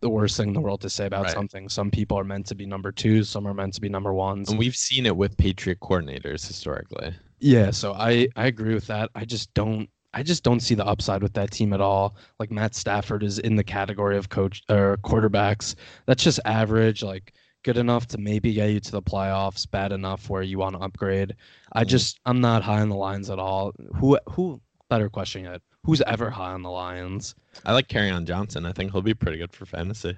the 0.00 0.10
worst 0.10 0.36
thing 0.36 0.48
in 0.48 0.54
the 0.54 0.60
world 0.60 0.80
to 0.82 0.90
say 0.90 1.06
about 1.06 1.24
Right. 1.26 1.32
something. 1.32 1.68
Some 1.68 1.90
people 1.90 2.18
are 2.18 2.24
meant 2.24 2.46
to 2.46 2.54
be 2.54 2.66
number 2.66 2.90
twos, 2.92 3.28
some 3.30 3.46
are 3.46 3.54
meant 3.54 3.74
to 3.74 3.80
be 3.80 3.88
number 3.88 4.12
ones. 4.12 4.50
And 4.50 4.58
we've 4.58 4.76
seen 4.76 5.06
it 5.06 5.16
with 5.16 5.36
Patriot 5.36 5.78
coordinators 5.80 6.46
historically. 6.46 7.14
Yeah, 7.38 7.70
so 7.70 7.92
I 7.94 8.28
I 8.36 8.46
agree 8.46 8.74
with 8.74 8.86
that. 8.88 9.10
I 9.14 9.24
just 9.24 9.52
don't 9.54 9.88
I 10.14 10.22
just 10.22 10.44
don't 10.44 10.60
see 10.60 10.74
the 10.74 10.86
upside 10.86 11.22
with 11.22 11.34
that 11.34 11.50
team 11.50 11.72
at 11.72 11.80
all. 11.80 12.16
Like 12.38 12.50
Matt 12.50 12.74
Stafford 12.74 13.22
is 13.22 13.38
in 13.38 13.56
the 13.56 13.64
category 13.64 14.16
of 14.16 14.28
coach 14.28 14.62
or 14.70 14.96
quarterbacks. 14.98 15.74
That's 16.06 16.22
just 16.22 16.40
average, 16.44 17.02
like 17.02 17.34
good 17.64 17.76
enough 17.76 18.06
to 18.08 18.18
maybe 18.18 18.52
get 18.54 18.70
you 18.70 18.80
to 18.80 18.92
the 18.92 19.02
playoffs, 19.02 19.68
bad 19.68 19.92
enough 19.92 20.30
where 20.30 20.42
you 20.42 20.58
want 20.58 20.76
to 20.76 20.82
upgrade. 20.82 21.34
I 21.72 21.84
just 21.84 22.20
I'm 22.24 22.40
not 22.40 22.62
high 22.62 22.80
on 22.80 22.88
the 22.88 22.96
Lions 22.96 23.30
at 23.30 23.38
all. 23.38 23.72
Who 23.96 24.18
who 24.30 24.60
better 24.88 25.08
question 25.08 25.44
yet? 25.44 25.60
Who's 25.84 26.00
ever 26.02 26.30
high 26.30 26.52
on 26.52 26.62
the 26.62 26.70
Lions? 26.70 27.34
I 27.66 27.72
like 27.72 27.94
on 27.94 28.24
Johnson. 28.24 28.64
I 28.64 28.72
think 28.72 28.92
he'll 28.92 29.02
be 29.02 29.14
pretty 29.14 29.38
good 29.38 29.52
for 29.52 29.66
fantasy. 29.66 30.16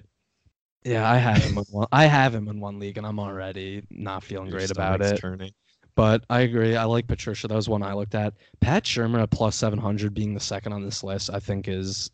Yeah, 0.85 1.11
I 1.11 1.17
have 1.17 1.39
him 1.39 1.59
in 1.59 1.65
one. 1.71 1.89
I 1.91 2.05
have 2.05 2.33
him 2.33 2.47
in 2.47 2.61
one 2.61 2.79
league, 2.79 2.97
and 2.97 3.07
I'm 3.07 3.19
already 3.19 3.83
not 3.91 4.23
feeling 4.23 4.47
Your 4.49 4.59
great 4.59 4.71
about 4.71 5.03
it. 5.03 5.19
Turning. 5.19 5.51
But 5.97 6.25
I 6.31 6.41
agree. 6.41 6.77
I 6.77 6.85
like 6.85 7.07
Patricia. 7.07 7.49
That 7.49 7.55
was 7.55 7.69
one 7.69 7.83
I 7.83 7.95
looked 7.95 8.15
at. 8.15 8.35
Pat 8.61 8.85
Shurmur 8.85 9.23
at 9.23 9.31
plus 9.31 9.57
700 9.57 10.13
being 10.15 10.35
the 10.35 10.41
second 10.41 10.73
on 10.75 10.85
this 10.85 11.03
list, 11.03 11.31
I 11.33 11.41
think 11.41 11.67
is. 11.69 12.11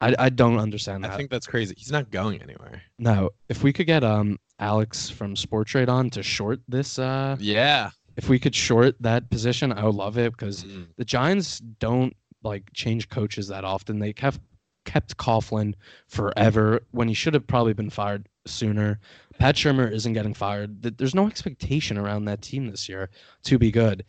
I, 0.00 0.14
I 0.18 0.28
don't 0.30 0.58
understand 0.58 1.04
that. 1.04 1.12
I 1.12 1.16
think 1.16 1.28
that's 1.30 1.46
crazy. 1.46 1.74
He's 1.76 1.90
not 1.92 2.10
going 2.10 2.40
anywhere. 2.40 2.82
no, 2.98 3.30
if 3.48 3.62
we 3.62 3.72
could 3.72 3.86
get 3.86 4.02
um 4.04 4.38
Alex 4.60 5.08
from 5.10 5.36
Sport 5.36 5.66
Trade 5.68 5.88
on 5.88 6.08
to 6.10 6.22
short 6.22 6.60
this, 6.68 6.98
uh, 6.98 7.36
Yeah. 7.38 7.90
if 8.16 8.28
we 8.28 8.38
could 8.38 8.54
short 8.54 8.94
that 9.00 9.28
position, 9.30 9.72
I 9.72 9.84
would 9.84 9.94
love 9.94 10.16
it 10.18 10.32
because 10.32 10.64
Mm. 10.64 10.86
the 10.96 11.04
Giants 11.04 11.58
don't 11.80 12.16
like 12.42 12.62
change 12.72 13.08
coaches 13.08 13.48
that 13.48 13.64
often. 13.64 13.98
They 13.98 14.12
kept 14.12 14.40
kept 14.84 15.16
Coughlin 15.18 15.74
forever 16.06 16.80
when 16.92 17.08
he 17.08 17.14
should 17.14 17.34
have 17.34 17.46
probably 17.46 17.74
been 17.74 17.90
fired 17.90 18.26
sooner. 18.46 18.98
Pat 19.38 19.54
Shurmur 19.54 19.90
isn't 19.92 20.12
getting 20.12 20.34
fired. 20.34 20.82
There's 20.98 21.14
no 21.14 21.26
expectation 21.26 21.96
around 21.98 22.24
that 22.26 22.42
team 22.42 22.66
this 22.66 22.88
year 22.88 23.10
to 23.44 23.58
be 23.58 23.70
good. 23.70 24.04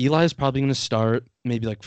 Eli 0.00 0.24
is 0.24 0.32
probably 0.32 0.60
going 0.62 0.68
to 0.72 0.74
start 0.74 1.26
maybe 1.44 1.66
like 1.66 1.84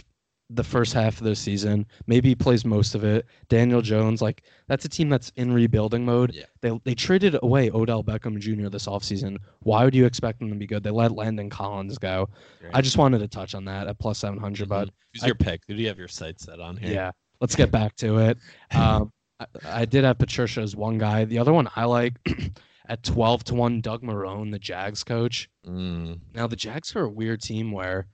the 0.52 0.64
first 0.64 0.94
half 0.94 1.18
of 1.18 1.24
the 1.24 1.36
season. 1.36 1.88
Maybe 2.06 2.30
he 2.30 2.36
plays 2.36 2.64
most 2.64 2.94
of 2.94 3.04
it. 3.04 3.26
Daniel 3.50 3.82
Jones, 3.82 4.22
like 4.22 4.44
that's 4.68 4.86
a 4.86 4.90
team 4.90 5.10
that's 5.10 5.32
in 5.38 5.52
rebuilding 5.52 6.06
mode. 6.06 6.32
Yeah. 6.36 6.44
They 6.62 6.80
they 6.84 6.94
traded 6.94 7.36
away 7.42 7.72
Odell 7.72 8.04
Beckham 8.04 8.38
Jr. 8.38 8.70
this 8.70 8.86
offseason. 8.86 9.38
Why 9.62 9.84
would 9.84 9.96
you 9.96 10.06
expect 10.06 10.38
them 10.38 10.50
to 10.50 10.56
be 10.56 10.68
good? 10.68 10.84
They 10.84 10.92
let 10.92 11.14
Landon 11.14 11.50
Collins 11.50 11.98
go. 11.98 12.30
I 12.76 12.82
just 12.82 12.98
wanted 12.98 13.20
to 13.20 13.28
touch 13.28 13.56
on 13.56 13.66
that 13.66 13.88
at 13.88 13.98
plus 13.98 14.20
700, 14.20 14.70
but 14.70 14.90
Who's 15.14 15.24
I- 15.24 15.28
your 15.28 15.36
pick? 15.36 15.62
Who 15.68 15.74
do 15.76 15.82
you 15.82 15.88
have 15.88 15.98
your 15.98 16.08
sights 16.08 16.44
set 16.46 16.60
on 16.60 16.78
here? 16.78 16.94
yeah, 16.94 17.12
let's 17.42 17.56
get 17.56 17.72
back 17.72 17.96
to 17.98 18.20
it. 18.20 18.38
Um, 18.76 19.12
I, 19.40 19.46
I 19.66 19.86
did 19.86 20.04
have 20.04 20.18
Patricia 20.20 20.62
as 20.62 20.76
one 20.76 20.98
guy. 21.00 21.26
The 21.26 21.40
other 21.40 21.52
one 21.54 21.68
I 21.76 21.86
like 21.86 22.14
at 22.90 23.04
12 23.04 23.44
to 23.46 23.56
1, 23.56 23.82
Doug 23.82 24.02
Marrone, 24.04 24.52
the 24.52 24.60
Jags 24.60 25.04
coach. 25.04 25.50
Mm, 25.68 26.20
Now, 26.34 26.48
the 26.48 26.56
Jags 26.56 26.96
are 26.96 27.06
a 27.06 27.10
weird 27.10 27.42
team 27.42 27.72
where 27.72 28.08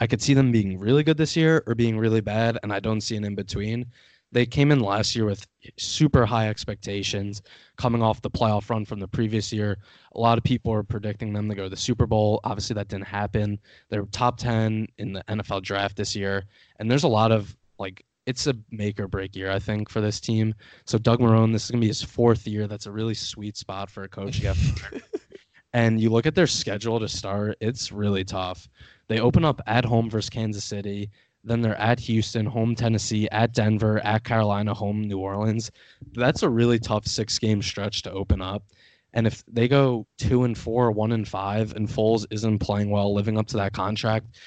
I 0.00 0.06
could 0.06 0.22
see 0.22 0.34
them 0.34 0.50
being 0.52 0.78
really 0.78 1.02
good 1.02 1.16
this 1.16 1.36
year 1.36 1.62
or 1.66 1.74
being 1.74 1.98
really 1.98 2.20
bad, 2.20 2.58
and 2.62 2.72
I 2.72 2.80
don't 2.80 3.00
see 3.00 3.16
an 3.16 3.24
in 3.24 3.34
between. 3.34 3.86
They 4.32 4.46
came 4.46 4.72
in 4.72 4.80
last 4.80 5.14
year 5.14 5.26
with 5.26 5.46
super 5.78 6.26
high 6.26 6.48
expectations 6.48 7.40
coming 7.76 8.02
off 8.02 8.20
the 8.20 8.30
playoff 8.30 8.68
run 8.68 8.84
from 8.84 8.98
the 8.98 9.06
previous 9.06 9.52
year. 9.52 9.78
A 10.16 10.18
lot 10.20 10.38
of 10.38 10.44
people 10.44 10.72
are 10.72 10.82
predicting 10.82 11.32
them 11.32 11.48
to 11.48 11.54
go 11.54 11.64
to 11.64 11.68
the 11.68 11.76
Super 11.76 12.04
Bowl. 12.06 12.40
Obviously, 12.42 12.74
that 12.74 12.88
didn't 12.88 13.06
happen. 13.06 13.60
They're 13.90 14.02
top 14.06 14.36
10 14.36 14.88
in 14.98 15.12
the 15.12 15.22
NFL 15.28 15.62
draft 15.62 15.96
this 15.96 16.16
year. 16.16 16.42
And 16.80 16.90
there's 16.90 17.04
a 17.04 17.08
lot 17.08 17.30
of 17.30 17.56
like, 17.78 18.04
it's 18.26 18.46
a 18.46 18.54
make 18.70 18.98
or 18.98 19.08
break 19.08 19.36
year, 19.36 19.50
I 19.50 19.58
think, 19.58 19.88
for 19.88 20.00
this 20.00 20.20
team. 20.20 20.54
So, 20.86 20.98
Doug 20.98 21.20
Marrone, 21.20 21.52
this 21.52 21.64
is 21.64 21.70
going 21.70 21.80
to 21.80 21.84
be 21.84 21.88
his 21.88 22.02
fourth 22.02 22.46
year. 22.46 22.66
That's 22.66 22.86
a 22.86 22.92
really 22.92 23.14
sweet 23.14 23.56
spot 23.56 23.90
for 23.90 24.04
a 24.04 24.08
coach. 24.08 24.36
to 24.36 24.42
get 24.42 24.56
fired. 24.56 25.02
and 25.72 26.00
you 26.00 26.10
look 26.10 26.26
at 26.26 26.34
their 26.34 26.46
schedule 26.46 26.98
to 27.00 27.08
start, 27.08 27.56
it's 27.60 27.92
really 27.92 28.24
tough. 28.24 28.68
They 29.08 29.20
open 29.20 29.44
up 29.44 29.60
at 29.66 29.84
home 29.84 30.08
versus 30.08 30.30
Kansas 30.30 30.64
City. 30.64 31.10
Then 31.46 31.60
they're 31.60 31.78
at 31.78 32.00
Houston, 32.00 32.46
home 32.46 32.74
Tennessee, 32.74 33.28
at 33.30 33.52
Denver, 33.52 33.98
at 33.98 34.24
Carolina, 34.24 34.72
home 34.72 35.02
New 35.02 35.18
Orleans. 35.18 35.70
That's 36.14 36.42
a 36.42 36.48
really 36.48 36.78
tough 36.78 37.06
six 37.06 37.38
game 37.38 37.60
stretch 37.60 38.00
to 38.02 38.12
open 38.12 38.40
up. 38.40 38.64
And 39.12 39.26
if 39.26 39.44
they 39.46 39.68
go 39.68 40.06
two 40.18 40.44
and 40.44 40.56
four, 40.56 40.90
one 40.90 41.12
and 41.12 41.28
five, 41.28 41.74
and 41.76 41.88
Foles 41.88 42.26
isn't 42.30 42.58
playing 42.58 42.90
well, 42.90 43.14
living 43.14 43.38
up 43.38 43.46
to 43.48 43.58
that 43.58 43.72
contract, 43.72 44.38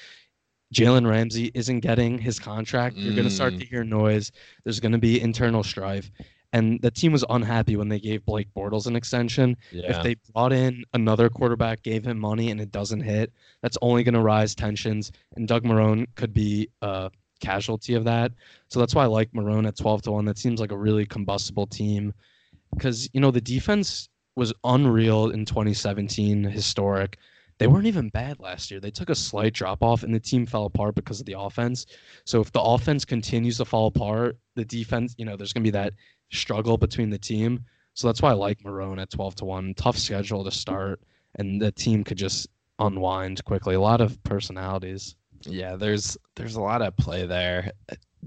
Jalen 0.74 1.08
Ramsey 1.08 1.50
isn't 1.54 1.80
getting 1.80 2.18
his 2.18 2.38
contract, 2.38 2.96
you're 2.96 3.14
going 3.14 3.26
to 3.28 3.34
start 3.34 3.54
Mm. 3.54 3.60
to 3.60 3.66
hear 3.66 3.84
noise. 3.84 4.32
There's 4.64 4.80
going 4.80 4.92
to 4.92 4.98
be 4.98 5.20
internal 5.20 5.62
strife. 5.62 6.10
And 6.52 6.80
the 6.80 6.90
team 6.90 7.12
was 7.12 7.24
unhappy 7.28 7.76
when 7.76 7.88
they 7.88 7.98
gave 8.00 8.24
Blake 8.24 8.48
Bortles 8.56 8.86
an 8.86 8.96
extension. 8.96 9.56
yeah. 9.70 9.90
If 9.96 10.02
they 10.02 10.16
brought 10.32 10.52
in 10.52 10.84
another 10.94 11.28
quarterback, 11.28 11.82
gave 11.82 12.06
him 12.06 12.18
money, 12.18 12.50
and 12.50 12.60
it 12.60 12.70
doesn't 12.72 13.00
hit, 13.00 13.32
that's 13.62 13.76
only 13.82 14.02
going 14.02 14.14
to 14.14 14.22
rise 14.22 14.54
tensions. 14.54 15.12
And 15.36 15.46
Doug 15.46 15.64
Marrone 15.64 16.06
could 16.14 16.32
be 16.32 16.68
a 16.80 17.10
casualty 17.40 17.94
of 17.94 18.04
that. 18.04 18.32
So 18.68 18.80
that's 18.80 18.94
why 18.94 19.04
I 19.04 19.06
like 19.06 19.30
Marrone 19.32 19.66
at 19.68 19.76
12 19.76 20.02
to 20.02 20.12
1. 20.12 20.24
That 20.24 20.38
seems 20.38 20.58
like 20.60 20.72
a 20.72 20.76
really 20.76 21.04
combustible 21.06 21.66
team 21.66 22.14
because, 22.74 23.08
you 23.12 23.20
know, 23.20 23.30
the 23.30 23.40
defense 23.42 24.08
was 24.34 24.52
unreal 24.64 25.30
in 25.30 25.44
2017, 25.44 26.44
historic. 26.44 27.18
They 27.58 27.66
weren't 27.66 27.86
even 27.86 28.08
bad 28.08 28.38
last 28.38 28.70
year. 28.70 28.80
They 28.80 28.90
took 28.90 29.10
a 29.10 29.14
slight 29.14 29.52
drop 29.52 29.82
off 29.82 30.04
and 30.04 30.14
the 30.14 30.20
team 30.20 30.46
fell 30.46 30.66
apart 30.66 30.94
because 30.94 31.20
of 31.20 31.26
the 31.26 31.38
offense. 31.38 31.86
So 32.24 32.40
if 32.40 32.52
the 32.52 32.60
offense 32.60 33.04
continues 33.04 33.56
to 33.58 33.64
fall 33.64 33.88
apart, 33.88 34.38
the 34.54 34.64
defense, 34.64 35.14
you 35.18 35.24
know, 35.24 35.36
there's 35.36 35.52
going 35.52 35.64
to 35.64 35.66
be 35.66 35.72
that 35.72 35.94
struggle 36.30 36.76
between 36.76 37.10
the 37.10 37.18
team. 37.18 37.64
So 37.94 38.06
that's 38.06 38.22
why 38.22 38.30
I 38.30 38.34
like 38.34 38.60
Marrone 38.60 39.00
at 39.02 39.10
12 39.10 39.36
to 39.36 39.44
1. 39.44 39.74
Tough 39.74 39.98
schedule 39.98 40.44
to 40.44 40.52
start, 40.52 41.00
and 41.34 41.60
the 41.60 41.72
team 41.72 42.04
could 42.04 42.16
just 42.16 42.48
unwind 42.78 43.44
quickly. 43.44 43.74
A 43.74 43.80
lot 43.80 44.00
of 44.00 44.22
personalities. 44.22 45.16
Yeah, 45.42 45.74
there's 45.74 46.16
there's 46.36 46.54
a 46.54 46.60
lot 46.60 46.80
at 46.80 46.96
play 46.96 47.26
there. 47.26 47.72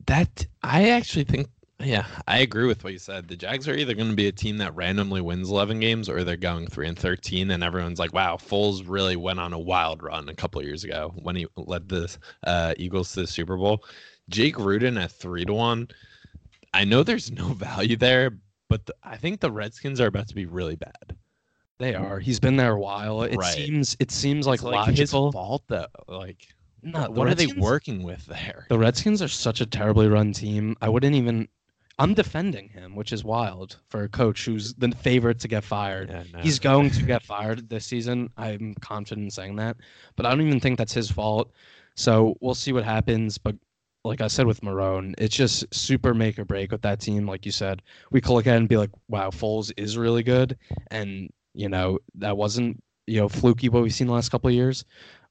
That 0.07 0.45
I 0.61 0.89
actually 0.89 1.23
think 1.23 1.47
yeah, 1.83 2.05
I 2.27 2.39
agree 2.39 2.67
with 2.67 2.83
what 2.83 2.93
you 2.93 2.99
said. 2.99 3.27
The 3.27 3.35
Jags 3.35 3.67
are 3.67 3.73
either 3.75 3.93
going 3.93 4.09
to 4.09 4.15
be 4.15 4.27
a 4.27 4.31
team 4.31 4.57
that 4.57 4.75
randomly 4.75 5.21
wins 5.21 5.49
11 5.49 5.79
games 5.79 6.09
or 6.09 6.23
they're 6.23 6.37
going 6.37 6.67
3 6.67 6.89
and 6.89 6.99
13 6.99 7.51
and 7.51 7.63
everyone's 7.63 7.99
like, 7.99 8.13
"Wow, 8.13 8.37
Foles 8.37 8.83
really 8.87 9.15
went 9.15 9.39
on 9.39 9.53
a 9.53 9.59
wild 9.59 10.03
run 10.03 10.29
a 10.29 10.35
couple 10.35 10.59
of 10.59 10.67
years 10.67 10.83
ago 10.83 11.13
when 11.21 11.35
he 11.35 11.47
led 11.57 11.87
the 11.89 12.15
uh, 12.45 12.73
Eagles 12.77 13.13
to 13.13 13.21
the 13.21 13.27
Super 13.27 13.57
Bowl." 13.57 13.83
Jay 14.29 14.51
Gruden 14.51 15.01
at 15.01 15.11
3 15.11 15.45
to 15.45 15.53
1. 15.53 15.87
I 16.73 16.83
know 16.85 17.03
there's 17.03 17.31
no 17.31 17.49
value 17.53 17.97
there, 17.97 18.31
but 18.69 18.85
the, 18.85 18.95
I 19.03 19.17
think 19.17 19.39
the 19.39 19.51
Redskins 19.51 19.99
are 19.99 20.07
about 20.07 20.27
to 20.29 20.35
be 20.35 20.45
really 20.45 20.75
bad. 20.75 21.17
They 21.79 21.95
are. 21.95 22.19
He's 22.19 22.39
been 22.39 22.57
there 22.57 22.73
a 22.73 22.79
while. 22.79 23.23
It 23.23 23.35
Right. 23.35 23.53
seems 23.53 23.97
it 23.99 24.11
seems 24.11 24.45
like, 24.45 24.59
his 24.59 24.65
logical. 24.65 25.31
fault 25.31 25.63
though. 25.67 25.87
Like 26.07 26.47
No, 26.83 27.05
the 27.05 27.11
what 27.11 27.27
are 27.27 27.33
they 27.35 27.47
working 27.47 28.03
with 28.03 28.23
there? 28.27 28.67
The 28.69 28.77
Redskins 28.77 29.21
are 29.21 29.27
such 29.27 29.61
a 29.61 29.65
terribly 29.65 30.07
run 30.07 30.31
team. 30.31 30.75
I 30.81 30.89
wouldn't 30.89 31.15
even. 31.15 31.47
I'm 31.99 32.13
defending 32.13 32.69
him, 32.69 32.95
which 32.95 33.11
is 33.13 33.23
wild 33.23 33.79
for 33.89 34.03
a 34.03 34.09
coach 34.09 34.45
who's 34.45 34.73
the 34.75 34.91
favorite 34.91 35.39
to 35.41 35.47
get 35.47 35.63
fired. 35.63 36.09
Yeah, 36.09 36.23
no. 36.33 36.39
He's 36.39 36.59
going 36.59 36.89
to 36.91 37.03
get 37.03 37.23
fired 37.23 37.69
this 37.69 37.85
season. 37.85 38.29
I'm 38.37 38.75
confident 38.81 39.25
in 39.25 39.31
saying 39.31 39.55
that, 39.57 39.77
but 40.15 40.25
I 40.25 40.29
don't 40.29 40.45
even 40.45 40.59
think 40.59 40.77
that's 40.77 40.93
his 40.93 41.11
fault. 41.11 41.51
So 41.95 42.35
we'll 42.41 42.55
see 42.55 42.73
what 42.73 42.83
happens. 42.83 43.37
But 43.37 43.55
like 44.03 44.21
I 44.21 44.27
said 44.27 44.47
with 44.47 44.61
Marrone, 44.61 45.13
it's 45.17 45.35
just 45.35 45.65
super 45.73 46.13
make 46.13 46.39
or 46.39 46.45
break 46.45 46.71
with 46.71 46.81
that 46.81 46.99
team. 46.99 47.27
Like 47.27 47.45
you 47.45 47.51
said, 47.51 47.81
we 48.11 48.21
could 48.21 48.33
look 48.33 48.47
at 48.47 48.55
it 48.55 48.57
and 48.57 48.69
be 48.69 48.77
like, 48.77 48.91
wow, 49.07 49.29
Foles 49.29 49.71
is 49.77 49.97
really 49.97 50.23
good, 50.23 50.57
and 50.89 51.29
you 51.53 51.69
know 51.69 51.99
that 52.15 52.37
wasn't 52.37 52.81
you 53.07 53.19
know 53.19 53.29
fluky 53.29 53.69
what 53.69 53.83
we've 53.83 53.93
seen 53.93 54.07
the 54.07 54.13
last 54.13 54.29
couple 54.29 54.47
of 54.47 54.55
years, 54.55 54.85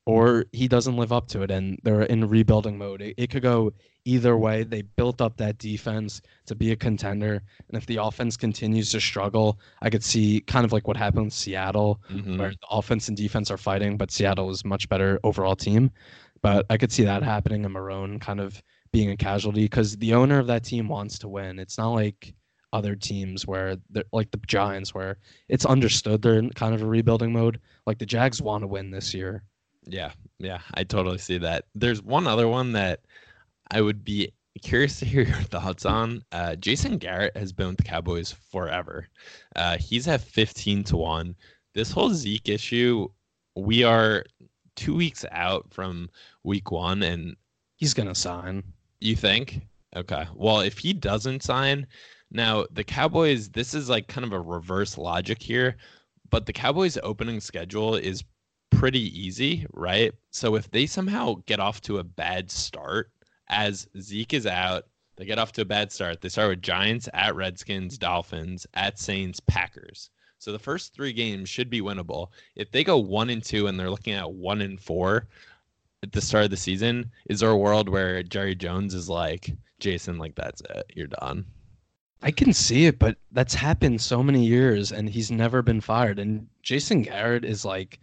or 0.06 0.44
he 0.52 0.68
doesn't 0.68 0.96
live 0.96 1.12
up 1.12 1.28
to 1.28 1.42
it, 1.42 1.50
and 1.50 1.78
they're 1.82 2.02
in 2.02 2.28
rebuilding 2.28 2.78
mode. 2.78 3.02
It, 3.02 3.14
it 3.16 3.30
could 3.30 3.42
go 3.42 3.72
either 4.04 4.36
way. 4.36 4.62
They 4.64 4.82
built 4.82 5.20
up 5.20 5.36
that 5.36 5.58
defense 5.58 6.22
to 6.46 6.54
be 6.54 6.72
a 6.72 6.76
contender, 6.76 7.42
and 7.68 7.76
if 7.76 7.86
the 7.86 7.96
offense 8.02 8.36
continues 8.36 8.90
to 8.92 9.00
struggle, 9.00 9.58
I 9.82 9.90
could 9.90 10.04
see 10.04 10.40
kind 10.46 10.64
of 10.64 10.72
like 10.72 10.88
what 10.88 10.96
happened 10.96 11.24
in 11.24 11.30
Seattle, 11.30 12.00
Mhm. 12.10 12.38
where 12.38 12.50
the 12.50 12.66
offense 12.70 13.08
and 13.08 13.16
defense 13.16 13.50
are 13.50 13.58
fighting, 13.58 13.96
but 13.96 14.10
Seattle 14.10 14.50
is 14.50 14.64
much 14.64 14.88
better 14.88 15.20
overall 15.24 15.56
team. 15.56 15.90
But 16.42 16.66
I 16.70 16.78
could 16.78 16.90
see 16.92 17.04
that 17.04 17.22
happening 17.22 17.64
and 17.64 17.74
Marrone 17.74 18.20
kind 18.20 18.40
of 18.40 18.62
being 18.92 19.10
a 19.10 19.16
casualty 19.16 19.64
because 19.64 19.96
the 19.98 20.14
owner 20.14 20.38
of 20.38 20.46
that 20.48 20.64
team 20.64 20.88
wants 20.88 21.18
to 21.20 21.28
win. 21.28 21.58
It's 21.58 21.78
not 21.78 21.90
like 21.90 22.34
other 22.72 22.94
teams 22.96 23.46
where 23.46 23.76
they're 23.90 24.04
like 24.12 24.30
the 24.30 24.38
Giants 24.46 24.94
where 24.94 25.18
it's 25.48 25.66
understood 25.66 26.22
they're 26.22 26.38
in 26.38 26.50
kind 26.50 26.74
of 26.74 26.82
a 26.82 26.86
rebuilding 26.86 27.32
mode. 27.32 27.60
Like 27.86 27.98
the 27.98 28.06
Jags 28.06 28.40
want 28.40 28.62
to 28.62 28.68
win 28.68 28.90
this 28.90 29.12
year. 29.12 29.42
Yeah, 29.86 30.12
yeah, 30.38 30.60
I 30.74 30.84
totally 30.84 31.18
see 31.18 31.38
that. 31.38 31.64
There's 31.74 32.02
one 32.02 32.26
other 32.26 32.48
one 32.48 32.72
that 32.72 33.00
I 33.70 33.80
would 33.80 34.04
be 34.04 34.32
curious 34.62 34.98
to 34.98 35.04
hear 35.04 35.22
your 35.28 35.42
thoughts 35.42 35.84
on. 35.86 36.22
Uh, 36.32 36.56
Jason 36.56 36.98
Garrett 36.98 37.36
has 37.36 37.52
been 37.52 37.68
with 37.68 37.76
the 37.76 37.84
Cowboys 37.84 38.32
forever. 38.50 39.08
Uh, 39.56 39.76
he's 39.78 40.08
at 40.08 40.20
15 40.20 40.84
to 40.84 40.96
1. 40.96 41.34
This 41.74 41.92
whole 41.92 42.10
Zeke 42.10 42.48
issue, 42.48 43.08
we 43.54 43.84
are 43.84 44.24
two 44.76 44.94
weeks 44.94 45.24
out 45.30 45.66
from 45.72 46.08
week 46.42 46.70
one, 46.70 47.02
and 47.02 47.36
He's 47.80 47.94
gonna 47.94 48.14
sign. 48.14 48.62
you 49.00 49.16
think? 49.16 49.62
Okay. 49.96 50.26
Well, 50.34 50.60
if 50.60 50.76
he 50.76 50.92
doesn't 50.92 51.42
sign, 51.42 51.86
now 52.30 52.66
the 52.70 52.84
Cowboys, 52.84 53.48
this 53.48 53.72
is 53.72 53.88
like 53.88 54.06
kind 54.06 54.24
of 54.24 54.32
a 54.32 54.40
reverse 54.40 54.98
logic 54.98 55.40
here, 55.42 55.76
but 56.28 56.44
the 56.44 56.52
Cowboys' 56.52 56.98
opening 57.02 57.40
schedule 57.40 57.94
is 57.94 58.22
pretty 58.70 59.00
easy, 59.18 59.66
right? 59.72 60.12
So 60.30 60.56
if 60.56 60.70
they 60.70 60.84
somehow 60.84 61.36
get 61.46 61.58
off 61.58 61.80
to 61.82 61.98
a 61.98 62.04
bad 62.04 62.50
start, 62.50 63.10
as 63.50 63.88
Zeke 64.00 64.32
is 64.32 64.46
out, 64.46 64.86
they 65.16 65.26
get 65.26 65.38
off 65.38 65.52
to 65.52 65.62
a 65.62 65.66
bad 65.66 65.92
start. 65.92 66.22
They 66.22 66.30
start 66.30 66.48
with 66.48 66.62
Giants 66.62 67.08
at 67.12 67.34
Redskins, 67.34 67.98
Dolphins, 67.98 68.66
at 68.72 68.98
Saints, 68.98 69.40
Packers. 69.40 70.08
So 70.38 70.52
the 70.52 70.58
first 70.58 70.94
three 70.94 71.12
games 71.12 71.50
should 71.50 71.68
be 71.68 71.82
winnable. 71.82 72.28
If 72.56 72.70
they 72.70 72.82
go 72.82 72.96
one 72.96 73.28
and 73.28 73.44
two 73.44 73.66
and 73.66 73.78
they're 73.78 73.90
looking 73.90 74.14
at 74.14 74.32
one 74.32 74.62
and 74.62 74.80
four, 74.80 75.26
at 76.02 76.12
the 76.12 76.22
start 76.22 76.44
of 76.44 76.50
the 76.50 76.56
season, 76.56 77.10
is 77.28 77.40
there 77.40 77.50
a 77.50 77.56
world 77.56 77.90
where 77.90 78.22
Jerry 78.22 78.54
Jones 78.54 78.94
is 78.94 79.10
like, 79.10 79.54
Jason, 79.78 80.16
like 80.16 80.34
that's 80.34 80.62
it, 80.62 80.90
you're 80.94 81.08
done? 81.08 81.44
I 82.22 82.30
can 82.30 82.54
see 82.54 82.86
it, 82.86 82.98
but 82.98 83.18
that's 83.32 83.54
happened 83.54 84.00
so 84.00 84.22
many 84.22 84.46
years 84.46 84.92
and 84.92 85.10
he's 85.10 85.30
never 85.30 85.60
been 85.60 85.80
fired. 85.82 86.18
And 86.18 86.46
Jason 86.62 87.02
Garrett 87.02 87.44
is 87.44 87.64
like 87.66 88.00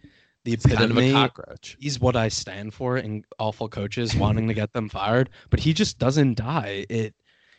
the 0.48 0.54
It's 0.54 0.66
kind 0.66 0.90
of 0.90 0.98
a 0.98 1.12
cockroach. 1.12 1.76
he's 1.80 2.00
what 2.00 2.16
I 2.16 2.28
stand 2.28 2.74
for 2.74 2.98
in 2.98 3.24
awful 3.38 3.68
coaches 3.68 4.14
wanting 4.14 4.48
to 4.48 4.54
get 4.54 4.72
them 4.72 4.88
fired, 4.88 5.30
but 5.50 5.60
he 5.60 5.72
just 5.72 5.98
doesn't 5.98 6.36
die. 6.36 6.86
It 6.88 7.14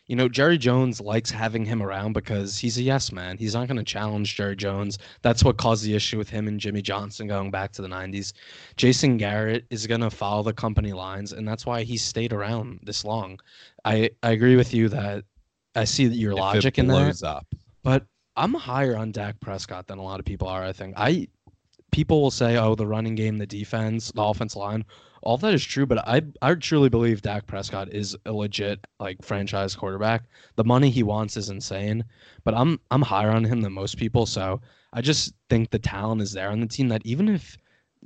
you 0.09 0.15
know, 0.15 0.27
Jerry 0.27 0.57
Jones 0.57 0.99
likes 0.99 1.29
having 1.29 1.65
him 1.65 1.83
around 1.83 2.13
because 2.13 2.57
he's 2.57 2.79
a 2.79 2.81
yes 2.81 3.11
man. 3.11 3.37
He's 3.37 3.53
not 3.53 3.67
going 3.67 3.77
to 3.77 3.83
challenge 3.83 4.35
Jerry 4.35 4.55
Jones. 4.55 4.97
That's 5.21 5.43
what 5.43 5.57
caused 5.57 5.85
the 5.85 5.93
issue 5.93 6.17
with 6.17 6.31
him 6.31 6.47
and 6.47 6.59
Jimmy 6.59 6.81
Johnson 6.81 7.27
going 7.27 7.51
back 7.51 7.71
to 7.73 7.83
the 7.83 7.87
90s. 7.87 8.33
Jason 8.75 9.17
Garrett 9.17 9.65
is 9.69 9.85
going 9.85 10.01
to 10.01 10.09
follow 10.09 10.41
the 10.41 10.51
company 10.51 10.93
lines, 10.93 11.31
and 11.31 11.47
that's 11.47 11.63
why 11.63 11.83
he 11.83 11.95
stayed 11.95 12.33
around 12.33 12.79
this 12.81 13.05
long. 13.05 13.39
I, 13.85 14.09
I 14.23 14.31
agree 14.31 14.55
with 14.55 14.73
you 14.73 14.89
that 14.89 15.25
I 15.75 15.83
see 15.83 16.07
that 16.07 16.15
your 16.15 16.31
if 16.31 16.39
logic 16.39 16.79
in 16.79 16.87
that. 16.87 16.93
blows 16.93 17.21
up. 17.21 17.45
But 17.83 18.03
I'm 18.35 18.55
higher 18.55 18.97
on 18.97 19.11
Dak 19.11 19.39
Prescott 19.41 19.85
than 19.85 19.99
a 19.99 20.03
lot 20.03 20.19
of 20.19 20.25
people 20.25 20.47
are. 20.47 20.63
I 20.63 20.73
think 20.73 20.95
I 20.97 21.27
people 21.91 22.21
will 22.21 22.31
say, 22.31 22.57
"Oh, 22.57 22.75
the 22.75 22.87
running 22.87 23.15
game, 23.15 23.37
the 23.37 23.45
defense, 23.47 24.11
the 24.11 24.21
offense 24.21 24.55
line." 24.55 24.85
All 25.21 25.37
that 25.37 25.53
is 25.53 25.63
true, 25.63 25.85
but 25.85 25.99
I 26.07 26.21
I 26.41 26.55
truly 26.55 26.89
believe 26.89 27.21
Dak 27.21 27.45
Prescott 27.45 27.93
is 27.93 28.15
a 28.25 28.31
legit 28.31 28.85
like 28.99 29.23
franchise 29.23 29.75
quarterback. 29.75 30.23
The 30.55 30.63
money 30.63 30.89
he 30.89 31.03
wants 31.03 31.35
is 31.37 31.49
insane, 31.49 32.05
but 32.43 32.53
I'm 32.53 32.79
I'm 32.91 33.01
higher 33.01 33.31
on 33.31 33.43
him 33.43 33.61
than 33.61 33.73
most 33.73 33.97
people. 33.97 34.25
So 34.25 34.61
I 34.93 35.01
just 35.01 35.33
think 35.49 35.69
the 35.69 35.79
talent 35.79 36.21
is 36.21 36.31
there 36.31 36.49
on 36.49 36.61
the 36.61 36.67
team. 36.67 36.87
That 36.87 37.05
even 37.05 37.27
if 37.27 37.57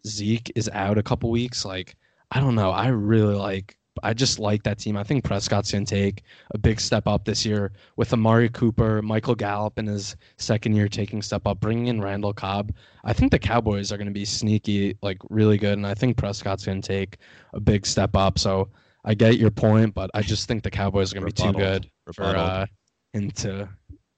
Zeke 0.07 0.51
is 0.55 0.69
out 0.73 0.97
a 0.97 1.03
couple 1.03 1.29
weeks, 1.29 1.65
like 1.65 1.95
I 2.31 2.39
don't 2.39 2.55
know, 2.55 2.71
I 2.71 2.87
really 2.87 3.35
like. 3.35 3.77
I 4.01 4.13
just 4.13 4.39
like 4.39 4.63
that 4.63 4.79
team. 4.79 4.97
I 4.97 5.03
think 5.03 5.23
Prescott's 5.23 5.71
gonna 5.71 5.85
take 5.85 6.23
a 6.51 6.57
big 6.57 6.79
step 6.79 7.07
up 7.07 7.25
this 7.25 7.45
year 7.45 7.71
with 7.95 8.11
Amari 8.13 8.49
Cooper, 8.49 9.01
Michael 9.01 9.35
Gallup 9.35 9.77
in 9.77 9.85
his 9.85 10.15
second 10.37 10.75
year 10.75 10.87
taking 10.87 11.21
step 11.21 11.45
up, 11.45 11.59
bringing 11.59 11.87
in 11.87 12.01
Randall 12.01 12.33
Cobb. 12.33 12.73
I 13.03 13.13
think 13.13 13.31
the 13.31 13.39
Cowboys 13.39 13.91
are 13.91 13.97
going 13.97 14.07
to 14.07 14.13
be 14.13 14.25
sneaky, 14.25 14.97
like 15.01 15.17
really 15.29 15.57
good, 15.57 15.77
and 15.77 15.85
I 15.85 15.93
think 15.93 16.17
Prescott's 16.17 16.65
going 16.65 16.81
to 16.81 16.87
take 16.87 17.17
a 17.53 17.59
big 17.59 17.85
step 17.85 18.15
up. 18.15 18.39
So 18.39 18.69
I 19.05 19.13
get 19.13 19.37
your 19.37 19.51
point, 19.51 19.93
but 19.93 20.09
I 20.13 20.21
just 20.21 20.47
think 20.47 20.63
the 20.63 20.71
Cowboys 20.71 21.11
are 21.11 21.19
going 21.19 21.27
to 21.29 21.33
be 21.33 21.51
too 21.51 21.57
Rebuttal. 21.57 21.79
good 21.79 21.89
for 22.13 22.23
uh, 22.23 22.65
him 23.13 23.31
to 23.31 23.69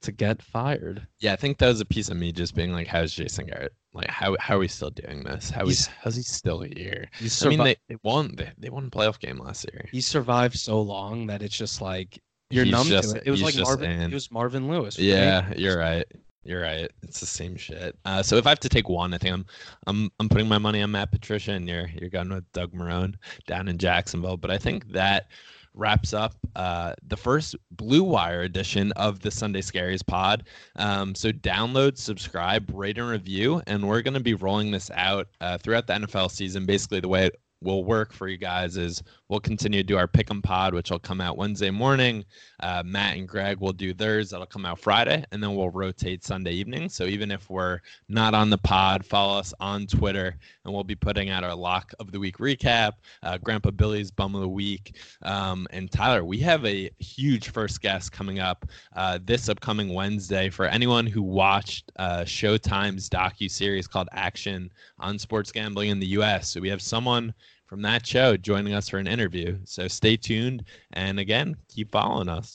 to 0.02 0.12
get 0.12 0.40
fired. 0.40 1.06
Yeah, 1.20 1.32
I 1.32 1.36
think 1.36 1.58
that 1.58 1.68
was 1.68 1.80
a 1.80 1.84
piece 1.84 2.08
of 2.08 2.16
me 2.16 2.32
just 2.32 2.54
being 2.54 2.72
like, 2.72 2.86
"How's 2.86 3.12
Jason 3.12 3.46
Garrett? 3.46 3.72
Like, 3.96 4.08
how 4.10 4.36
how 4.38 4.56
are 4.56 4.58
we 4.58 4.68
still 4.68 4.90
doing 4.90 5.24
this? 5.24 5.50
How 5.50 5.62
is 5.64 5.86
He's- 5.86 5.90
how's 6.00 6.16
he 6.16 6.22
still 6.22 6.60
here?" 6.60 7.08
I 7.42 7.48
mean, 7.48 7.58
they, 7.64 7.76
they 7.88 7.96
won 8.02 8.34
they, 8.36 8.52
they 8.58 8.70
won 8.70 8.86
a 8.86 8.90
playoff 8.90 9.18
game 9.18 9.38
last 9.38 9.66
year. 9.72 9.88
he 9.90 10.00
survived 10.00 10.56
so 10.58 10.80
long 10.80 11.26
that 11.28 11.42
it's 11.42 11.56
just 11.56 11.80
like 11.80 12.20
you're 12.50 12.64
He's 12.64 12.72
numb 12.72 12.86
just- 12.86 13.10
to 13.14 13.20
it. 13.20 13.24
It 13.26 13.30
was 13.30 13.42
like 13.42 13.56
Marvin. 13.56 13.90
in. 13.90 14.10
It 14.10 14.14
was 14.14 14.30
Marvin 14.30 14.68
Lewis. 14.68 14.98
me. 14.98 15.10
Yeah, 15.10 15.52
you're 15.56 15.78
right. 15.78 16.04
You're 16.44 16.62
right. 16.62 16.88
It's 17.02 17.18
the 17.18 17.26
same 17.26 17.56
shit. 17.56 17.98
Uh, 18.04 18.22
so 18.22 18.36
if 18.36 18.46
I 18.46 18.50
have 18.50 18.60
to 18.60 18.68
take 18.68 18.88
one, 18.88 19.12
I 19.12 19.18
think 19.18 19.34
I'm 19.34 19.46
I'm 19.88 20.10
I'm 20.20 20.28
putting 20.28 20.46
my 20.46 20.58
money 20.58 20.80
on 20.80 20.92
Matt 20.92 21.10
Patricia, 21.10 21.52
and 21.52 21.68
you're 21.68 21.88
you're 21.88 22.08
going 22.10 22.28
with 22.28 22.44
Doug 22.52 22.72
Marrone 22.72 23.14
down 23.48 23.66
in 23.66 23.78
Jacksonville. 23.78 24.36
But 24.36 24.52
I 24.52 24.58
think 24.58 24.92
that 24.92 25.26
wraps 25.76 26.12
up 26.12 26.34
uh, 26.56 26.94
the 27.06 27.16
first 27.16 27.54
Blue 27.70 28.02
Wire 28.02 28.42
edition 28.42 28.92
of 28.92 29.20
the 29.20 29.30
Sunday 29.30 29.60
Scaries 29.60 30.04
pod. 30.04 30.44
Um, 30.76 31.14
so 31.14 31.30
download, 31.30 31.98
subscribe, 31.98 32.70
rate, 32.74 32.98
and 32.98 33.08
review, 33.08 33.62
and 33.66 33.86
we're 33.86 34.02
going 34.02 34.14
to 34.14 34.20
be 34.20 34.34
rolling 34.34 34.70
this 34.70 34.90
out 34.94 35.28
uh, 35.40 35.58
throughout 35.58 35.86
the 35.86 35.92
NFL 35.92 36.30
season. 36.30 36.66
Basically, 36.66 37.00
the 37.00 37.08
way 37.08 37.26
it 37.26 37.40
will 37.62 37.84
work 37.84 38.12
for 38.12 38.28
you 38.28 38.36
guys 38.36 38.76
is 38.76 39.02
we'll 39.28 39.40
continue 39.40 39.80
to 39.80 39.86
do 39.86 39.96
our 39.96 40.06
pick 40.06 40.30
'em 40.30 40.42
pod, 40.42 40.74
which 40.74 40.90
will 40.90 40.98
come 40.98 41.20
out 41.20 41.36
Wednesday 41.36 41.70
morning. 41.70 42.24
Uh, 42.60 42.82
Matt 42.84 43.16
and 43.16 43.28
Greg 43.28 43.58
will 43.60 43.72
do 43.72 43.92
theirs. 43.92 44.30
That'll 44.30 44.46
come 44.46 44.64
out 44.64 44.78
Friday, 44.78 45.24
and 45.32 45.42
then 45.42 45.54
we'll 45.54 45.70
rotate 45.70 46.24
Sunday 46.24 46.52
evening. 46.52 46.88
So 46.88 47.04
even 47.04 47.30
if 47.30 47.50
we're 47.50 47.80
not 48.08 48.34
on 48.34 48.50
the 48.50 48.58
pod, 48.58 49.04
follow 49.04 49.38
us 49.38 49.52
on 49.60 49.86
Twitter, 49.86 50.36
and 50.64 50.72
we'll 50.72 50.84
be 50.84 50.94
putting 50.94 51.30
out 51.30 51.44
our 51.44 51.54
lock 51.54 51.92
of 51.98 52.12
the 52.12 52.18
week 52.18 52.38
recap, 52.38 52.92
uh, 53.22 53.38
Grandpa 53.38 53.70
Billy's 53.70 54.10
bum 54.10 54.34
of 54.34 54.40
the 54.40 54.48
week, 54.48 54.96
um, 55.22 55.66
and 55.70 55.90
Tyler. 55.90 56.24
We 56.24 56.38
have 56.38 56.64
a 56.64 56.90
huge 56.98 57.50
first 57.50 57.80
guest 57.80 58.12
coming 58.12 58.38
up 58.38 58.66
uh, 58.94 59.18
this 59.24 59.48
upcoming 59.48 59.92
Wednesday 59.92 60.50
for 60.50 60.66
anyone 60.66 61.06
who 61.06 61.22
watched 61.22 61.90
uh, 61.96 62.20
Showtime's 62.20 63.08
docu 63.08 63.50
series 63.50 63.86
called 63.86 64.08
Action 64.12 64.70
on 64.98 65.18
sports 65.18 65.52
gambling 65.52 65.90
in 65.90 66.00
the 66.00 66.06
U.S. 66.08 66.48
So 66.50 66.60
we 66.60 66.68
have 66.68 66.82
someone 66.82 67.34
from 67.66 67.82
that 67.82 68.06
show 68.06 68.36
joining 68.36 68.74
us 68.74 68.88
for 68.88 68.98
an 68.98 69.06
interview. 69.06 69.58
So 69.64 69.88
stay 69.88 70.16
tuned, 70.16 70.64
and 70.92 71.18
again, 71.18 71.56
keep 71.68 71.90
following 71.90 72.28
us. 72.28 72.54